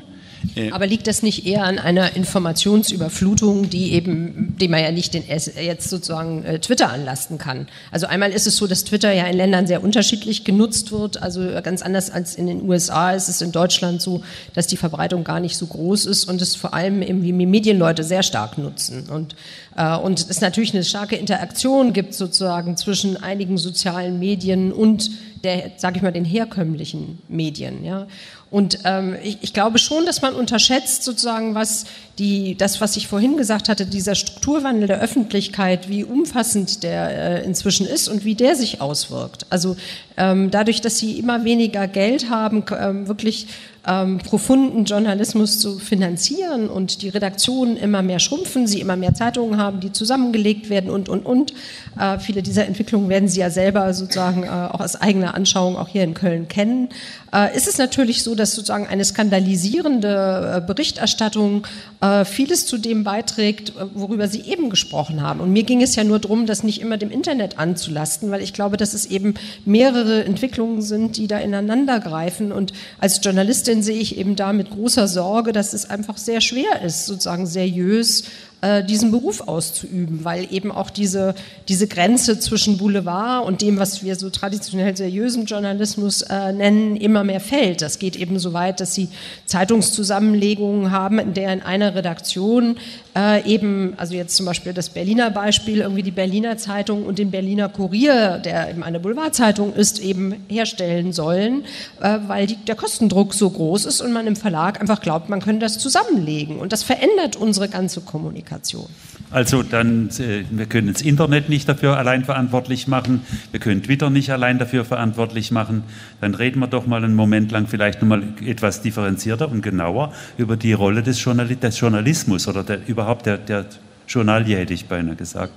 Äh, 0.55 0.70
Aber 0.70 0.86
liegt 0.86 1.07
das 1.07 1.22
nicht 1.22 1.47
eher 1.47 1.64
an 1.64 1.78
einer 1.78 2.16
Informationsüberflutung, 2.16 3.70
die 3.70 3.93
eben, 3.93 4.57
die 4.61 4.68
man 4.68 4.82
ja 4.82 4.91
nicht 4.91 5.14
den, 5.14 5.24
jetzt 5.26 5.91
sozusagen 5.91 6.45
äh, 6.45 6.59
Twitter 6.59 6.91
anlasten 6.91 7.38
kann? 7.38 7.68
Also 7.91 8.07
einmal 8.07 8.30
ist 8.32 8.47
es 8.47 8.57
so, 8.57 8.66
dass 8.66 8.84
Twitter 8.84 9.12
ja 9.12 9.26
in 9.26 9.36
Ländern 9.36 9.66
sehr 9.66 9.82
unterschiedlich 9.82 10.45
genutzt 10.45 10.93
wird. 10.93 11.22
Also 11.22 11.41
ganz 11.62 11.82
anders 11.82 12.11
als 12.11 12.34
in 12.34 12.47
den 12.47 12.68
USA 12.68 13.12
ist 13.12 13.28
es 13.28 13.41
in 13.43 13.53
Deutschland 13.53 14.03
so, 14.03 14.22
dass 14.55 14.66
die 14.66 14.76
Verbreitung 14.76 15.24
gar 15.24 15.41
nicht 15.41 15.57
so 15.57 15.66
groß 15.66 16.07
ist 16.07 16.24
und 16.24 16.41
es 16.43 16.57
vor 16.57 16.74
allem 16.74 17.03
eben 17.03 17.22
die 17.22 17.32
Medienleute 17.32 18.05
sehr 18.05 18.22
stark 18.22 18.59
nutzen. 18.59 19.09
Und, 19.11 19.36
äh, 19.76 19.97
und 19.97 20.26
es 20.28 20.41
natürlich 20.41 20.74
eine 20.74 20.84
starke 20.84 21.16
Interaktion 21.16 21.93
gibt 21.93 22.14
sozusagen 22.14 22.76
zwischen 22.76 23.16
einigen 23.16 23.59
sozialen 23.59 24.18
Medien 24.18 24.72
und 24.72 25.11
der, 25.45 25.72
sage 25.76 25.97
ich 25.97 26.03
mal, 26.03 26.12
den 26.12 26.24
herkömmlichen 26.24 27.18
Medien. 27.28 27.84
Ja. 27.84 28.07
Und 28.51 28.80
ähm, 28.84 29.16
ich, 29.22 29.38
ich 29.42 29.55
glaube 29.55 29.78
schon, 29.78 30.07
dass 30.07 30.22
man 30.22 30.34
unterschätzt 30.34 31.05
sozusagen, 31.05 31.55
was 31.55 31.84
die, 32.18 32.57
das, 32.57 32.80
was 32.80 32.96
ich 32.96 33.07
vorhin 33.07 33.36
gesagt 33.36 33.68
hatte, 33.68 33.86
dieser 33.86 34.16
Strukturwandel 34.16 34.88
der 34.88 35.01
Öffentlichkeit, 35.01 35.88
wie 35.88 36.03
umfassend 36.03 36.82
der 36.82 37.11
äh, 37.42 37.44
inzwischen 37.44 37.86
ist 37.86 38.09
und 38.09 38.24
wie 38.24 38.34
der 38.34 38.57
sich 38.57 38.80
auswirkt. 38.80 39.46
Also 39.51 39.76
ähm, 40.16 40.51
dadurch, 40.51 40.80
dass 40.80 40.98
sie 40.98 41.18
immer 41.18 41.44
weniger 41.44 41.86
Geld 41.86 42.28
haben, 42.28 42.64
ähm, 42.78 43.07
wirklich 43.07 43.46
ähm, 43.87 44.18
profunden 44.18 44.85
Journalismus 44.85 45.59
zu 45.59 45.78
finanzieren 45.78 46.68
und 46.68 47.03
die 47.03 47.09
Redaktionen 47.09 47.76
immer 47.76 48.03
mehr 48.03 48.18
schrumpfen, 48.18 48.66
sie 48.66 48.81
immer 48.81 48.97
mehr 48.97 49.14
Zeitungen 49.14 49.59
haben, 49.59 49.81
die 49.81 49.93
zusammengelegt 49.93 50.68
werden 50.68 50.91
und, 50.91 51.09
und, 51.09 51.24
und. 51.24 51.55
Äh, 51.99 52.18
viele 52.18 52.43
dieser 52.43 52.66
Entwicklungen 52.66 53.09
werden 53.09 53.28
Sie 53.28 53.41
ja 53.41 53.51
selber 53.51 53.93
sozusagen 53.95 54.45
äh, 54.45 54.49
auch 54.49 54.81
aus 54.81 54.97
eigener 54.97 55.35
Anschauung 55.35 55.76
auch 55.76 55.89
hier 55.89 56.05
in 56.05 56.14
Köln 56.14 56.49
kennen. 56.49 56.89
Äh, 57.33 57.57
ist 57.57 57.68
es 57.68 57.78
natürlich 57.78 58.22
so, 58.22 58.35
dass 58.35 58.55
sozusagen 58.55 58.87
eine 58.87 59.05
skandalisierende 59.05 60.57
äh, 60.57 60.66
Berichterstattung 60.66 61.66
äh, 62.01 62.24
vieles 62.24 62.66
zu 62.66 62.76
dem 62.76 63.05
beiträgt, 63.05 63.70
äh, 63.70 63.87
worüber 63.95 64.28
Sie 64.28 64.41
eben 64.41 64.68
gesprochen 64.68 65.22
haben. 65.22 65.41
Und 65.41 65.53
mir 65.53 65.62
ging 65.62 65.83
es 65.83 65.97
ja 65.97 66.05
nur 66.05 66.18
darum, 66.18 66.47
das 66.47 66.64
nicht 66.64 66.81
immer 66.81 66.97
dem 66.97 67.11
Internet 67.11 67.59
anzulasten, 67.59 68.31
weil 68.31 68.43
ich 68.43 68.53
glaube, 68.53 68.76
dass 68.76 68.95
es 68.95 69.07
eben 69.07 69.35
mehrere 69.64 70.24
Entwicklungen 70.24 70.83
sind, 70.83 71.16
die 71.16 71.28
da 71.28 71.39
ineinander 71.39 72.01
greifen. 72.01 72.51
Und 72.53 72.72
als 72.99 73.20
Journalistin 73.22 73.70
sehe 73.79 73.99
ich 73.99 74.18
eben 74.18 74.37
da 74.37 74.53
mit 74.53 74.71
großer 74.71 75.09
Sorge, 75.09 75.53
dass 75.53 75.73
es 75.73 75.89
einfach 75.89 76.18
sehr 76.18 76.41
schwer 76.41 76.83
ist, 76.83 77.07
sozusagen 77.07 77.47
seriös 77.47 78.25
äh, 78.62 78.85
diesen 78.85 79.11
Beruf 79.11 79.41
auszuüben, 79.41 80.25
weil 80.25 80.53
eben 80.53 80.71
auch 80.71 80.91
diese, 80.91 81.35
diese 81.68 81.87
Grenze 81.87 82.39
zwischen 82.39 82.77
Boulevard 82.77 83.47
und 83.47 83.62
dem, 83.62 83.79
was 83.79 84.05
wir 84.05 84.16
so 84.16 84.29
traditionell 84.29 84.95
seriösen 84.97 85.47
Journalismus 85.47 86.23
äh, 86.23 86.53
nennen, 86.53 86.97
immer 86.97 87.25
mehr 87.25 87.41
fällt. 87.41 87.81
Das 87.81 87.99
geht 87.99 88.16
eben 88.16 88.39
so 88.39 88.53
weit, 88.53 88.81
dass 88.81 88.95
sie 88.95 89.09
Zeitungszusammenlegungen 89.47 90.91
haben, 90.91 91.18
in 91.18 91.33
der 91.35 91.53
in 91.53 91.62
einer 91.62 91.95
Redaktion 91.95 92.77
äh, 93.17 93.45
eben, 93.45 93.95
also 93.97 94.15
jetzt 94.15 94.37
zum 94.37 94.47
Beispiel 94.47 94.73
das 94.73 94.91
Berliner 94.91 95.31
Beispiel, 95.31 95.81
irgendwie 95.81 96.03
die 96.03 96.11
Berliner 96.11 96.57
Zeitung 96.57 97.05
und 97.05 97.19
den 97.19 97.31
Berliner 97.31 97.69
Kurier, 97.69 98.39
der 98.39 98.71
eben 98.71 98.83
eine 98.83 99.01
Boulevardzeitung 99.01 99.75
ist, 99.75 100.01
eben 100.01 100.45
herstellen 100.49 101.13
sollen, 101.13 101.65
äh, 102.01 102.19
weil 102.27 102.47
die, 102.47 102.57
der 102.57 102.77
Kostendruck 102.77 103.35
so 103.35 103.51
groß 103.51 103.85
ist 103.87 104.01
und 104.01 104.13
man 104.13 104.27
im 104.27 104.37
Verlag 104.37 104.81
einfach 104.81 105.01
glaubt, 105.01 105.29
man 105.29 105.41
könnte 105.41 105.61
das 105.61 105.79
zusammenlegen. 105.79 106.59
Und 106.59 106.73
das 106.73 106.83
verändert 106.83 107.37
unsere 107.37 107.69
ganze 107.69 108.01
Kommunikation. 108.01 108.89
Also 109.31 109.62
dann, 109.62 110.09
äh, 110.18 110.45
wir 110.51 110.66
können 110.66 110.93
das 110.93 111.03
Internet 111.03 111.49
nicht 111.49 111.68
dafür 111.68 111.97
allein 111.97 112.24
verantwortlich 112.24 112.89
machen, 112.89 113.22
wir 113.53 113.61
können 113.61 113.83
Twitter 113.83 114.11
nicht 114.11 114.31
allein 114.31 114.59
dafür 114.59 114.85
verantwortlich 114.85 115.53
machen. 115.53 115.85
Dann 116.20 116.35
reden 116.35 116.59
wir 116.59 116.66
doch 116.66 116.87
mal 116.87 117.05
einen 117.05 117.14
Moment 117.14 117.53
lang 117.53 117.68
vielleicht 117.68 118.03
nochmal 118.03 118.24
etwas 118.45 118.83
differenzierter 118.83 119.49
und 119.49 119.62
genauer 119.62 120.12
über 120.37 120.57
die 120.57 120.72
Rolle 120.72 121.03
des, 121.03 121.22
Journal 121.22 121.47
des 121.47 121.78
Journalismus 121.78 122.49
oder 122.49 122.64
der, 122.64 122.81
überhaupt 122.89 123.26
der, 123.26 123.39
der 123.39 123.66
Journalie, 124.09 124.57
hätte 124.57 124.74
ich 124.74 124.87
beinahe 124.87 125.14
gesagt. 125.14 125.53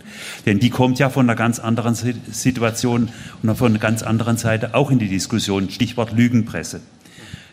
Denn 0.46 0.60
die 0.60 0.70
kommt 0.70 1.00
ja 1.00 1.10
von 1.10 1.28
einer 1.28 1.36
ganz 1.36 1.58
anderen 1.60 1.96
Situation 1.96 3.10
und 3.42 3.56
von 3.56 3.72
einer 3.72 3.80
ganz 3.80 4.04
anderen 4.04 4.38
Seite 4.38 4.76
auch 4.76 4.92
in 4.92 5.00
die 5.00 5.10
Diskussion. 5.10 5.72
Stichwort 5.72 6.12
Lügenpresse. 6.12 6.82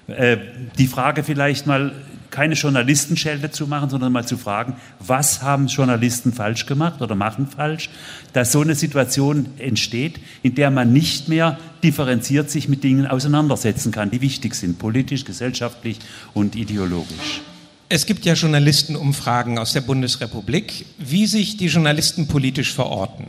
Äh, 0.07 0.37
die 0.77 0.87
Frage 0.87 1.23
vielleicht 1.23 1.67
mal, 1.67 1.93
keine 2.31 2.55
Journalistenschelte 2.55 3.51
zu 3.51 3.67
machen, 3.67 3.91
sondern 3.91 4.13
mal 4.13 4.27
zu 4.27 4.37
fragen, 4.37 4.77
was 4.99 5.43
haben 5.43 5.67
Journalisten 5.67 6.33
falsch 6.33 6.67
gemacht 6.67 7.03
oder 7.03 7.15
machen 7.15 7.47
falsch, 7.47 7.91
dass 8.33 8.53
so 8.53 8.61
eine 8.61 8.75
Situation 8.75 9.47
entsteht, 9.59 10.21
in 10.43 10.55
der 10.55 10.71
man 10.71 10.93
nicht 10.93 11.29
mehr 11.29 11.59
differenziert 11.83 12.51
sich 12.51 12.69
mit 12.69 12.85
Dingen 12.85 13.07
auseinandersetzen 13.07 13.93
kann, 13.93 14.11
die 14.11 14.21
wichtig 14.21 14.55
sind, 14.55 14.79
politisch, 14.79 15.25
gesellschaftlich 15.25 15.99
und 16.35 16.57
ideologisch. 16.57 17.43
Es 17.89 18.07
gibt 18.07 18.25
ja 18.25 18.35
Journalistenumfragen 18.35 19.59
aus 19.59 19.73
der 19.73 19.81
Bundesrepublik, 19.81 20.87
wie 20.99 21.27
sich 21.27 21.57
die 21.57 21.67
Journalisten 21.67 22.29
politisch 22.29 22.73
verorten. 22.73 23.27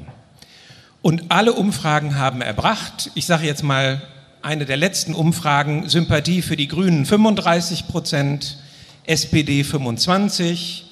Und 1.01 1.31
alle 1.31 1.53
Umfragen 1.53 2.15
haben 2.15 2.41
erbracht, 2.41 3.09
ich 3.15 3.25
sage 3.25 3.47
jetzt 3.47 3.63
mal 3.63 4.03
eine 4.43 4.65
der 4.65 4.77
letzten 4.77 5.15
Umfragen, 5.15 5.89
Sympathie 5.89 6.41
für 6.41 6.57
die 6.57 6.67
Grünen 6.67 7.05
35 7.05 7.87
Prozent, 7.87 8.57
SPD 9.05 9.63
25, 9.63 10.85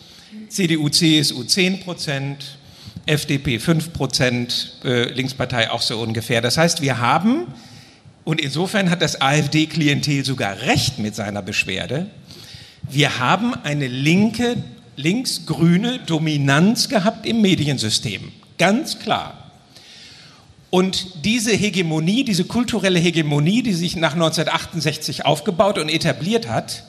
CDU, 0.49 0.89
CSU 0.89 1.43
10 1.43 1.81
Prozent, 1.81 2.57
FDP 3.05 3.59
5 3.59 3.93
Prozent, 3.93 4.73
äh, 4.83 5.11
Linkspartei 5.11 5.71
auch 5.71 5.81
so 5.81 5.99
ungefähr. 5.99 6.41
Das 6.41 6.57
heißt, 6.57 6.81
wir 6.81 6.99
haben, 6.99 7.47
und 8.23 8.41
insofern 8.41 8.89
hat 8.89 9.01
das 9.01 9.21
AfD-Klientel 9.21 10.25
sogar 10.25 10.61
recht 10.61 10.99
mit 10.99 11.15
seiner 11.15 11.41
Beschwerde, 11.41 12.09
wir 12.87 13.19
haben 13.19 13.53
eine 13.63 13.87
linke, 13.87 14.57
linksgrüne 14.95 15.99
Dominanz 16.05 16.89
gehabt 16.89 17.25
im 17.25 17.41
Mediensystem. 17.41 18.31
Ganz 18.57 18.99
klar. 18.99 19.51
Und 20.69 21.25
diese 21.25 21.51
Hegemonie, 21.51 22.23
diese 22.23 22.43
kulturelle 22.43 22.99
Hegemonie, 22.99 23.63
die 23.63 23.73
sich 23.73 23.95
nach 23.95 24.13
1968 24.13 25.25
aufgebaut 25.25 25.79
und 25.79 25.89
etabliert 25.89 26.47
hat, 26.47 26.83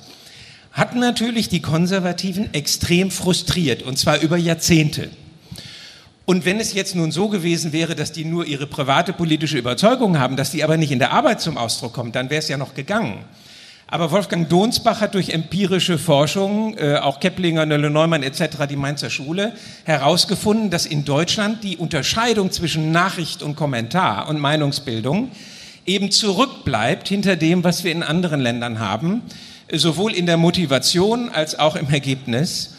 hat 0.72 0.94
natürlich 0.94 1.48
die 1.48 1.62
Konservativen 1.62 2.52
extrem 2.54 3.10
frustriert, 3.10 3.82
und 3.82 3.98
zwar 3.98 4.20
über 4.20 4.36
Jahrzehnte. 4.36 5.10
Und 6.24 6.44
wenn 6.44 6.60
es 6.60 6.74
jetzt 6.74 6.94
nun 6.94 7.10
so 7.10 7.28
gewesen 7.28 7.72
wäre, 7.72 7.96
dass 7.96 8.12
die 8.12 8.24
nur 8.24 8.46
ihre 8.46 8.68
private 8.68 9.12
politische 9.12 9.58
Überzeugung 9.58 10.18
haben, 10.18 10.36
dass 10.36 10.52
die 10.52 10.62
aber 10.62 10.76
nicht 10.76 10.92
in 10.92 11.00
der 11.00 11.12
Arbeit 11.12 11.40
zum 11.40 11.58
Ausdruck 11.58 11.92
kommt, 11.92 12.14
dann 12.14 12.30
wäre 12.30 12.38
es 12.38 12.48
ja 12.48 12.56
noch 12.56 12.74
gegangen. 12.74 13.24
Aber 13.92 14.12
Wolfgang 14.12 14.48
Donsbach 14.48 15.00
hat 15.00 15.14
durch 15.14 15.30
empirische 15.30 15.98
Forschung, 15.98 16.78
äh, 16.78 16.98
auch 16.98 17.18
Keplinger, 17.18 17.66
Nölle 17.66 17.90
Neumann 17.90 18.22
etc., 18.22 18.68
die 18.70 18.76
Mainzer 18.76 19.10
Schule, 19.10 19.54
herausgefunden, 19.82 20.70
dass 20.70 20.86
in 20.86 21.04
Deutschland 21.04 21.64
die 21.64 21.76
Unterscheidung 21.76 22.52
zwischen 22.52 22.92
Nachricht 22.92 23.42
und 23.42 23.56
Kommentar 23.56 24.28
und 24.28 24.38
Meinungsbildung 24.38 25.32
eben 25.86 26.12
zurückbleibt 26.12 27.08
hinter 27.08 27.34
dem, 27.34 27.64
was 27.64 27.82
wir 27.82 27.90
in 27.90 28.04
anderen 28.04 28.38
Ländern 28.38 28.78
haben, 28.78 29.22
sowohl 29.72 30.14
in 30.14 30.26
der 30.26 30.36
Motivation 30.36 31.28
als 31.28 31.58
auch 31.58 31.76
im 31.76 31.88
Ergebnis. 31.90 32.74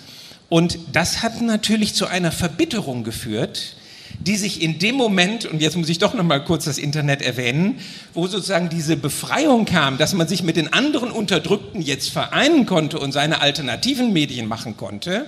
Und 0.50 0.78
das 0.92 1.22
hat 1.22 1.42
natürlich 1.42 1.94
zu 1.94 2.08
einer 2.08 2.32
Verbitterung 2.32 3.04
geführt, 3.04 3.76
die 4.20 4.36
sich 4.36 4.62
in 4.62 4.80
dem 4.80 4.96
Moment, 4.96 5.46
und 5.46 5.62
jetzt 5.62 5.78
muss 5.78 5.90
ich 5.90 5.98
doch 5.98 6.14
noch 6.14 6.24
mal 6.24 6.44
kurz 6.44 6.66
das 6.66 6.78
Internet 6.78 7.22
erwähnen, 7.22 7.80
wo 8.14 8.28
sozusagen 8.28 8.70
diese 8.70 8.96
Befreiung 8.96 9.66
kam, 9.66 9.98
dass 9.98 10.14
man 10.14 10.28
sich 10.28 10.44
mit 10.44 10.58
den 10.58 10.72
anderen 10.74 11.12
Unterdrückten 11.12 11.82
jetzt 11.82 12.10
vereinen 12.10 12.66
konnte 12.66 13.00
und 13.00 13.14
seine 13.14 13.42
alternativen 13.42 14.14
Medien 14.14 14.48
machen 14.48 14.78
konnte, 14.78 15.28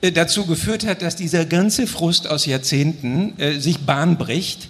äh, 0.00 0.12
dazu 0.12 0.46
geführt 0.46 0.86
hat, 0.86 1.02
dass 1.02 1.16
dieser 1.16 1.44
ganze 1.44 1.86
Frust 1.86 2.28
aus 2.28 2.46
Jahrzehnten 2.46 3.38
äh, 3.38 3.58
sich 3.58 3.80
Bahn 3.80 4.18
bricht 4.18 4.68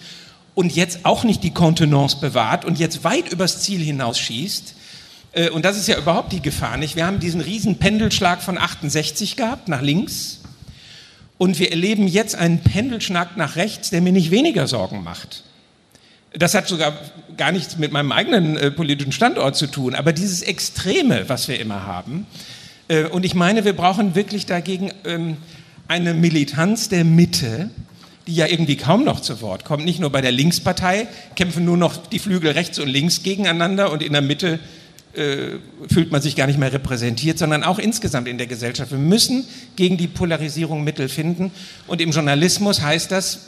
und 0.55 0.75
jetzt 0.75 1.01
auch 1.05 1.25
nicht 1.25 1.43
die 1.43 1.53
Kontenance 1.53 2.19
bewahrt 2.21 2.65
und 2.65 2.79
jetzt 2.79 3.03
weit 3.05 3.33
übers 3.33 3.63
Ziel 3.63 3.81
hinausschießt. 3.81 4.75
Äh, 5.33 5.51
und 5.51 5.65
das 5.65 5.77
ist 5.77 5.89
ja 5.89 5.99
überhaupt 5.99 6.33
die 6.33 6.43
Gefahr 6.43 6.77
nicht. 6.77 6.97
Wir 6.97 7.07
haben 7.07 7.21
diesen 7.21 7.41
riesen 7.41 7.79
Pendelschlag 7.79 8.43
von 8.43 8.59
68 8.59 9.37
gehabt, 9.37 9.69
nach 9.69 9.83
links 9.83 10.41
und 11.41 11.59
wir 11.59 11.71
erleben 11.71 12.07
jetzt 12.07 12.35
einen 12.35 12.59
Pendelschnack 12.59 13.39
nach 13.39 13.57
rechts, 13.57 13.89
der 13.89 14.03
mir 14.03 14.13
nicht 14.13 14.31
weniger 14.31 14.67
Sorgen 14.67 15.03
macht. 15.03 15.43
Das 16.35 16.55
hat 16.55 16.69
sogar 16.69 16.93
gar 17.39 17.51
nichts 17.51 17.79
mit 17.79 17.93
meinem 17.93 18.13
eigenen 18.13 18.59
äh, 18.59 18.71
politischen 18.71 19.11
Standort 19.11 19.57
zu 19.57 19.67
tun, 19.67 19.95
aber 19.95 20.13
dieses 20.13 20.43
Extreme, 20.43 21.29
was 21.29 21.49
wir 21.49 21.59
immer 21.59 21.87
haben. 21.87 22.27
Äh, 22.89 23.05
und 23.05 23.25
ich 23.25 23.35
meine, 23.35 23.65
wir 23.65 23.73
brauchen 23.73 24.15
wirklich 24.15 24.45
dagegen 24.45 24.93
ähm, 25.07 25.39
eine 25.89 26.13
Militanz 26.13 26.91
der 26.91 27.05
Mitte, 27.05 27.71
die 28.27 28.35
ja 28.35 28.47
irgendwie 28.47 28.77
kaum 28.77 29.05
noch 29.05 29.21
zu 29.21 29.41
Wort 29.41 29.65
kommt. 29.65 29.87
Nicht 29.87 29.99
nur 29.99 30.11
bei 30.11 30.21
der 30.21 30.33
Linkspartei 30.33 31.09
kämpfen 31.37 31.65
nur 31.65 31.79
noch 31.79 31.97
die 31.97 32.19
Flügel 32.19 32.51
rechts 32.53 32.79
und 32.79 32.89
links 32.89 33.23
gegeneinander 33.23 33.91
und 33.91 34.03
in 34.03 34.13
der 34.13 34.21
Mitte 34.21 34.61
äh, 35.15 35.59
fühlt 35.93 36.13
man 36.13 36.23
sich 36.23 36.37
gar 36.37 36.47
nicht 36.47 36.59
mehr 36.59 36.73
repräsentiert, 36.73 37.39
sondern 37.39 37.65
auch 37.65 37.79
insgesamt 37.79 38.29
in 38.29 38.39
der 38.39 38.47
Gesellschaft. 38.47 38.93
Wir 38.93 38.99
müssen 38.99 39.45
gegen 39.75 39.97
die 39.97 40.07
Polarisierung 40.07 40.85
Mittel 40.85 41.09
finden. 41.09 41.51
Und 41.87 42.01
im 42.01 42.13
Journalismus 42.13 42.81
heißt 42.81 43.11
das, 43.11 43.41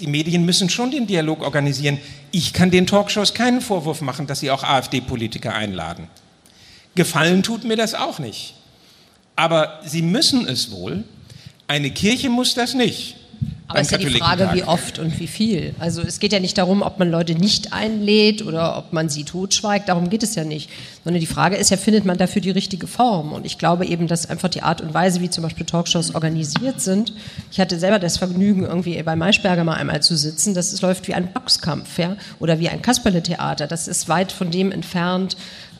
die 0.00 0.06
Medien 0.06 0.44
müssen 0.44 0.68
schon 0.68 0.90
den 0.90 1.06
Dialog 1.06 1.42
organisieren. 1.42 1.98
Ich 2.30 2.52
kann 2.52 2.70
den 2.70 2.86
Talkshows 2.86 3.34
keinen 3.34 3.60
Vorwurf 3.60 4.00
machen, 4.00 4.26
dass 4.26 4.40
sie 4.40 4.50
auch 4.50 4.62
AfD-Politiker 4.62 5.54
einladen. 5.54 6.08
Gefallen 6.94 7.42
tut 7.42 7.64
mir 7.64 7.76
das 7.76 7.94
auch 7.94 8.18
nicht. 8.18 8.54
Aber 9.36 9.80
sie 9.84 10.02
müssen 10.02 10.48
es 10.48 10.70
wohl. 10.70 11.04
Eine 11.68 11.90
Kirche 11.90 12.30
muss 12.30 12.54
das 12.54 12.74
nicht. 12.74 13.16
Aber 13.68 13.80
es 13.80 13.90
ist 13.90 13.92
ja 13.92 13.98
die 13.98 14.18
Frage, 14.18 14.50
wie 14.52 14.62
oft 14.62 15.00
und 15.00 15.18
wie 15.18 15.26
viel. 15.26 15.74
Also 15.80 16.00
es 16.00 16.20
geht 16.20 16.32
ja 16.32 16.38
nicht 16.38 16.56
darum, 16.56 16.82
ob 16.82 17.00
man 17.00 17.10
Leute 17.10 17.34
nicht 17.34 17.72
einlädt 17.72 18.42
oder 18.46 18.78
ob 18.78 18.92
man 18.92 19.08
sie 19.08 19.24
totschweigt. 19.24 19.88
Darum 19.88 20.08
geht 20.08 20.22
es 20.22 20.36
ja 20.36 20.44
nicht. 20.44 20.70
Sondern 21.02 21.20
die 21.20 21.26
Frage 21.26 21.56
ist 21.56 21.70
ja, 21.70 21.76
findet 21.76 22.04
man 22.04 22.16
dafür 22.16 22.40
die 22.40 22.50
richtige 22.50 22.86
Form? 22.86 23.32
Und 23.32 23.44
ich 23.44 23.58
glaube 23.58 23.84
eben, 23.86 24.06
dass 24.06 24.30
einfach 24.30 24.48
die 24.48 24.62
Art 24.62 24.80
und 24.80 24.94
Weise, 24.94 25.20
wie 25.20 25.30
zum 25.30 25.42
Beispiel 25.42 25.66
Talkshows 25.66 26.14
organisiert 26.14 26.80
sind. 26.80 27.12
Ich 27.50 27.58
hatte 27.58 27.78
selber 27.78 27.98
das 27.98 28.18
Vergnügen, 28.18 28.64
irgendwie 28.64 29.02
bei 29.02 29.16
Maischberger 29.16 29.64
mal 29.64 29.74
einmal 29.74 30.00
zu 30.00 30.16
sitzen. 30.16 30.54
Das 30.54 30.80
läuft 30.80 31.08
wie 31.08 31.14
ein 31.14 31.32
Boxkampf, 31.32 31.98
ja, 31.98 32.16
oder 32.38 32.60
wie 32.60 32.68
ein 32.68 32.82
Kasperle-Theater. 32.82 33.66
Das 33.66 33.88
ist 33.88 34.08
weit 34.08 34.30
von 34.30 34.52
dem 34.52 34.70
entfernt, 34.70 35.36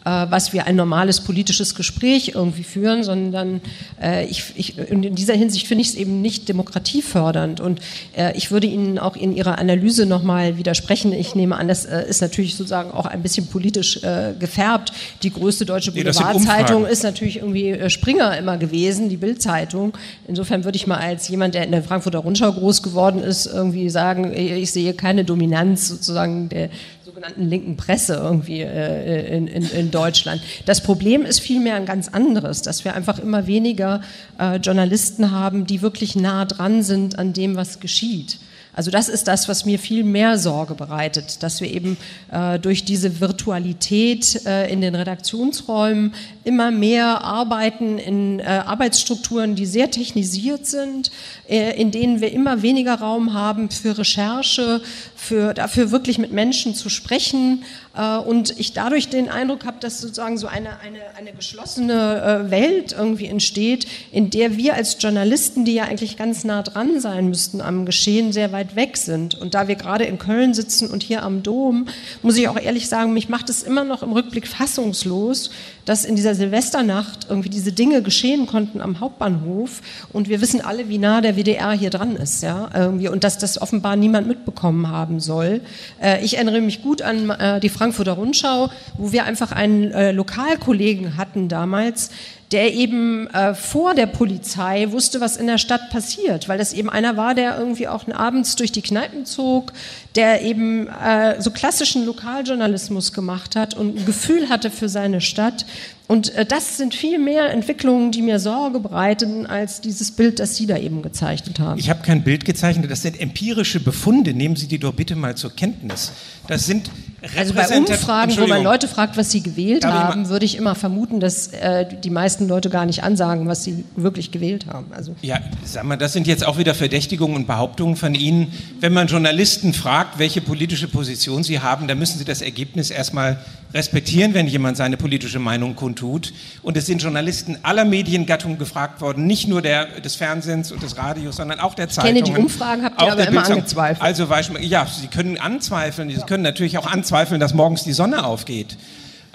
was 0.07 0.53
wir 0.53 0.67
ein 0.67 0.77
normales 0.77 1.21
politisches 1.21 1.75
Gespräch 1.75 2.33
irgendwie 2.35 2.63
führen, 2.63 3.03
sondern 3.03 3.61
äh, 4.01 4.25
ich, 4.27 4.53
ich, 4.55 4.79
in 4.79 5.15
dieser 5.15 5.35
Hinsicht 5.35 5.67
finde 5.67 5.83
ich 5.83 5.89
es 5.89 5.95
eben 5.97 6.23
nicht 6.23 6.49
demokratiefördernd. 6.49 7.61
Und 7.61 7.81
äh, 8.17 8.37
ich 8.37 8.53
würde 8.53 8.69
Ihnen 8.69 8.99
auch 9.01 9.17
in 9.17 9.35
Ihrer 9.35 9.59
Analyse 9.59 10.07
nochmal 10.07 10.59
widersprechen. 10.59 11.13
Ich 11.13 11.35
nehme 11.35 11.57
an, 11.57 11.67
das 11.67 11.87
äh, 11.87 12.09
ist 12.09 12.21
natürlich 12.21 12.55
sozusagen 12.55 12.93
auch 12.93 13.07
ein 13.07 13.23
bisschen 13.23 13.49
politisch 13.49 14.03
äh, 14.05 14.35
gefärbt. 14.39 14.93
Die 15.25 15.33
größte 15.33 15.67
deutsche 15.67 15.91
Boulevardzeitung 15.91 16.85
nee, 16.85 16.93
ist 16.93 17.03
natürlich 17.03 17.39
irgendwie 17.39 17.71
äh, 17.71 17.91
Springer 17.91 18.39
immer 18.39 18.59
gewesen, 18.59 19.09
die 19.09 19.17
Bildzeitung. 19.17 19.93
Insofern 20.29 20.65
würde 20.65 20.77
ich 20.77 20.87
mal 20.87 20.99
als 20.99 21.27
jemand, 21.29 21.55
der 21.55 21.65
in 21.65 21.73
der 21.73 21.83
Frankfurter 21.83 22.19
Rundschau 22.19 22.53
groß 22.53 22.83
geworden 22.85 23.23
ist, 23.23 23.47
irgendwie 23.47 23.91
sagen, 23.91 24.33
ich 24.33 24.71
sehe 24.71 24.95
keine 24.95 25.25
Dominanz 25.25 25.89
sozusagen 25.89 26.49
der 26.49 26.71
sogenannten 27.17 27.49
linken 27.49 27.77
Presse 27.79 28.13
irgendwie 28.13 28.61
äh, 28.61 29.35
in, 29.35 29.47
in, 29.47 29.65
in, 29.71 29.91
Deutschland. 29.91 30.43
Das 30.67 30.83
Problem 30.83 31.25
ist 31.25 31.41
vielmehr 31.41 31.77
ein 31.77 31.87
ganz 31.87 32.09
anderes, 32.09 32.61
dass 32.61 32.85
wir 32.85 32.95
einfach 32.95 33.19
immer 33.19 33.47
weniger 33.47 34.03
äh, 34.39 34.57
Journalisten 34.57 35.31
haben, 35.31 35.67
die 35.67 35.81
wirklich 35.81 36.15
nah 36.15 36.45
dran 36.45 36.83
sind 36.83 37.19
an 37.19 37.33
dem, 37.33 37.57
was 37.57 37.81
geschieht. 37.81 38.39
Also 38.77 38.91
das 38.91 39.09
ist 39.09 39.27
das, 39.27 39.49
was 39.49 39.65
mir 39.65 39.79
viel 39.79 40.05
mehr 40.05 40.37
Sorge 40.37 40.75
bereitet, 40.75 41.43
dass 41.43 41.63
wir 41.63 41.73
eben 41.73 41.97
äh, 42.31 42.59
durch 42.59 42.85
diese 42.85 43.21
Virtualität 43.21 44.45
äh, 44.45 44.71
in 44.71 44.83
den 44.83 44.95
Redaktionsräumen 44.95 46.13
immer 46.45 46.71
mehr 46.71 47.25
arbeiten 47.25 47.99
in 47.99 48.39
äh, 48.39 48.45
Arbeitsstrukturen, 48.45 49.55
die 49.55 49.65
sehr 49.65 49.91
technisiert 49.91 50.67
sind, 50.67 51.11
äh, 51.49 51.81
in 51.81 51.91
denen 51.91 52.21
wir 52.21 52.31
immer 52.33 52.61
weniger 52.61 52.97
Raum 52.97 53.33
haben 53.33 53.71
für 53.71 53.97
Recherche, 53.97 54.83
für, 55.27 55.55
dafür 55.55 55.91
wirklich 55.91 56.19
mit 56.19 56.33
Menschen 56.33 56.75
zu 56.75 56.89
sprechen. 56.89 57.65
Äh, 57.97 58.19
und 58.19 58.59
ich 58.59 58.73
dadurch 58.73 59.09
den 59.09 59.29
Eindruck 59.29 59.65
habe, 59.65 59.79
dass 59.81 60.01
sozusagen 60.01 60.39
so 60.39 60.47
eine, 60.47 60.81
eine, 60.81 61.01
eine 61.19 61.33
geschlossene 61.33 62.47
äh, 62.47 62.51
Welt 62.51 62.95
irgendwie 62.97 63.27
entsteht, 63.27 63.87
in 64.13 64.31
der 64.31 64.57
wir 64.57 64.75
als 64.75 64.97
Journalisten, 65.01 65.65
die 65.65 65.75
ja 65.75 65.85
eigentlich 65.85 66.17
ganz 66.17 66.45
nah 66.45 66.63
dran 66.63 67.01
sein 67.01 67.29
müssten 67.29 67.61
am 67.61 67.87
Geschehen, 67.87 68.33
sehr 68.33 68.53
weit 68.53 68.77
weg 68.77 68.97
sind. 68.97 69.35
Und 69.35 69.55
da 69.55 69.69
wir 69.69 69.75
gerade 69.75 70.05
in 70.05 70.19
Köln 70.19 70.55
sitzen 70.55 70.89
und 70.89 71.03
hier 71.03 71.23
am 71.23 71.43
Dom, 71.43 71.87
muss 72.23 72.37
ich 72.37 72.49
auch 72.49 72.59
ehrlich 72.61 72.89
sagen, 72.89 73.13
mich 73.13 73.29
macht 73.29 73.51
es 73.51 73.63
immer 73.63 73.85
noch 73.85 74.03
im 74.03 74.13
Rückblick 74.13 74.47
fassungslos, 74.47 75.51
dass 75.87 76.05
in 76.05 76.17
dieser 76.17 76.35
Silvesternacht 76.35 77.27
irgendwie 77.29 77.49
diese 77.49 77.73
Dinge 77.73 78.03
geschehen 78.03 78.47
konnten 78.47 78.81
am 78.81 79.01
Hauptbahnhof 79.01 79.81
und 80.13 80.29
wir 80.29 80.41
wissen 80.41 80.61
alle, 80.61 80.89
wie 80.89 80.99
nah 80.99 81.21
der 81.21 81.37
WDR 81.37 81.73
hier 81.73 81.91
dran 81.91 82.17
ist, 82.17 82.43
ja, 82.43 82.69
irgendwie 82.75 83.09
und 83.09 83.25
dass 83.25 83.39
das 83.39 83.63
offenbar 83.63 83.97
niemand 83.97 84.27
mitbekommen 84.27 84.89
haben 84.89 85.16
soll. 85.21 85.61
Äh, 86.03 86.25
ich 86.25 86.35
erinnere 86.35 86.61
mich 86.61 86.83
gut 86.83 87.03
an 87.03 87.31
äh, 87.31 87.61
die 87.61 87.69
Frankfurter 87.69 88.13
Rundschau, 88.13 88.71
wo 88.97 89.13
wir 89.13 89.25
einfach 89.25 89.53
einen 89.53 89.91
äh, 89.93 90.13
Lokalkollegen 90.13 91.17
hatten 91.17 91.49
damals, 91.49 92.11
der 92.53 92.75
eben 92.75 93.27
äh, 93.29 93.55
vor 93.55 93.95
der 93.95 94.07
Polizei 94.07 94.93
wusste, 94.93 95.21
was 95.21 95.37
in 95.37 95.49
der 95.49 95.59
Stadt 95.59 95.91
passiert, 95.91 96.49
weil 96.49 96.59
das 96.59 96.73
eben 96.73 96.89
einer 96.89 97.17
war, 97.17 97.35
der 97.35 97.59
irgendwie 97.59 97.89
auch 97.89 98.07
abends 98.09 98.55
durch 98.55 98.71
die 98.71 98.83
Kneipen 98.83 99.27
zog, 99.27 99.73
der 100.15 100.43
eben 100.43 100.87
äh, 100.87 101.41
so 101.41 101.51
klassischen 101.51 102.07
Lokaljournalismus 102.07 103.13
gemacht 103.13 103.57
hat 103.57 103.75
und 103.75 103.99
ein 103.99 104.07
Gefühl 104.07 104.49
hatte 104.49 104.71
für 104.71 104.89
seine 104.89 105.21
Stadt. 105.21 105.67
Und 106.07 106.35
äh, 106.37 106.47
das 106.47 106.77
sind 106.77 106.95
viel 106.95 107.19
mehr 107.19 107.51
Entwicklungen, 107.51 108.13
die 108.13 108.23
mir 108.23 108.39
Sorge 108.39 108.79
bereiten, 108.79 109.45
als 109.47 109.81
dieses 109.81 110.13
Bild, 110.13 110.39
das 110.39 110.55
Sie 110.55 110.67
da 110.67 110.77
eben 110.77 111.03
gezeichnet 111.03 111.59
haben. 111.59 111.81
Ich 111.81 111.91
habe 111.91 112.03
kein 112.03 112.23
Bild 112.23 112.45
gezeichnet, 112.45 112.89
das 112.91 113.03
sind 113.03 113.21
empirische 113.21 113.81
Befunde. 113.81 114.35
Nehmen 114.35 114.55
Sie 114.55 114.69
die 114.69 114.79
doch 114.79 114.93
bitte 114.93 115.17
mal 115.17 115.37
zur 115.37 115.51
Kenntnis. 115.51 116.13
Das 116.47 116.65
sind 116.65 116.91
also 117.37 117.55
bei 117.55 117.67
Umfragen, 117.77 118.37
wo 118.39 118.47
man 118.47 118.63
Leute 118.63 118.89
fragt, 118.89 119.17
was 119.17 119.31
sie 119.31 119.43
gewählt 119.43 119.85
haben, 119.85 120.29
würde 120.29 120.45
ich 120.45 120.57
immer 120.57 120.75
vermuten, 120.75 121.21
dass 121.21 121.49
äh, 121.49 121.87
die 121.87 122.11
meisten 122.11 122.46
Leute 122.49 122.71
gar 122.71 122.87
nicht 122.87 123.03
ansagen, 123.03 123.47
was 123.47 123.65
sie 123.65 123.85
wirklich 123.97 124.31
gewählt 124.31 124.67
haben. 124.67 124.87
Also 124.93 125.15
ja, 125.23 125.39
sag 125.65 125.85
mal, 125.85 125.97
das 125.97 126.13
sind 126.13 126.27
jetzt 126.27 126.47
auch 126.47 126.59
wieder 126.59 126.75
Verdächtigungen 126.75 127.37
und 127.37 127.47
Behauptungen 127.47 127.97
von 127.97 128.15
Ihnen. 128.15 128.53
Wenn 128.81 128.93
man 128.93 129.07
Journalisten 129.07 129.73
fragt, 129.73 130.19
welche 130.19 130.41
politische 130.41 130.89
Position 130.89 131.43
sie 131.43 131.61
haben, 131.61 131.89
dann 131.89 131.99
müssen 131.99 132.19
sie 132.19 132.25
das 132.25 132.43
Ergebnis 132.43 132.91
erstmal 132.91 133.39
respektieren, 133.75 134.35
wenn 134.35 134.47
jemand 134.47 134.77
seine 134.77 134.97
politische 134.97 135.39
Meinung 135.39 135.77
kundtut. 135.77 136.33
Und 136.63 136.77
es 136.77 136.87
sind 136.87 137.03
Journalisten 137.03 137.59
aller 137.63 137.85
Mediengattungen 137.85 138.59
gefragt 138.59 139.01
worden, 139.01 139.27
nicht 139.27 139.49
nur 139.49 139.63
der, 139.63 140.01
des 140.01 140.15
Fernsehens 140.15 140.73
und 140.73 140.83
des 140.83 140.97
Radios, 140.97 141.37
sondern 141.37 141.61
auch 141.61 141.75
der 141.75 141.89
Zeitungen. 141.89 142.17
Ich 142.17 142.25
kenne 142.25 142.37
die 142.37 142.43
Umfragen, 142.43 142.85
habt 142.85 143.01
ihr 143.01 143.13
aber 143.13 143.29
immer 143.29 143.45
angezweifelt. 143.45 144.03
Also, 144.03 144.29
ja, 144.61 144.87
Sie 144.87 145.09
können 145.09 145.39
anzweifeln, 145.39 146.11
Sie 146.11 146.17
können 146.27 146.43
natürlich 146.43 146.79
auch 146.79 146.87
anzweifeln, 146.87 147.41
dass 147.41 147.55
morgens 147.55 147.85
die 147.85 147.93
Sonne 147.93 148.25
aufgeht. 148.25 148.77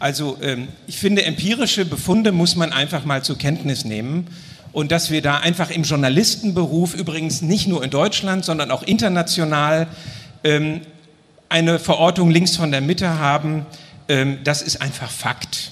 Also 0.01 0.39
ähm, 0.41 0.67
ich 0.87 0.97
finde, 0.97 1.25
empirische 1.25 1.85
Befunde 1.85 2.31
muss 2.31 2.55
man 2.55 2.73
einfach 2.73 3.05
mal 3.05 3.21
zur 3.21 3.37
Kenntnis 3.37 3.85
nehmen. 3.85 4.25
Und 4.73 4.91
dass 4.91 5.11
wir 5.11 5.21
da 5.21 5.37
einfach 5.37 5.69
im 5.69 5.83
Journalistenberuf, 5.83 6.95
übrigens 6.95 7.43
nicht 7.43 7.67
nur 7.67 7.83
in 7.83 7.91
Deutschland, 7.91 8.43
sondern 8.43 8.71
auch 8.71 8.81
international, 8.81 9.85
ähm, 10.43 10.81
eine 11.49 11.77
Verortung 11.77 12.31
links 12.31 12.55
von 12.55 12.71
der 12.71 12.81
Mitte 12.81 13.19
haben, 13.19 13.67
ähm, 14.09 14.39
das 14.43 14.63
ist 14.63 14.81
einfach 14.81 15.11
Fakt. 15.11 15.71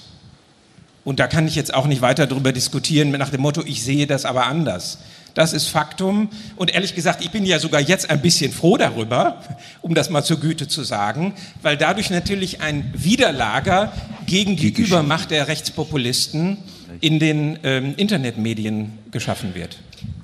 Und 1.02 1.18
da 1.18 1.26
kann 1.26 1.48
ich 1.48 1.56
jetzt 1.56 1.74
auch 1.74 1.88
nicht 1.88 2.00
weiter 2.00 2.28
darüber 2.28 2.52
diskutieren 2.52 3.10
nach 3.10 3.30
dem 3.30 3.40
Motto, 3.40 3.64
ich 3.66 3.82
sehe 3.82 4.06
das 4.06 4.24
aber 4.24 4.46
anders. 4.46 4.98
Das 5.34 5.52
ist 5.52 5.68
Faktum. 5.68 6.28
Und 6.56 6.72
ehrlich 6.74 6.94
gesagt, 6.94 7.22
ich 7.22 7.30
bin 7.30 7.44
ja 7.44 7.58
sogar 7.58 7.80
jetzt 7.80 8.10
ein 8.10 8.20
bisschen 8.20 8.52
froh 8.52 8.76
darüber, 8.76 9.42
um 9.80 9.94
das 9.94 10.10
mal 10.10 10.22
zur 10.22 10.40
Güte 10.40 10.68
zu 10.68 10.82
sagen, 10.82 11.34
weil 11.62 11.76
dadurch 11.76 12.10
natürlich 12.10 12.60
ein 12.60 12.92
Widerlager 12.96 13.92
gegen 14.26 14.56
die, 14.56 14.72
die 14.72 14.82
Übermacht 14.82 15.30
der 15.30 15.48
Rechtspopulisten 15.48 16.58
in 17.00 17.18
den 17.18 17.58
ähm, 17.62 17.94
Internetmedien 17.96 18.98
geschaffen 19.10 19.54
wird. 19.54 19.78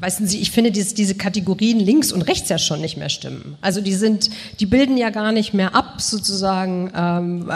Weißen 0.07 0.29
Sie, 0.29 0.39
ich 0.39 0.53
finde, 0.53 0.71
diese, 0.71 0.95
diese 0.95 1.17
Kategorien 1.17 1.81
links 1.81 2.13
und 2.13 2.23
rechts 2.23 2.49
ja 2.49 2.59
schon 2.59 2.81
nicht 2.81 2.97
mehr 2.97 3.09
stimmen. 3.09 3.59
Also 3.61 3.81
die 3.81 3.95
sind, 3.95 4.31
die 4.61 4.67
bilden 4.67 4.97
ja 4.97 5.11
gar 5.11 5.33
nicht 5.33 5.53
mehr 5.53 5.75
ab, 5.75 6.01
sozusagen, 6.01 6.93
ähm, 6.97 7.51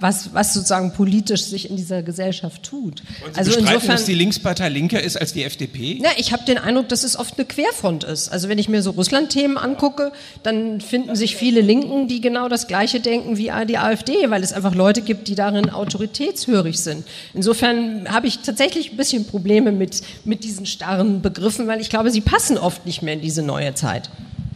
was, 0.00 0.34
was 0.34 0.52
sozusagen 0.52 0.92
politisch 0.92 1.44
sich 1.44 1.70
in 1.70 1.76
dieser 1.76 2.02
Gesellschaft 2.02 2.62
tut. 2.62 3.00
Und 3.24 3.32
Sie 3.32 3.38
also 3.38 3.58
insofern, 3.58 3.92
dass 3.92 4.04
die 4.04 4.12
Linkspartei 4.12 4.68
linker 4.68 5.02
ist 5.02 5.18
als 5.18 5.32
die 5.32 5.44
FDP? 5.44 5.98
Ja, 6.02 6.10
ich 6.18 6.34
habe 6.34 6.44
den 6.44 6.58
Eindruck, 6.58 6.90
dass 6.90 7.04
es 7.04 7.18
oft 7.18 7.38
eine 7.38 7.46
Querfront 7.46 8.04
ist. 8.04 8.28
Also 8.28 8.50
wenn 8.50 8.58
ich 8.58 8.68
mir 8.68 8.82
so 8.82 8.90
Russland-Themen 8.90 9.56
angucke, 9.56 10.12
dann 10.42 10.82
finden 10.82 11.16
sich 11.16 11.36
viele 11.36 11.62
Linken, 11.62 12.06
die 12.06 12.20
genau 12.20 12.50
das 12.50 12.66
Gleiche 12.66 13.00
denken 13.00 13.38
wie 13.38 13.50
die 13.66 13.78
AfD, 13.78 14.28
weil 14.28 14.42
es 14.42 14.52
einfach 14.52 14.74
Leute 14.74 15.00
gibt, 15.00 15.28
die 15.28 15.36
darin 15.36 15.70
autoritätshörig 15.70 16.78
sind. 16.78 17.06
Insofern 17.32 18.12
habe 18.12 18.26
ich 18.26 18.40
tatsächlich 18.40 18.90
ein 18.90 18.98
bisschen 18.98 19.24
Probleme 19.24 19.72
mit, 19.72 20.02
mit 20.26 20.44
diesen 20.44 20.66
starren 20.66 21.22
Begriffen, 21.22 21.66
weil 21.66 21.80
ich 21.80 21.93
glaube, 21.94 22.10
sie 22.10 22.22
passen 22.22 22.58
oft 22.58 22.86
nicht 22.86 23.02
mehr 23.02 23.14
in 23.14 23.20
diese 23.20 23.40
neue 23.40 23.72
Zeit. 23.74 24.10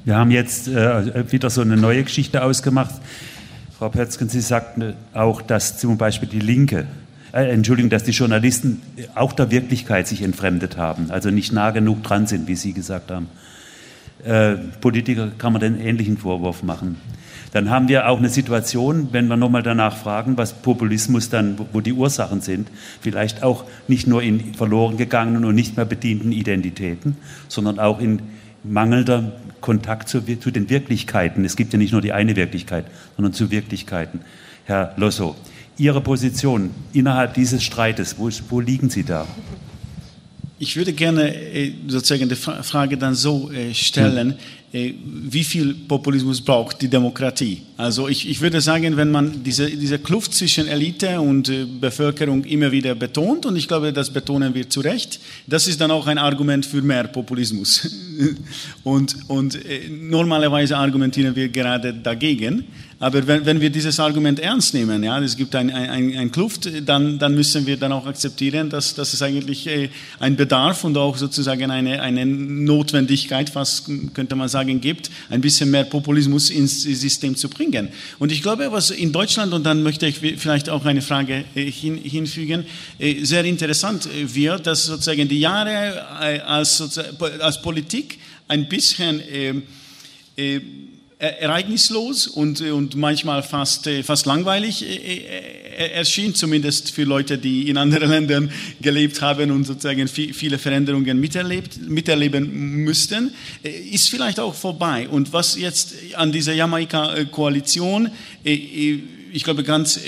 Wir 0.04 0.16
haben 0.16 0.32
jetzt 0.32 0.66
äh, 0.66 1.30
wieder 1.30 1.50
so 1.50 1.60
eine 1.60 1.76
neue 1.76 2.02
Geschichte 2.02 2.42
ausgemacht. 2.42 2.96
Frau 3.78 3.90
Pötzgen, 3.90 4.28
Sie 4.28 4.40
sagten 4.40 4.94
auch, 5.14 5.40
dass 5.40 5.78
zum 5.78 5.98
Beispiel 5.98 6.28
die 6.28 6.40
Linke, 6.40 6.88
äh, 7.32 7.48
Entschuldigung, 7.48 7.90
dass 7.90 8.02
die 8.02 8.10
Journalisten 8.10 8.82
auch 9.14 9.32
der 9.32 9.52
Wirklichkeit 9.52 10.08
sich 10.08 10.22
entfremdet 10.22 10.78
haben, 10.78 11.12
also 11.12 11.30
nicht 11.30 11.52
nah 11.52 11.70
genug 11.70 12.02
dran 12.02 12.26
sind, 12.26 12.48
wie 12.48 12.56
Sie 12.56 12.72
gesagt 12.72 13.12
haben. 13.12 13.28
Äh, 14.24 14.54
Politiker 14.80 15.30
kann 15.38 15.52
man 15.52 15.60
den 15.60 15.80
ähnlichen 15.80 16.18
Vorwurf 16.18 16.64
machen. 16.64 16.96
Dann 17.52 17.70
haben 17.70 17.88
wir 17.88 18.08
auch 18.08 18.18
eine 18.18 18.28
Situation, 18.28 19.08
wenn 19.12 19.28
wir 19.28 19.36
nochmal 19.36 19.62
danach 19.62 19.96
fragen, 19.96 20.36
was 20.36 20.52
Populismus 20.52 21.30
dann, 21.30 21.58
wo 21.72 21.80
die 21.80 21.92
Ursachen 21.92 22.40
sind, 22.40 22.68
vielleicht 23.00 23.42
auch 23.42 23.64
nicht 23.86 24.06
nur 24.06 24.22
in 24.22 24.54
verloren 24.54 24.96
gegangenen 24.96 25.44
und 25.44 25.54
nicht 25.54 25.76
mehr 25.76 25.86
bedienten 25.86 26.32
Identitäten, 26.32 27.16
sondern 27.48 27.78
auch 27.78 28.00
in 28.00 28.20
mangelnder 28.64 29.32
Kontakt 29.60 30.08
zu, 30.08 30.22
zu 30.38 30.50
den 30.50 30.70
Wirklichkeiten. 30.70 31.44
Es 31.44 31.56
gibt 31.56 31.72
ja 31.72 31.78
nicht 31.78 31.92
nur 31.92 32.00
die 32.00 32.12
eine 32.12 32.36
Wirklichkeit, 32.36 32.84
sondern 33.16 33.32
zu 33.32 33.50
Wirklichkeiten. 33.50 34.20
Herr 34.64 34.94
Losso, 34.96 35.34
Ihre 35.78 36.00
Position 36.00 36.70
innerhalb 36.92 37.34
dieses 37.34 37.62
Streites, 37.62 38.16
wo, 38.18 38.28
wo 38.50 38.60
liegen 38.60 38.90
Sie 38.90 39.04
da? 39.04 39.26
Ich 40.58 40.76
würde 40.76 40.92
gerne 40.92 41.32
äh, 41.34 41.72
sozusagen 41.86 42.28
die 42.28 42.34
Frage 42.34 42.98
dann 42.98 43.14
so 43.14 43.50
äh, 43.52 43.72
stellen, 43.74 44.32
äh, 44.32 44.34
wie 44.70 45.44
viel 45.44 45.74
Populismus 45.74 46.42
braucht 46.42 46.82
die 46.82 46.88
Demokratie? 46.88 47.62
Also 47.78 48.08
ich, 48.08 48.28
ich 48.28 48.40
würde 48.42 48.60
sagen, 48.60 48.98
wenn 48.98 49.10
man 49.10 49.42
diese, 49.42 49.70
diese 49.70 49.98
Kluft 49.98 50.34
zwischen 50.34 50.68
Elite 50.68 51.20
und 51.20 51.50
Bevölkerung 51.80 52.44
immer 52.44 52.70
wieder 52.70 52.94
betont, 52.94 53.46
und 53.46 53.56
ich 53.56 53.66
glaube, 53.66 53.94
das 53.94 54.12
betonen 54.12 54.54
wir 54.54 54.68
zu 54.68 54.80
Recht, 54.80 55.20
das 55.46 55.68
ist 55.68 55.80
dann 55.80 55.90
auch 55.90 56.06
ein 56.06 56.18
Argument 56.18 56.66
für 56.66 56.82
mehr 56.82 57.04
Populismus. 57.04 57.88
Und, 58.82 59.16
und 59.28 59.58
normalerweise 59.88 60.76
argumentieren 60.76 61.36
wir 61.36 61.48
gerade 61.48 61.94
dagegen. 61.94 62.64
Aber 63.00 63.24
wenn, 63.28 63.46
wenn 63.46 63.60
wir 63.60 63.70
dieses 63.70 64.00
Argument 64.00 64.40
ernst 64.40 64.74
nehmen, 64.74 65.04
ja, 65.04 65.20
es 65.20 65.36
gibt 65.36 65.54
ein, 65.54 65.70
ein, 65.70 66.16
ein 66.16 66.32
Kluft, 66.32 66.68
dann, 66.84 67.18
dann 67.20 67.34
müssen 67.34 67.64
wir 67.64 67.76
dann 67.76 67.92
auch 67.92 68.06
akzeptieren, 68.06 68.70
dass, 68.70 68.94
dass 68.94 69.12
es 69.12 69.22
eigentlich 69.22 69.68
äh, 69.68 69.88
ein 70.18 70.34
Bedarf 70.34 70.82
und 70.82 70.96
auch 70.96 71.16
sozusagen 71.16 71.70
eine, 71.70 72.02
eine 72.02 72.26
Notwendigkeit, 72.26 73.50
fast 73.50 73.88
könnte 74.14 74.34
man 74.34 74.48
sagen, 74.48 74.80
gibt, 74.80 75.10
ein 75.30 75.40
bisschen 75.40 75.70
mehr 75.70 75.84
Populismus 75.84 76.50
ins 76.50 76.82
System 76.82 77.36
zu 77.36 77.48
bringen. 77.48 77.90
Und 78.18 78.32
ich 78.32 78.42
glaube, 78.42 78.72
was 78.72 78.90
in 78.90 79.12
Deutschland, 79.12 79.54
und 79.54 79.64
dann 79.64 79.84
möchte 79.84 80.08
ich 80.08 80.18
vielleicht 80.18 80.68
auch 80.68 80.84
eine 80.84 81.02
Frage 81.02 81.44
äh, 81.54 81.70
hin, 81.70 81.98
hinfügen, 81.98 82.64
äh, 82.98 83.24
sehr 83.24 83.44
interessant 83.44 84.08
wird, 84.34 84.66
dass 84.66 84.86
sozusagen 84.86 85.28
die 85.28 85.38
Jahre 85.38 86.04
als, 86.44 86.98
als 87.38 87.62
Politik 87.62 88.18
ein 88.48 88.68
bisschen 88.68 89.20
äh, 90.36 90.60
ereignislos 91.18 92.28
und, 92.28 92.60
und 92.60 92.94
manchmal 92.94 93.42
fast, 93.42 93.88
äh, 93.88 94.04
fast 94.04 94.24
langweilig 94.26 94.84
äh, 94.84 95.16
äh, 95.16 95.90
erschien, 95.90 96.32
zumindest 96.32 96.92
für 96.92 97.02
Leute, 97.02 97.38
die 97.38 97.68
in 97.68 97.76
anderen 97.76 98.08
Ländern 98.10 98.52
gelebt 98.80 99.20
haben 99.20 99.50
und 99.50 99.64
sozusagen 99.64 100.06
viele 100.06 100.58
Veränderungen 100.58 101.18
miterlebt, 101.18 101.88
miterleben 101.88 102.84
müssten, 102.84 103.32
ist 103.62 104.10
vielleicht 104.10 104.38
auch 104.38 104.54
vorbei. 104.54 105.08
Und 105.08 105.32
was 105.32 105.58
jetzt 105.58 105.94
an 106.14 106.32
dieser 106.32 106.52
Jamaika-Koalition 106.54 108.10
ich 109.30 109.44
glaube, 109.44 109.62
ganz 109.62 110.00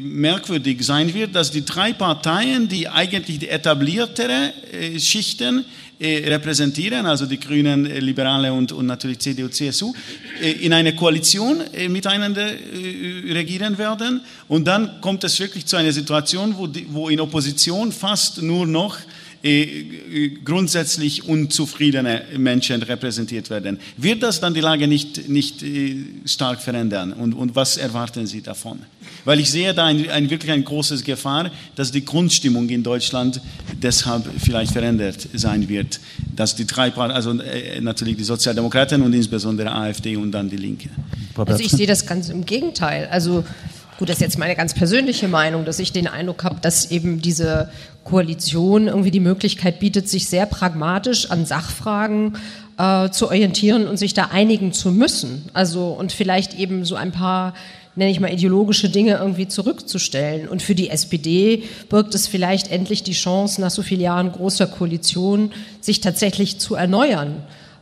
merkwürdig 0.00 0.84
sein 0.84 1.12
wird, 1.12 1.34
dass 1.34 1.50
die 1.50 1.64
drei 1.64 1.92
Parteien, 1.92 2.68
die 2.68 2.88
eigentlich 2.88 3.40
die 3.40 3.48
etabliertere 3.48 4.52
Schichten 4.98 5.60
äh, 5.60 5.62
repräsentieren, 6.00 7.06
also 7.06 7.26
die 7.26 7.38
Grünen, 7.38 7.86
äh, 7.86 8.00
Liberale 8.00 8.52
und, 8.52 8.72
und 8.72 8.86
natürlich 8.86 9.20
CDU, 9.20 9.48
CSU, 9.48 9.92
äh, 10.40 10.50
in 10.52 10.72
einer 10.72 10.92
Koalition 10.92 11.62
miteinander 11.88 12.52
regieren 13.28 13.78
werden. 13.78 14.20
Und 14.48 14.66
dann 14.66 15.00
kommt 15.00 15.24
es 15.24 15.38
wirklich 15.38 15.66
zu 15.66 15.76
einer 15.76 15.92
Situation, 15.92 16.54
wo, 16.56 16.66
die, 16.66 16.86
wo 16.90 17.08
in 17.08 17.20
Opposition 17.20 17.92
fast 17.92 18.42
nur 18.42 18.66
noch 18.66 18.98
grundsätzlich 20.44 21.28
unzufriedene 21.28 22.22
Menschen 22.38 22.82
repräsentiert 22.82 23.50
werden. 23.50 23.78
Wird 23.98 24.22
das 24.22 24.40
dann 24.40 24.54
die 24.54 24.60
Lage 24.60 24.88
nicht, 24.88 25.28
nicht 25.28 25.62
stark 26.24 26.62
verändern? 26.62 27.12
Und, 27.12 27.34
und 27.34 27.54
was 27.54 27.76
erwarten 27.76 28.26
Sie 28.26 28.40
davon? 28.40 28.78
Weil 29.26 29.40
ich 29.40 29.50
sehe 29.50 29.74
da 29.74 29.84
ein, 29.84 30.08
ein, 30.08 30.30
wirklich 30.30 30.50
eine 30.50 30.62
große 30.62 31.02
Gefahr, 31.02 31.50
dass 31.76 31.92
die 31.92 32.04
Grundstimmung 32.04 32.68
in 32.70 32.82
Deutschland 32.82 33.40
deshalb 33.82 34.24
vielleicht 34.38 34.72
verändert 34.72 35.28
sein 35.34 35.68
wird. 35.68 36.00
Dass 36.34 36.56
die 36.56 36.66
drei 36.66 36.88
Parteien, 36.90 37.14
also 37.14 37.38
äh, 37.40 37.80
natürlich 37.82 38.16
die 38.16 38.24
Sozialdemokraten 38.24 39.02
und 39.02 39.12
insbesondere 39.12 39.72
AfD 39.72 40.16
und 40.16 40.32
dann 40.32 40.48
die 40.48 40.56
Linke. 40.56 40.88
Also 41.36 41.62
ich 41.62 41.70
sehe 41.70 41.86
das 41.86 42.06
ganz 42.06 42.30
im 42.30 42.46
Gegenteil. 42.46 43.08
Also 43.10 43.44
Gut, 43.96 44.08
das 44.08 44.16
ist 44.16 44.22
jetzt 44.22 44.38
meine 44.38 44.56
ganz 44.56 44.74
persönliche 44.74 45.28
Meinung, 45.28 45.64
dass 45.64 45.78
ich 45.78 45.92
den 45.92 46.08
Eindruck 46.08 46.42
habe, 46.42 46.56
dass 46.60 46.90
eben 46.90 47.22
diese 47.22 47.70
Koalition 48.04 48.86
irgendwie 48.86 49.10
die 49.10 49.20
Möglichkeit 49.20 49.80
bietet, 49.80 50.08
sich 50.08 50.28
sehr 50.28 50.46
pragmatisch 50.46 51.30
an 51.30 51.46
Sachfragen 51.46 52.36
äh, 52.78 53.10
zu 53.10 53.26
orientieren 53.26 53.86
und 53.86 53.96
sich 53.96 54.14
da 54.14 54.26
einigen 54.26 54.72
zu 54.72 54.92
müssen. 54.92 55.46
Also 55.54 55.88
und 55.88 56.12
vielleicht 56.12 56.58
eben 56.58 56.84
so 56.84 56.94
ein 56.94 57.12
paar 57.12 57.54
nenne 57.96 58.10
ich 58.10 58.20
mal, 58.20 58.32
ideologische 58.32 58.88
Dinge 58.88 59.18
irgendwie 59.18 59.46
zurückzustellen. 59.46 60.48
Und 60.48 60.62
für 60.62 60.74
die 60.74 60.90
SPD 60.90 61.62
birgt 61.88 62.14
es 62.14 62.26
vielleicht 62.26 62.70
endlich 62.70 63.02
die 63.04 63.12
Chance, 63.12 63.60
nach 63.60 63.70
so 63.70 63.82
vielen 63.82 64.00
Jahren 64.00 64.32
großer 64.32 64.66
Koalition 64.66 65.52
sich 65.80 66.00
tatsächlich 66.00 66.58
zu 66.58 66.74
erneuern. 66.74 67.36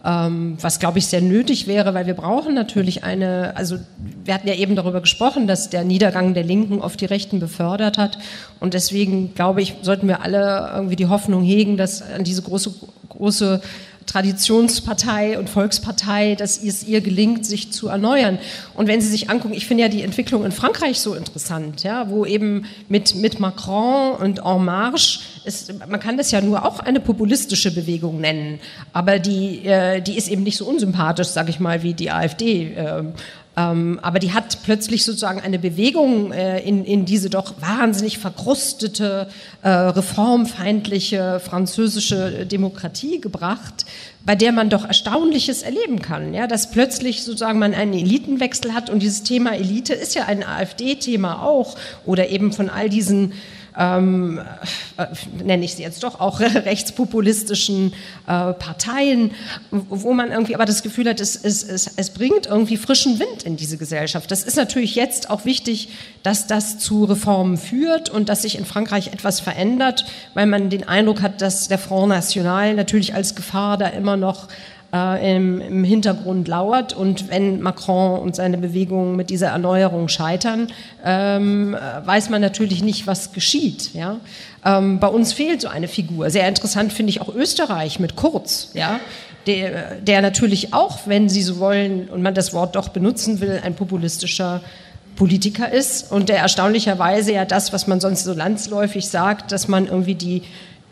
Ähm, 0.05 0.57
was, 0.61 0.81
glaube 0.81 0.99
ich, 0.99 1.07
sehr 1.07 1.21
nötig 1.21 1.69
wäre, 1.69 1.95
weil 1.95 2.07
wir 2.07 2.15
brauchen 2.15 2.55
natürlich 2.55 3.05
eine, 3.05 3.57
also 3.57 3.79
wir 4.25 4.35
hatten 4.35 4.49
ja 4.49 4.55
eben 4.55 4.75
darüber 4.75 5.01
gesprochen, 5.01 5.47
dass 5.47 5.71
der 5.71 5.85
Niedergang 5.85 6.35
der 6.35 6.43
Linken 6.43 6.81
oft 6.81 7.01
die 7.01 7.07
Rechten 7.07 7.39
befördert 7.39 7.99
hat. 7.99 8.19
Und 8.59 8.75
deswegen, 8.75 9.35
glaube 9.35 9.63
ich, 9.63 9.77
sollten 9.83 10.09
wir 10.09 10.23
alle 10.23 10.73
irgendwie 10.75 10.97
die 10.97 11.07
Hoffnung 11.07 11.45
hegen, 11.45 11.77
dass 11.77 12.03
an 12.03 12.25
diese 12.25 12.43
große, 12.43 12.75
große 13.11 13.61
Traditionspartei 14.07 15.39
und 15.39 15.49
Volkspartei, 15.49 16.35
dass 16.35 16.63
es 16.63 16.85
ihr 16.85 17.01
gelingt, 17.01 17.47
sich 17.47 17.73
zu 17.73 17.89
erneuern. 17.89 18.39
Und 18.75 18.87
wenn 18.89 19.01
Sie 19.01 19.09
sich 19.09 19.31
angucken, 19.31 19.55
ich 19.55 19.67
finde 19.67 19.85
ja 19.85 19.89
die 19.89 20.03
Entwicklung 20.03 20.45
in 20.45 20.53
Frankreich 20.53 21.01
so 21.01 21.15
interessant, 21.15 21.83
ja, 21.83 22.11
wo 22.11 22.27
eben 22.27 22.67
mit, 22.89 23.15
mit 23.15 23.41
Macron 23.41 24.15
und 24.17 24.41
En 24.45 24.65
Marche, 24.65 25.21
ist, 25.45 25.73
man 25.89 26.01
kann 26.01 26.17
das 26.17 26.31
ja 26.31 26.41
nur 26.41 26.65
auch 26.65 26.81
eine 26.81 27.01
populistische 27.01 27.75
Bewegung 27.75 28.21
nennen, 28.21 28.61
aber 28.93 29.19
die, 29.19 29.65
äh, 29.67 30.01
die 30.01 30.17
ist 30.17 30.29
eben 30.29 30.43
nicht 30.43 30.57
so 30.57 30.67
unsympathisch, 30.67 31.29
sage 31.29 31.51
ich 31.51 31.61
mal, 31.61 31.83
wie 31.83 31.95
die 31.95 32.11
AfD. 32.11 32.75
Äh, 32.75 33.05
ähm, 33.55 34.01
aber 34.01 34.19
die 34.19 34.33
hat 34.33 34.63
plötzlich 34.65 35.05
sozusagen 35.05 35.41
eine 35.41 35.59
Bewegung 35.59 36.33
äh, 36.33 36.61
in, 36.61 36.87
in 36.87 37.05
diese 37.05 37.29
doch 37.29 37.61
wahnsinnig 37.61 38.17
verkrustete, 38.19 39.29
äh, 39.63 39.69
reformfeindliche 39.69 41.39
französische 41.39 42.47
Demokratie 42.47 43.21
gebracht, 43.21 43.85
bei 44.25 44.37
der 44.37 44.53
man 44.53 44.71
doch 44.71 44.87
Erstaunliches 44.87 45.63
erleben 45.63 46.01
kann. 46.01 46.33
Ja? 46.33 46.47
Dass 46.47 46.71
plötzlich 46.71 47.25
sozusagen 47.25 47.59
man 47.59 47.75
einen 47.75 47.93
Elitenwechsel 47.93 48.73
hat 48.73 48.89
und 48.89 49.01
dieses 49.01 49.23
Thema 49.23 49.55
Elite 49.55 49.93
ist 49.93 50.15
ja 50.15 50.25
ein 50.25 50.45
AfD-Thema 50.45 51.43
auch 51.43 51.77
oder 52.07 52.31
eben 52.31 52.53
von 52.53 52.71
all 52.71 52.89
diesen 52.89 53.35
ähm, 53.79 54.41
äh, 54.97 55.07
nenne 55.43 55.65
ich 55.65 55.75
sie 55.75 55.83
jetzt 55.83 56.03
doch, 56.03 56.21
auch 56.21 56.41
rechtspopulistischen 56.41 57.93
äh, 58.27 58.53
Parteien, 58.53 59.33
wo 59.71 60.13
man 60.13 60.31
irgendwie 60.31 60.55
aber 60.55 60.65
das 60.65 60.83
Gefühl 60.83 61.09
hat, 61.09 61.21
es, 61.21 61.37
es, 61.37 61.63
es, 61.63 61.93
es 61.97 62.11
bringt 62.11 62.47
irgendwie 62.47 62.77
frischen 62.77 63.19
Wind 63.19 63.45
in 63.45 63.57
diese 63.57 63.79
Gesellschaft. 63.79 64.31
Das 64.31 64.43
ist 64.45 64.57
natürlich 64.57 64.95
jetzt 64.95 65.31
auch 65.31 65.45
wichtig, 65.45 65.89
dass 66.23 66.47
das 66.47 66.79
zu 66.79 67.05
Reformen 67.05 67.57
führt 67.57 68.11
und 68.11 68.29
dass 68.29 68.43
sich 68.43 68.59
in 68.59 68.65
Frankreich 68.65 69.09
etwas 69.09 69.41
verändert, 69.41 70.05
weil 70.35 70.47
man 70.47 70.71
den 70.71 70.87
Eindruck 70.87 71.23
hat, 71.23 71.41
dass 71.41 71.69
der 71.69 71.79
Front 71.79 72.09
National 72.09 72.75
natürlich 72.75 73.15
als 73.15 73.35
Gefahr 73.35 73.79
da 73.79 73.87
immer 73.87 74.17
noch 74.17 74.49
äh, 74.93 75.37
im, 75.37 75.61
im, 75.61 75.85
Hintergrund 75.85 76.49
lauert. 76.49 76.93
Und 76.93 77.29
wenn 77.31 77.61
Macron 77.61 78.21
und 78.21 78.37
seine 78.37 78.59
Bewegungen 78.59 79.17
mit 79.17 79.31
dieser 79.31 79.49
Erneuerung 79.49 80.09
scheitern, 80.09 80.69
ähm, 81.05 81.75
äh, 81.75 82.07
weiß 82.07 82.31
man 82.31 82.41
natürlich 82.41 82.83
nicht, 82.83 83.07
was 83.07 83.33
geschieht. 83.33 83.95
Ja? 83.95 84.21
Ähm, 84.65 85.01
bei 85.01 85.09
uns 85.09 85.33
fehlt 85.33 85.61
so 85.61 85.69
eine 85.69 85.89
Figur. 85.89 86.31
Sehr 86.31 86.47
interessant 86.49 86.93
finde 86.93 87.11
ich 87.11 87.21
auch 87.21 87.35
Österreich 87.35 87.99
mit 87.99 88.17
Kurz. 88.17 88.71
Ja? 88.75 89.01
Der, 89.47 89.97
der 89.97 90.23
natürlich 90.23 90.73
auch, 90.73 91.01
wenn 91.07 91.29
Sie 91.29 91.43
so 91.43 91.59
wollen 91.59 92.09
und 92.09 92.23
man 92.23 92.35
das 92.35 92.53
Wort 92.53 92.77
doch 92.77 92.91
benutzen 92.91 93.41
will, 93.41 93.61
ein 93.65 93.75
populistischer 93.75 94.61
Politiker 95.17 95.71
ist 95.71 96.11
und 96.11 96.29
der 96.29 96.39
erstaunlicherweise 96.39 97.33
ja 97.33 97.45
das, 97.45 97.73
was 97.73 97.87
man 97.87 98.01
sonst 98.01 98.25
so 98.25 98.33
landsläufig 98.33 99.09
sagt, 99.09 99.53
dass 99.53 99.69
man 99.69 99.87
irgendwie 99.87 100.15
die 100.15 100.43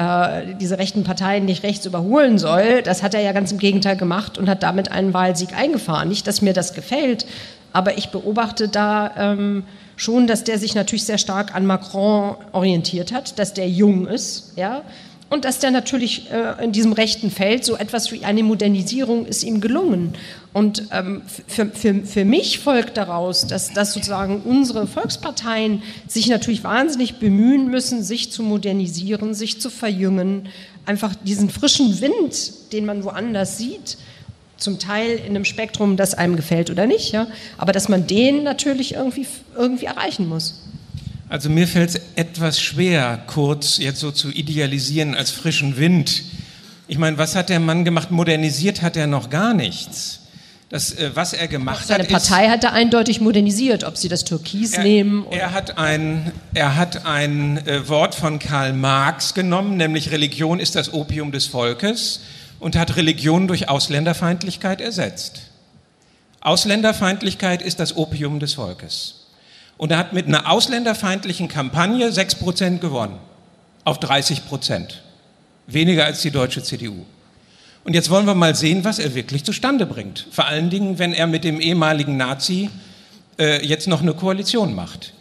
äh, 0.01 0.55
diese 0.59 0.79
rechten 0.79 1.05
Parteien 1.05 1.45
nicht 1.45 1.63
rechts 1.63 1.85
überholen 1.85 2.39
soll. 2.39 2.81
Das 2.83 3.03
hat 3.03 3.13
er 3.13 3.21
ja 3.21 3.33
ganz 3.33 3.53
im 3.53 3.59
Gegenteil 3.59 3.97
gemacht 3.97 4.39
und 4.39 4.49
hat 4.49 4.63
damit 4.63 4.91
einen 4.91 5.13
Wahlsieg 5.13 5.55
eingefahren. 5.55 6.09
Nicht, 6.09 6.27
dass 6.27 6.41
mir 6.41 6.55
das 6.55 6.73
gefällt, 6.73 7.27
aber 7.75 7.99
ich 7.99 8.09
beobachte 8.09 8.69
da 8.69 9.11
ähm, 9.19 9.65
schon, 9.97 10.27
dass 10.27 10.43
der 10.43 10.59
sich 10.59 10.75
natürlich 10.75 11.05
sehr 11.05 11.19
stark 11.19 11.55
an 11.55 11.67
Macron 11.67 12.37
orientiert 12.53 13.13
hat, 13.13 13.39
dass 13.39 13.53
der 13.53 13.69
jung 13.69 14.07
ist, 14.07 14.55
ja, 14.57 14.81
und 15.31 15.45
dass 15.45 15.61
der 15.61 15.71
natürlich 15.71 16.31
äh, 16.31 16.63
in 16.63 16.73
diesem 16.73 16.93
rechten 16.93 17.31
Feld 17.31 17.65
so 17.65 17.77
etwas 17.77 18.11
wie 18.11 18.25
eine 18.25 18.43
Modernisierung 18.43 19.27
ist 19.27 19.45
ihm 19.45 19.61
gelungen. 19.61 20.15
Und 20.53 20.89
ähm, 20.91 21.23
für, 21.47 21.67
für, 21.67 21.95
für 22.03 22.25
mich 22.25 22.59
folgt 22.59 22.97
daraus, 22.97 23.47
dass, 23.47 23.73
dass 23.73 23.93
sozusagen 23.93 24.43
unsere 24.43 24.89
Volksparteien 24.89 25.85
sich 26.09 26.27
natürlich 26.27 26.65
wahnsinnig 26.65 27.21
bemühen 27.21 27.71
müssen, 27.71 28.03
sich 28.03 28.33
zu 28.33 28.43
modernisieren, 28.43 29.33
sich 29.33 29.61
zu 29.61 29.71
verjüngen, 29.71 30.49
einfach 30.85 31.15
diesen 31.15 31.49
frischen 31.49 32.01
Wind, 32.01 32.73
den 32.73 32.85
man 32.85 33.05
woanders 33.05 33.57
sieht, 33.57 33.99
zum 34.57 34.81
Teil 34.81 35.17
in 35.19 35.31
einem 35.31 35.45
Spektrum, 35.45 35.97
das 35.97 36.15
einem 36.15 36.35
gefällt 36.35 36.71
oder 36.71 36.87
nicht, 36.87 37.13
ja, 37.13 37.29
aber 37.57 37.73
dass 37.73 37.89
man 37.89 38.07
den 38.07 38.43
natürlich 38.43 38.95
irgendwie, 38.95 39.27
irgendwie 39.57 39.87
erreichen 39.87 40.29
muss. 40.29 40.61
Also 41.31 41.49
mir 41.49 41.69
fällt 41.69 41.91
es 41.91 42.01
etwas 42.17 42.61
schwer, 42.61 43.23
kurz 43.29 43.79
jetzt 43.79 44.01
so 44.01 44.11
zu 44.11 44.33
idealisieren 44.33 45.15
als 45.15 45.31
frischen 45.31 45.77
Wind. 45.77 46.25
Ich 46.89 46.99
meine, 46.99 47.19
was 47.19 47.37
hat 47.37 47.51
der 47.51 47.61
Mann 47.61 47.85
gemacht? 47.85 48.11
Modernisiert 48.11 48.83
hat 48.83 48.97
er 48.97 49.07
noch 49.07 49.31
gar 49.31 49.55
nichts. 49.55 50.23
Das, 50.71 50.91
äh, 50.93 51.13
was 51.15 51.33
er 51.33 51.47
gemacht 51.47 51.87
Seine 51.87 52.03
hat. 52.03 52.11
Seine 52.11 52.21
Partei 52.21 52.49
hat 52.49 52.65
er 52.65 52.73
eindeutig 52.73 53.21
modernisiert, 53.21 53.85
ob 53.85 53.97
sie 53.97 54.09
das 54.09 54.25
Türkis 54.25 54.73
er, 54.73 54.83
nehmen. 54.83 55.23
Oder 55.23 55.37
er 55.37 55.53
hat 55.53 55.79
ein, 55.79 56.33
er 56.53 56.75
hat 56.75 57.07
ein 57.07 57.65
äh, 57.65 57.89
Wort 57.89 58.17
von 58.17 58.41
Karl 58.41 58.73
Marx 58.73 59.33
genommen, 59.33 59.77
nämlich 59.77 60.11
Religion 60.11 60.59
ist 60.59 60.75
das 60.75 60.93
Opium 60.93 61.31
des 61.31 61.47
Volkes 61.47 62.23
und 62.59 62.75
hat 62.75 62.97
Religion 62.97 63.47
durch 63.47 63.69
Ausländerfeindlichkeit 63.69 64.81
ersetzt. 64.81 65.43
Ausländerfeindlichkeit 66.41 67.63
ist 67.63 67.79
das 67.79 67.97
Opium 67.97 68.41
des 68.41 68.55
Volkes. 68.55 69.20
Und 69.81 69.93
er 69.93 69.97
hat 69.97 70.13
mit 70.13 70.27
einer 70.27 70.47
ausländerfeindlichen 70.51 71.49
Kampagne 71.49 72.11
6% 72.11 72.81
gewonnen. 72.81 73.19
Auf 73.85 73.99
30 73.99 74.47
Prozent. 74.47 75.01
Weniger 75.67 76.05
als 76.05 76.21
die 76.21 76.31
deutsche 76.31 76.63
CDU. 76.63 77.07
Und 77.85 77.95
jetzt 77.95 78.11
wollen 78.11 78.27
wir 78.27 78.35
mal 78.35 78.55
sehen, 78.55 78.85
was 78.85 78.99
er 78.99 79.15
wirklich 79.15 79.43
zustande 79.43 79.87
bringt. 79.87 80.27
Vor 80.33 80.45
allen 80.45 80.69
Dingen, 80.69 80.99
wenn 80.99 81.15
er 81.15 81.27
mit 81.27 81.45
dem 81.45 81.63
ehemaligen 81.63 82.19
Nazi 82.19 82.69
äh, 83.39 83.65
jetzt 83.67 83.89
noch 83.89 84.03
eine 84.03 84.13
Koalition 84.13 84.75
macht. 84.75 85.15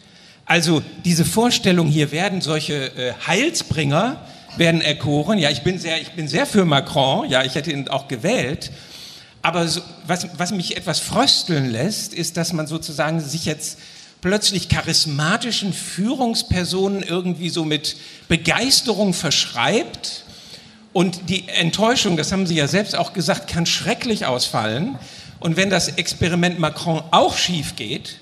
Also 0.44 0.82
diese 1.06 1.24
Vorstellung, 1.24 1.86
hier 1.86 2.12
werden 2.12 2.42
solche 2.42 2.94
äh, 2.98 3.14
Heilsbringer, 3.26 4.20
werden 4.58 4.82
erkoren. 4.82 5.38
Ja, 5.38 5.48
ich 5.48 5.62
bin, 5.62 5.78
sehr, 5.78 6.02
ich 6.02 6.10
bin 6.10 6.28
sehr 6.28 6.44
für 6.44 6.66
Macron, 6.66 7.30
ja, 7.30 7.44
ich 7.44 7.54
hätte 7.54 7.72
ihn 7.72 7.88
auch 7.88 8.08
gewählt. 8.08 8.70
Aber 9.40 9.66
so, 9.66 9.80
was, 10.06 10.28
was 10.36 10.52
mich 10.52 10.76
etwas 10.76 11.00
frösteln 11.00 11.70
lässt, 11.70 12.12
ist, 12.12 12.36
dass 12.36 12.52
man 12.52 12.66
sozusagen 12.66 13.20
sich 13.20 13.46
jetzt 13.46 13.78
plötzlich 14.20 14.68
charismatischen 14.68 15.72
Führungspersonen 15.72 17.02
irgendwie 17.02 17.48
so 17.50 17.64
mit 17.64 17.96
Begeisterung 18.28 19.14
verschreibt. 19.14 20.24
Und 20.92 21.28
die 21.28 21.48
Enttäuschung, 21.48 22.16
das 22.16 22.32
haben 22.32 22.46
Sie 22.46 22.56
ja 22.56 22.66
selbst 22.66 22.96
auch 22.96 23.12
gesagt, 23.12 23.48
kann 23.48 23.66
schrecklich 23.66 24.26
ausfallen. 24.26 24.98
Und 25.38 25.56
wenn 25.56 25.70
das 25.70 25.88
Experiment 25.88 26.58
Macron 26.58 27.02
auch 27.12 27.36
schief 27.36 27.76
geht, 27.76 28.18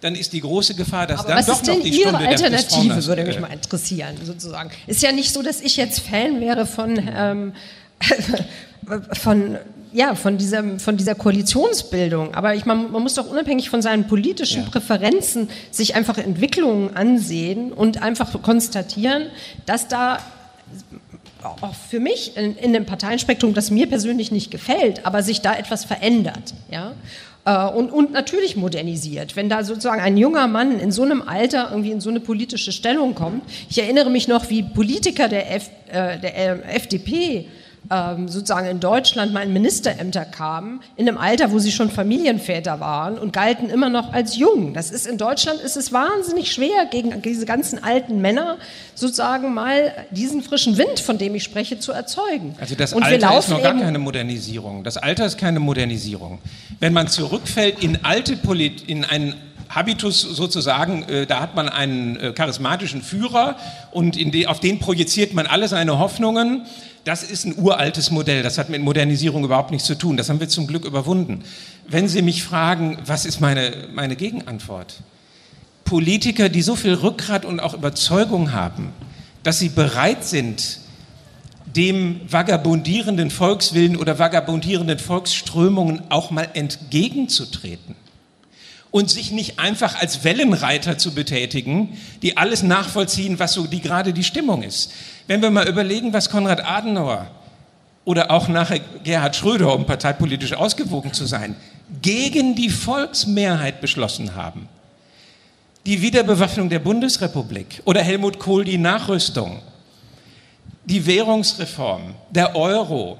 dann 0.00 0.14
ist 0.14 0.32
die 0.32 0.40
große 0.40 0.74
Gefahr, 0.74 1.06
dass 1.06 1.20
Aber 1.20 1.34
dann 1.34 1.46
doch 1.46 1.62
noch 1.62 1.80
die 1.80 1.88
Ihre 1.88 2.10
Stunde 2.10 2.28
Alternative, 2.28 2.94
des 2.94 3.06
würde 3.06 3.24
mich 3.24 3.40
mal 3.40 3.52
interessieren, 3.52 4.16
sozusagen. 4.22 4.70
Ist 4.86 5.02
ja 5.02 5.12
nicht 5.12 5.32
so, 5.32 5.42
dass 5.42 5.60
ich 5.60 5.76
jetzt 5.76 6.00
Fan 6.00 6.40
wäre 6.40 6.66
von, 6.66 7.00
ähm, 7.14 7.52
von 9.12 9.58
ja, 9.96 10.14
von 10.14 10.36
dieser, 10.36 10.78
von 10.78 10.98
dieser 10.98 11.14
Koalitionsbildung. 11.14 12.34
Aber 12.34 12.54
ich, 12.54 12.66
man, 12.66 12.92
man 12.92 13.02
muss 13.02 13.14
doch 13.14 13.30
unabhängig 13.30 13.70
von 13.70 13.80
seinen 13.80 14.06
politischen 14.06 14.64
ja. 14.64 14.68
Präferenzen 14.68 15.48
sich 15.70 15.94
einfach 15.94 16.18
Entwicklungen 16.18 16.94
ansehen 16.94 17.72
und 17.72 18.02
einfach 18.02 18.42
konstatieren, 18.42 19.28
dass 19.64 19.88
da 19.88 20.18
auch 21.62 21.74
für 21.74 21.98
mich 21.98 22.36
in, 22.36 22.56
in 22.56 22.74
dem 22.74 22.84
Parteienspektrum, 22.84 23.54
das 23.54 23.70
mir 23.70 23.88
persönlich 23.88 24.30
nicht 24.30 24.50
gefällt, 24.50 25.06
aber 25.06 25.22
sich 25.22 25.40
da 25.40 25.56
etwas 25.56 25.86
verändert. 25.86 26.52
Ja? 26.70 26.92
Äh, 27.46 27.74
und, 27.74 27.90
und, 27.90 28.12
natürlich 28.12 28.54
modernisiert. 28.54 29.34
Wenn 29.34 29.48
da 29.48 29.64
sozusagen 29.64 30.02
ein 30.02 30.18
junger 30.18 30.46
Mann 30.46 30.78
in 30.78 30.92
so 30.92 31.04
einem 31.04 31.22
Alter 31.22 31.68
irgendwie 31.70 31.92
in 31.92 32.02
so 32.02 32.10
eine 32.10 32.20
politische 32.20 32.72
Stellung 32.72 33.14
kommt. 33.14 33.44
Ich 33.70 33.78
erinnere 33.78 34.10
mich 34.10 34.28
noch, 34.28 34.50
wie 34.50 34.62
Politiker 34.62 35.28
der, 35.28 35.54
F, 35.54 35.70
äh, 35.88 36.18
der 36.18 36.36
äh, 36.36 36.74
FDP 36.74 37.46
sozusagen 37.88 38.66
in 38.66 38.80
Deutschland 38.80 39.32
mal 39.32 39.42
in 39.42 39.52
Ministerämter 39.52 40.24
kamen, 40.24 40.80
in 40.96 41.08
einem 41.08 41.18
Alter, 41.18 41.52
wo 41.52 41.58
sie 41.58 41.70
schon 41.70 41.90
Familienväter 41.90 42.80
waren 42.80 43.18
und 43.18 43.32
galten 43.32 43.70
immer 43.70 43.88
noch 43.88 44.12
als 44.12 44.36
jung. 44.36 44.74
Das 44.74 44.90
ist 44.90 45.06
in 45.06 45.18
Deutschland 45.18 45.60
ist 45.60 45.76
es 45.76 45.92
wahnsinnig 45.92 46.52
schwer, 46.52 46.86
gegen 46.90 47.22
diese 47.22 47.46
ganzen 47.46 47.82
alten 47.82 48.20
Männer 48.20 48.56
sozusagen 48.94 49.54
mal 49.54 49.92
diesen 50.10 50.42
frischen 50.42 50.78
Wind, 50.78 50.98
von 51.00 51.18
dem 51.18 51.34
ich 51.34 51.44
spreche, 51.44 51.78
zu 51.78 51.92
erzeugen. 51.92 52.56
Also 52.60 52.74
das 52.74 52.92
und 52.92 53.02
Alter 53.02 53.38
ist 53.38 53.50
noch 53.50 53.62
gar 53.62 53.78
keine 53.78 53.98
Modernisierung. 53.98 54.82
Das 54.82 54.96
Alter 54.96 55.26
ist 55.26 55.38
keine 55.38 55.60
Modernisierung. 55.60 56.38
Wenn 56.80 56.92
man 56.92 57.08
zurückfällt 57.08 57.82
in 57.82 58.04
alte 58.04 58.36
Polit 58.36 58.82
in 58.88 59.04
einen 59.04 59.34
Habitus 59.68 60.22
sozusagen, 60.22 61.02
äh, 61.04 61.26
da 61.26 61.40
hat 61.40 61.54
man 61.54 61.68
einen 61.68 62.16
äh, 62.16 62.32
charismatischen 62.32 63.02
Führer 63.02 63.56
und 63.90 64.16
de, 64.16 64.46
auf 64.46 64.60
den 64.60 64.78
projiziert 64.78 65.34
man 65.34 65.46
alle 65.46 65.68
seine 65.68 65.98
Hoffnungen 65.98 66.66
das 67.06 67.22
ist 67.22 67.44
ein 67.44 67.56
uraltes 67.56 68.10
Modell, 68.10 68.42
das 68.42 68.58
hat 68.58 68.68
mit 68.68 68.82
Modernisierung 68.82 69.44
überhaupt 69.44 69.70
nichts 69.70 69.86
zu 69.86 69.94
tun. 69.94 70.16
Das 70.16 70.28
haben 70.28 70.40
wir 70.40 70.48
zum 70.48 70.66
Glück 70.66 70.84
überwunden. 70.84 71.44
Wenn 71.86 72.08
Sie 72.08 72.20
mich 72.20 72.42
fragen, 72.42 72.98
was 73.06 73.24
ist 73.24 73.40
meine, 73.40 73.86
meine 73.94 74.16
Gegenantwort? 74.16 75.02
Politiker, 75.84 76.48
die 76.48 76.62
so 76.62 76.74
viel 76.74 76.94
Rückgrat 76.94 77.44
und 77.44 77.60
auch 77.60 77.74
Überzeugung 77.74 78.50
haben, 78.50 78.92
dass 79.44 79.60
sie 79.60 79.68
bereit 79.68 80.24
sind, 80.24 80.80
dem 81.76 82.20
vagabundierenden 82.28 83.30
Volkswillen 83.30 83.96
oder 83.96 84.18
vagabundierenden 84.18 84.98
Volksströmungen 84.98 86.10
auch 86.10 86.32
mal 86.32 86.48
entgegenzutreten 86.54 87.94
und 88.96 89.10
sich 89.10 89.30
nicht 89.30 89.58
einfach 89.58 90.00
als 90.00 90.24
Wellenreiter 90.24 90.96
zu 90.96 91.12
betätigen, 91.12 91.98
die 92.22 92.38
alles 92.38 92.62
nachvollziehen, 92.62 93.38
was 93.38 93.52
so 93.52 93.66
die, 93.66 93.82
gerade 93.82 94.14
die 94.14 94.24
Stimmung 94.24 94.62
ist. 94.62 94.90
Wenn 95.26 95.42
wir 95.42 95.50
mal 95.50 95.68
überlegen, 95.68 96.14
was 96.14 96.30
Konrad 96.30 96.64
Adenauer 96.64 97.30
oder 98.06 98.30
auch 98.30 98.48
nachher 98.48 98.80
Gerhard 99.04 99.36
Schröder, 99.36 99.74
um 99.74 99.84
parteipolitisch 99.84 100.54
ausgewogen 100.54 101.12
zu 101.12 101.26
sein, 101.26 101.56
gegen 102.00 102.54
die 102.54 102.70
Volksmehrheit 102.70 103.82
beschlossen 103.82 104.34
haben, 104.34 104.66
die 105.84 106.00
Wiederbewaffnung 106.00 106.70
der 106.70 106.78
Bundesrepublik 106.78 107.82
oder 107.84 108.00
Helmut 108.00 108.38
Kohl 108.38 108.64
die 108.64 108.78
Nachrüstung, 108.78 109.60
die 110.86 111.04
Währungsreform, 111.04 112.14
der 112.30 112.56
Euro, 112.56 113.18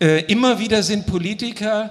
äh, 0.00 0.24
immer 0.24 0.58
wieder 0.58 0.82
sind 0.82 1.06
Politiker 1.06 1.90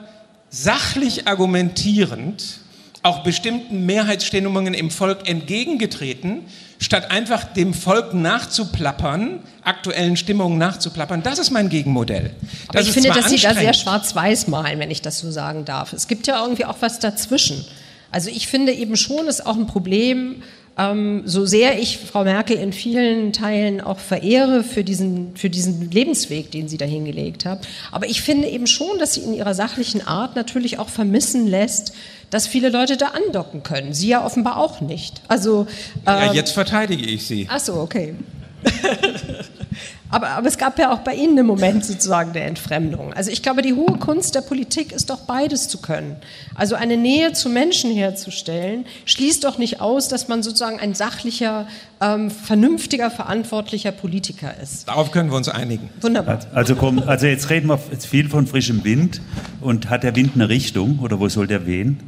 sachlich 0.49 1.29
argumentierend 1.29 2.59
auch 3.03 3.23
bestimmten 3.23 3.85
Mehrheitsstimmungen 3.85 4.73
im 4.73 4.91
Volk 4.91 5.27
entgegengetreten, 5.27 6.41
statt 6.79 7.11
einfach 7.11 7.43
dem 7.43 7.73
Volk 7.73 8.13
nachzuplappern, 8.13 9.39
aktuellen 9.63 10.17
Stimmungen 10.17 10.57
nachzuplappern. 10.57 11.23
Das 11.23 11.39
ist 11.39 11.51
mein 11.51 11.69
Gegenmodell. 11.69 12.31
Das 12.71 12.87
ich 12.87 12.93
finde, 12.93 13.09
dass 13.09 13.29
Sie 13.29 13.37
da 13.37 13.53
sehr 13.53 13.73
schwarz-weiß 13.73 14.47
malen, 14.47 14.79
wenn 14.79 14.91
ich 14.91 15.01
das 15.01 15.19
so 15.19 15.31
sagen 15.31 15.65
darf. 15.65 15.93
Es 15.93 16.07
gibt 16.07 16.27
ja 16.27 16.41
irgendwie 16.41 16.65
auch 16.65 16.77
was 16.79 16.99
dazwischen. 16.99 17.65
Also 18.11 18.29
ich 18.29 18.47
finde 18.47 18.73
eben 18.73 18.95
schon, 18.97 19.27
ist 19.27 19.45
auch 19.45 19.55
ein 19.55 19.67
Problem, 19.67 20.41
ähm, 20.79 21.23
so 21.25 21.45
sehr 21.45 21.79
ich 21.79 21.97
Frau 21.97 22.23
Merkel 22.23 22.57
in 22.57 22.71
vielen 22.71 23.33
Teilen 23.33 23.81
auch 23.81 23.99
verehre 23.99 24.63
für 24.63 24.83
diesen, 24.83 25.35
für 25.35 25.49
diesen 25.49 25.91
Lebensweg, 25.91 26.51
den 26.51 26.69
sie 26.69 26.77
da 26.77 26.85
hingelegt 26.85 27.45
hat. 27.45 27.67
Aber 27.91 28.07
ich 28.07 28.21
finde 28.21 28.47
eben 28.47 28.65
schon, 28.65 28.97
dass 28.97 29.13
sie 29.13 29.21
in 29.21 29.33
ihrer 29.33 29.53
sachlichen 29.53 30.07
Art 30.07 30.35
natürlich 30.35 30.79
auch 30.79 30.89
vermissen 30.89 31.47
lässt, 31.47 31.93
dass 32.29 32.47
viele 32.47 32.69
Leute 32.69 32.97
da 32.97 33.07
andocken 33.07 33.63
können. 33.63 33.93
Sie 33.93 34.09
ja 34.09 34.25
offenbar 34.25 34.57
auch 34.57 34.81
nicht. 34.81 35.21
Also, 35.27 35.67
ähm, 36.05 36.05
ja, 36.05 36.33
jetzt 36.33 36.51
verteidige 36.51 37.05
ich 37.05 37.25
Sie. 37.25 37.47
Ach 37.49 37.59
so, 37.59 37.75
okay. 37.75 38.15
aber, 40.09 40.29
aber 40.29 40.47
es 40.47 40.57
gab 40.57 40.77
ja 40.79 40.91
auch 40.91 40.99
bei 40.99 41.13
Ihnen 41.13 41.37
einen 41.37 41.47
Moment 41.47 41.85
sozusagen 41.85 42.33
der 42.33 42.45
Entfremdung. 42.45 43.13
Also 43.13 43.31
ich 43.31 43.41
glaube, 43.41 43.61
die 43.61 43.73
hohe 43.73 43.97
Kunst 43.97 44.35
der 44.35 44.41
Politik 44.41 44.91
ist 44.91 45.09
doch 45.09 45.19
beides 45.19 45.67
zu 45.67 45.79
können. 45.79 46.17
Also 46.55 46.75
eine 46.75 46.97
Nähe 46.97 47.33
zu 47.33 47.49
Menschen 47.49 47.91
herzustellen, 47.91 48.85
schließt 49.05 49.43
doch 49.43 49.57
nicht 49.57 49.81
aus, 49.81 50.07
dass 50.07 50.27
man 50.27 50.43
sozusagen 50.43 50.79
ein 50.79 50.93
sachlicher, 50.93 51.67
ähm, 52.01 52.31
vernünftiger, 52.31 53.11
verantwortlicher 53.11 53.91
Politiker 53.91 54.53
ist. 54.61 54.87
Darauf 54.87 55.11
können 55.11 55.29
wir 55.29 55.37
uns 55.37 55.49
einigen. 55.49 55.89
Wunderbar. 56.01 56.39
Also, 56.53 56.75
komm, 56.75 56.99
also 56.99 57.27
jetzt 57.27 57.49
reden 57.49 57.67
wir 57.67 57.79
jetzt 57.91 58.07
viel 58.07 58.29
von 58.29 58.47
frischem 58.47 58.83
Wind. 58.83 59.21
Und 59.61 59.89
hat 59.89 60.03
der 60.03 60.15
Wind 60.15 60.31
eine 60.35 60.47
Richtung 60.47 60.99
oder 60.99 61.19
wo 61.19 61.27
soll 61.27 61.47
der 61.47 61.65
wehen? 61.65 61.99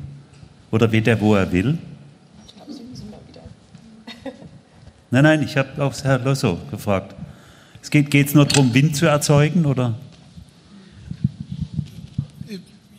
Oder 0.72 0.91
weht 0.91 1.07
er, 1.07 1.19
wo 1.19 1.36
er 1.36 1.51
will? 1.51 1.78
Nein, 5.13 5.24
nein, 5.24 5.43
ich 5.43 5.57
habe 5.57 5.84
aufs 5.84 6.05
Herr 6.05 6.19
Losso 6.19 6.57
gefragt. 6.72 7.13
Es 7.82 7.89
geht 7.89 8.13
es 8.13 8.34
nur 8.34 8.45
darum, 8.45 8.74
Wind 8.74 8.95
zu 8.95 9.07
erzeugen, 9.07 9.65
oder? 9.65 9.95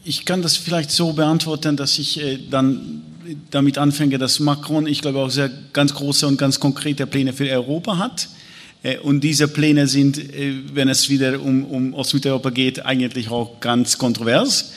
Ich 0.05 0.27
kann 0.27 0.43
das 0.43 0.57
vielleicht 0.57 0.91
so 0.91 1.15
beantworten, 1.15 1.77
dass 1.77 1.99
ich 1.99 2.21
äh, 2.21 2.39
dann 2.51 3.03
damit 3.51 3.79
anfange, 3.79 4.19
dass 4.19 4.41
Macron, 4.41 4.87
ich 4.87 5.01
glaube, 5.01 5.21
auch 5.21 5.31
sehr 5.31 5.51
ganz 5.73 5.95
große 5.95 6.27
und 6.27 6.37
ganz 6.37 6.61
konkrete 6.61 7.07
Pläne 7.07 7.33
für 7.33 7.49
Europa 7.49 7.97
hat. 7.97 8.29
Äh, 8.83 8.99
und 8.99 9.23
diese 9.23 9.49
Pläne 9.49 9.87
sind, 9.87 10.19
äh, 10.19 10.55
wenn 10.75 10.89
es 10.89 11.09
wieder 11.09 11.41
um, 11.41 11.65
um 11.65 11.95
Ostmitteleuropa 11.95 12.51
geht, 12.51 12.85
eigentlich 12.85 13.31
auch 13.31 13.61
ganz 13.61 13.97
kontrovers. 13.97 14.73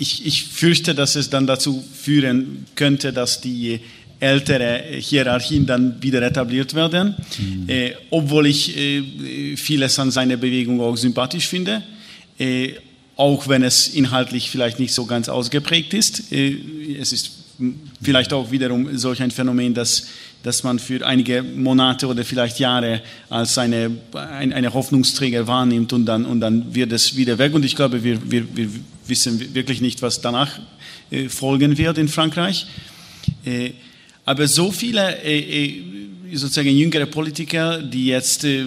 Ich, 0.00 0.26
ich 0.26 0.44
fürchte, 0.46 0.94
dass 0.94 1.14
es 1.14 1.28
dann 1.30 1.46
dazu 1.46 1.84
führen 1.92 2.64
könnte, 2.74 3.12
dass 3.12 3.40
die 3.40 3.80
ältere 4.18 4.82
Hierarchien 4.98 5.66
dann 5.66 6.02
wieder 6.02 6.22
etabliert 6.22 6.74
werden, 6.74 7.14
mhm. 7.38 7.68
äh, 7.68 7.92
obwohl 8.10 8.46
ich 8.46 8.76
äh, 8.76 9.56
vieles 9.56 9.98
an 9.98 10.10
seiner 10.10 10.36
Bewegung 10.36 10.80
auch 10.80 10.96
sympathisch 10.96 11.48
finde, 11.48 11.82
äh, 12.38 12.72
auch 13.16 13.48
wenn 13.48 13.62
es 13.62 13.88
inhaltlich 13.88 14.50
vielleicht 14.50 14.78
nicht 14.78 14.94
so 14.94 15.06
ganz 15.06 15.28
ausgeprägt 15.28 15.94
ist. 15.94 16.32
Äh, 16.32 16.56
es 16.98 17.12
ist 17.12 17.32
vielleicht 18.02 18.32
auch 18.32 18.50
wiederum 18.50 18.96
solch 18.96 19.22
ein 19.22 19.30
Phänomen, 19.30 19.74
dass, 19.74 20.06
dass 20.42 20.62
man 20.62 20.78
für 20.78 21.06
einige 21.06 21.42
Monate 21.42 22.06
oder 22.06 22.24
vielleicht 22.24 22.58
Jahre 22.58 23.02
als 23.28 23.58
eine, 23.58 23.90
ein, 24.14 24.52
eine 24.52 24.72
Hoffnungsträger 24.72 25.46
wahrnimmt 25.46 25.92
und 25.92 26.06
dann, 26.06 26.24
und 26.24 26.40
dann 26.40 26.74
wird 26.74 26.92
es 26.92 27.16
wieder 27.16 27.38
weg. 27.38 27.54
Und 27.54 27.64
ich 27.64 27.76
glaube, 27.76 28.02
wir, 28.02 28.18
wir, 28.30 28.44
wir 28.56 28.68
wissen 29.10 29.54
wirklich 29.54 29.80
nicht, 29.80 30.00
was 30.00 30.20
danach 30.20 30.58
äh, 31.10 31.28
folgen 31.28 31.76
wird 31.76 31.98
in 31.98 32.08
Frankreich. 32.08 32.66
Äh, 33.44 33.72
aber 34.24 34.48
so 34.48 34.70
viele 34.70 35.22
äh, 35.22 35.99
sozusagen 36.32 36.70
jüngere 36.70 37.06
Politiker, 37.06 37.82
die 37.82 38.06
jetzt 38.06 38.44
äh, 38.44 38.64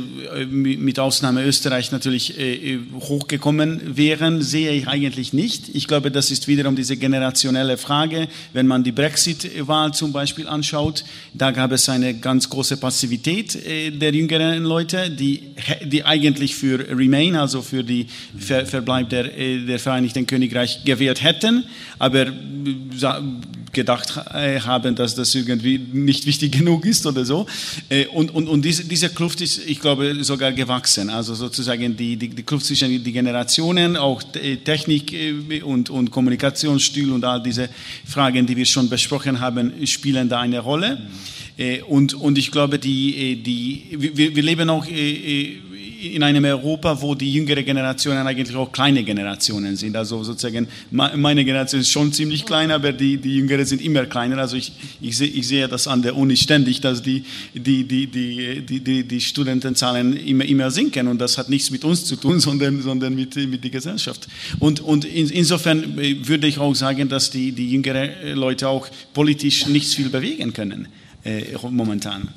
mit 0.47 0.99
Ausnahme 0.99 1.43
Österreich 1.43 1.91
natürlich 1.91 2.37
äh, 2.37 2.79
hochgekommen 2.99 3.97
wären, 3.97 4.41
sehe 4.41 4.71
ich 4.71 4.87
eigentlich 4.87 5.33
nicht. 5.33 5.69
Ich 5.73 5.87
glaube, 5.87 6.11
das 6.11 6.31
ist 6.31 6.47
wiederum 6.47 6.75
diese 6.75 6.97
generationelle 6.97 7.77
Frage. 7.77 8.27
Wenn 8.53 8.67
man 8.67 8.83
die 8.83 8.91
Brexit-Wahl 8.91 9.93
zum 9.93 10.11
Beispiel 10.11 10.47
anschaut, 10.47 11.03
da 11.33 11.51
gab 11.51 11.71
es 11.71 11.89
eine 11.89 12.13
ganz 12.13 12.49
große 12.49 12.77
Passivität 12.77 13.55
äh, 13.55 13.91
der 13.91 14.13
jüngeren 14.13 14.63
Leute, 14.63 15.09
die, 15.09 15.53
die 15.85 16.03
eigentlich 16.03 16.55
für 16.55 16.79
Remain, 16.89 17.35
also 17.35 17.61
für 17.61 17.83
die 17.83 18.07
Ver 18.37 18.65
Verbleib 18.65 19.09
der, 19.09 19.23
der 19.23 19.79
Vereinigten 19.79 20.25
Königreich 20.25 20.83
gewählt 20.85 21.23
hätten, 21.23 21.65
aber 21.99 22.27
gedacht 23.73 24.15
haben, 24.15 24.95
dass 24.95 25.15
das 25.15 25.33
irgendwie 25.35 25.79
nicht 25.79 26.25
wichtig 26.25 26.51
genug 26.51 26.85
ist 26.85 27.05
oder 27.05 27.25
so. 27.25 27.45
Äh, 27.89 28.05
und, 28.07 28.33
und, 28.33 28.47
und 28.47 28.63
diese, 28.63 28.85
diese 28.85 29.09
Kluft 29.09 29.41
ist, 29.41 29.61
ich 29.67 29.79
glaube, 29.79 30.23
sogar 30.23 30.51
gewachsen. 30.51 31.09
Also 31.09 31.33
sozusagen 31.33 31.97
die, 31.97 32.15
die, 32.15 32.29
die 32.29 32.43
Kluft 32.43 32.65
zwischen 32.65 33.03
den 33.03 33.13
Generationen, 33.13 33.97
auch 33.97 34.21
äh, 34.35 34.57
Technik 34.57 35.13
äh, 35.13 35.61
und, 35.61 35.89
und 35.89 36.11
Kommunikationsstil 36.11 37.11
und 37.11 37.25
all 37.25 37.41
diese 37.41 37.69
Fragen, 38.05 38.45
die 38.45 38.55
wir 38.55 38.65
schon 38.65 38.89
besprochen 38.89 39.39
haben, 39.39 39.73
spielen 39.85 40.29
da 40.29 40.39
eine 40.41 40.59
Rolle. 40.59 41.01
Und, 41.87 42.15
und 42.15 42.39
ich 42.39 42.49
glaube, 42.51 42.79
die, 42.79 43.35
die, 43.43 43.83
wir, 43.91 44.35
wir 44.35 44.41
leben 44.41 44.71
auch 44.71 44.87
in 46.03 46.23
einem 46.23 46.43
Europa, 46.43 47.01
wo 47.01 47.15
die 47.15 47.31
jüngere 47.31 47.63
Generationen 47.63 48.27
eigentlich 48.27 48.55
auch 48.55 48.71
kleine 48.71 49.03
Generationen 49.03 49.75
sind. 49.75 49.95
Also 49.95 50.23
sozusagen, 50.23 50.67
meine 50.91 51.45
Generation 51.45 51.81
ist 51.81 51.89
schon 51.89 52.11
ziemlich 52.11 52.45
klein, 52.45 52.71
aber 52.71 52.91
die, 52.91 53.17
die 53.17 53.37
Jüngere 53.37 53.65
sind 53.65 53.81
immer 53.81 54.05
kleiner. 54.05 54.37
Also 54.37 54.57
ich, 54.57 54.73
ich, 55.01 55.17
sehe, 55.17 55.27
ich 55.27 55.47
sehe 55.47 55.67
das 55.67 55.87
an 55.87 56.01
der 56.01 56.17
Uni 56.17 56.35
ständig, 56.35 56.81
dass 56.81 57.01
die, 57.01 57.23
die, 57.53 57.85
die, 57.85 58.07
die, 58.07 58.61
die, 58.61 58.79
die, 58.81 59.03
die 59.03 59.21
Studentenzahlen 59.21 60.17
immer, 60.17 60.45
immer 60.45 60.71
sinken. 60.71 61.07
Und 61.07 61.19
das 61.19 61.37
hat 61.37 61.49
nichts 61.49 61.71
mit 61.71 61.85
uns 61.85 62.05
zu 62.05 62.17
tun, 62.17 62.39
sondern, 62.41 62.81
sondern 62.81 63.15
mit, 63.15 63.35
mit 63.35 63.63
der 63.63 63.71
Gesellschaft. 63.71 64.27
Und, 64.59 64.81
und 64.81 65.05
in, 65.05 65.29
insofern 65.29 65.95
würde 65.95 66.47
ich 66.47 66.57
auch 66.57 66.75
sagen, 66.75 67.07
dass 67.07 67.29
die, 67.29 67.53
die 67.53 67.71
jüngeren 67.71 68.09
Leute 68.35 68.67
auch 68.67 68.87
politisch 69.13 69.67
nichts 69.67 69.95
viel 69.95 70.09
bewegen 70.09 70.53
können 70.53 70.87
äh, 71.23 71.43
momentan 71.69 72.29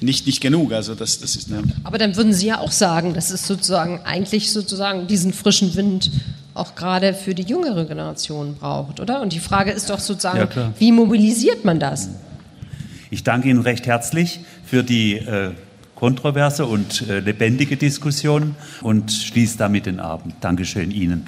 nicht, 0.00 0.26
nicht 0.26 0.40
genug. 0.40 0.72
Also 0.72 0.94
das, 0.94 1.18
das 1.18 1.36
ist 1.36 1.48
Aber 1.84 1.98
dann 1.98 2.16
würden 2.16 2.32
Sie 2.32 2.46
ja 2.46 2.58
auch 2.60 2.70
sagen, 2.70 3.14
dass 3.14 3.30
es 3.30 3.46
sozusagen 3.46 4.00
eigentlich 4.04 4.52
sozusagen 4.52 5.06
diesen 5.06 5.32
frischen 5.32 5.74
Wind 5.74 6.10
auch 6.54 6.74
gerade 6.74 7.14
für 7.14 7.34
die 7.34 7.42
jüngere 7.42 7.84
Generation 7.84 8.56
braucht, 8.56 9.00
oder? 9.00 9.22
Und 9.22 9.32
die 9.32 9.40
Frage 9.40 9.70
ist 9.70 9.90
doch 9.90 10.00
sozusagen, 10.00 10.38
ja, 10.38 10.72
wie 10.78 10.92
mobilisiert 10.92 11.64
man 11.64 11.78
das? 11.78 12.10
Ich 13.10 13.22
danke 13.22 13.48
Ihnen 13.48 13.60
recht 13.60 13.86
herzlich 13.86 14.40
für 14.64 14.82
die 14.82 15.14
äh, 15.14 15.52
kontroverse 15.94 16.66
und 16.66 17.08
äh, 17.08 17.20
lebendige 17.20 17.76
Diskussion 17.76 18.54
und 18.82 19.12
schließe 19.12 19.56
damit 19.58 19.86
den 19.86 20.00
Abend. 20.00 20.34
Dankeschön 20.40 20.90
Ihnen. 20.90 21.26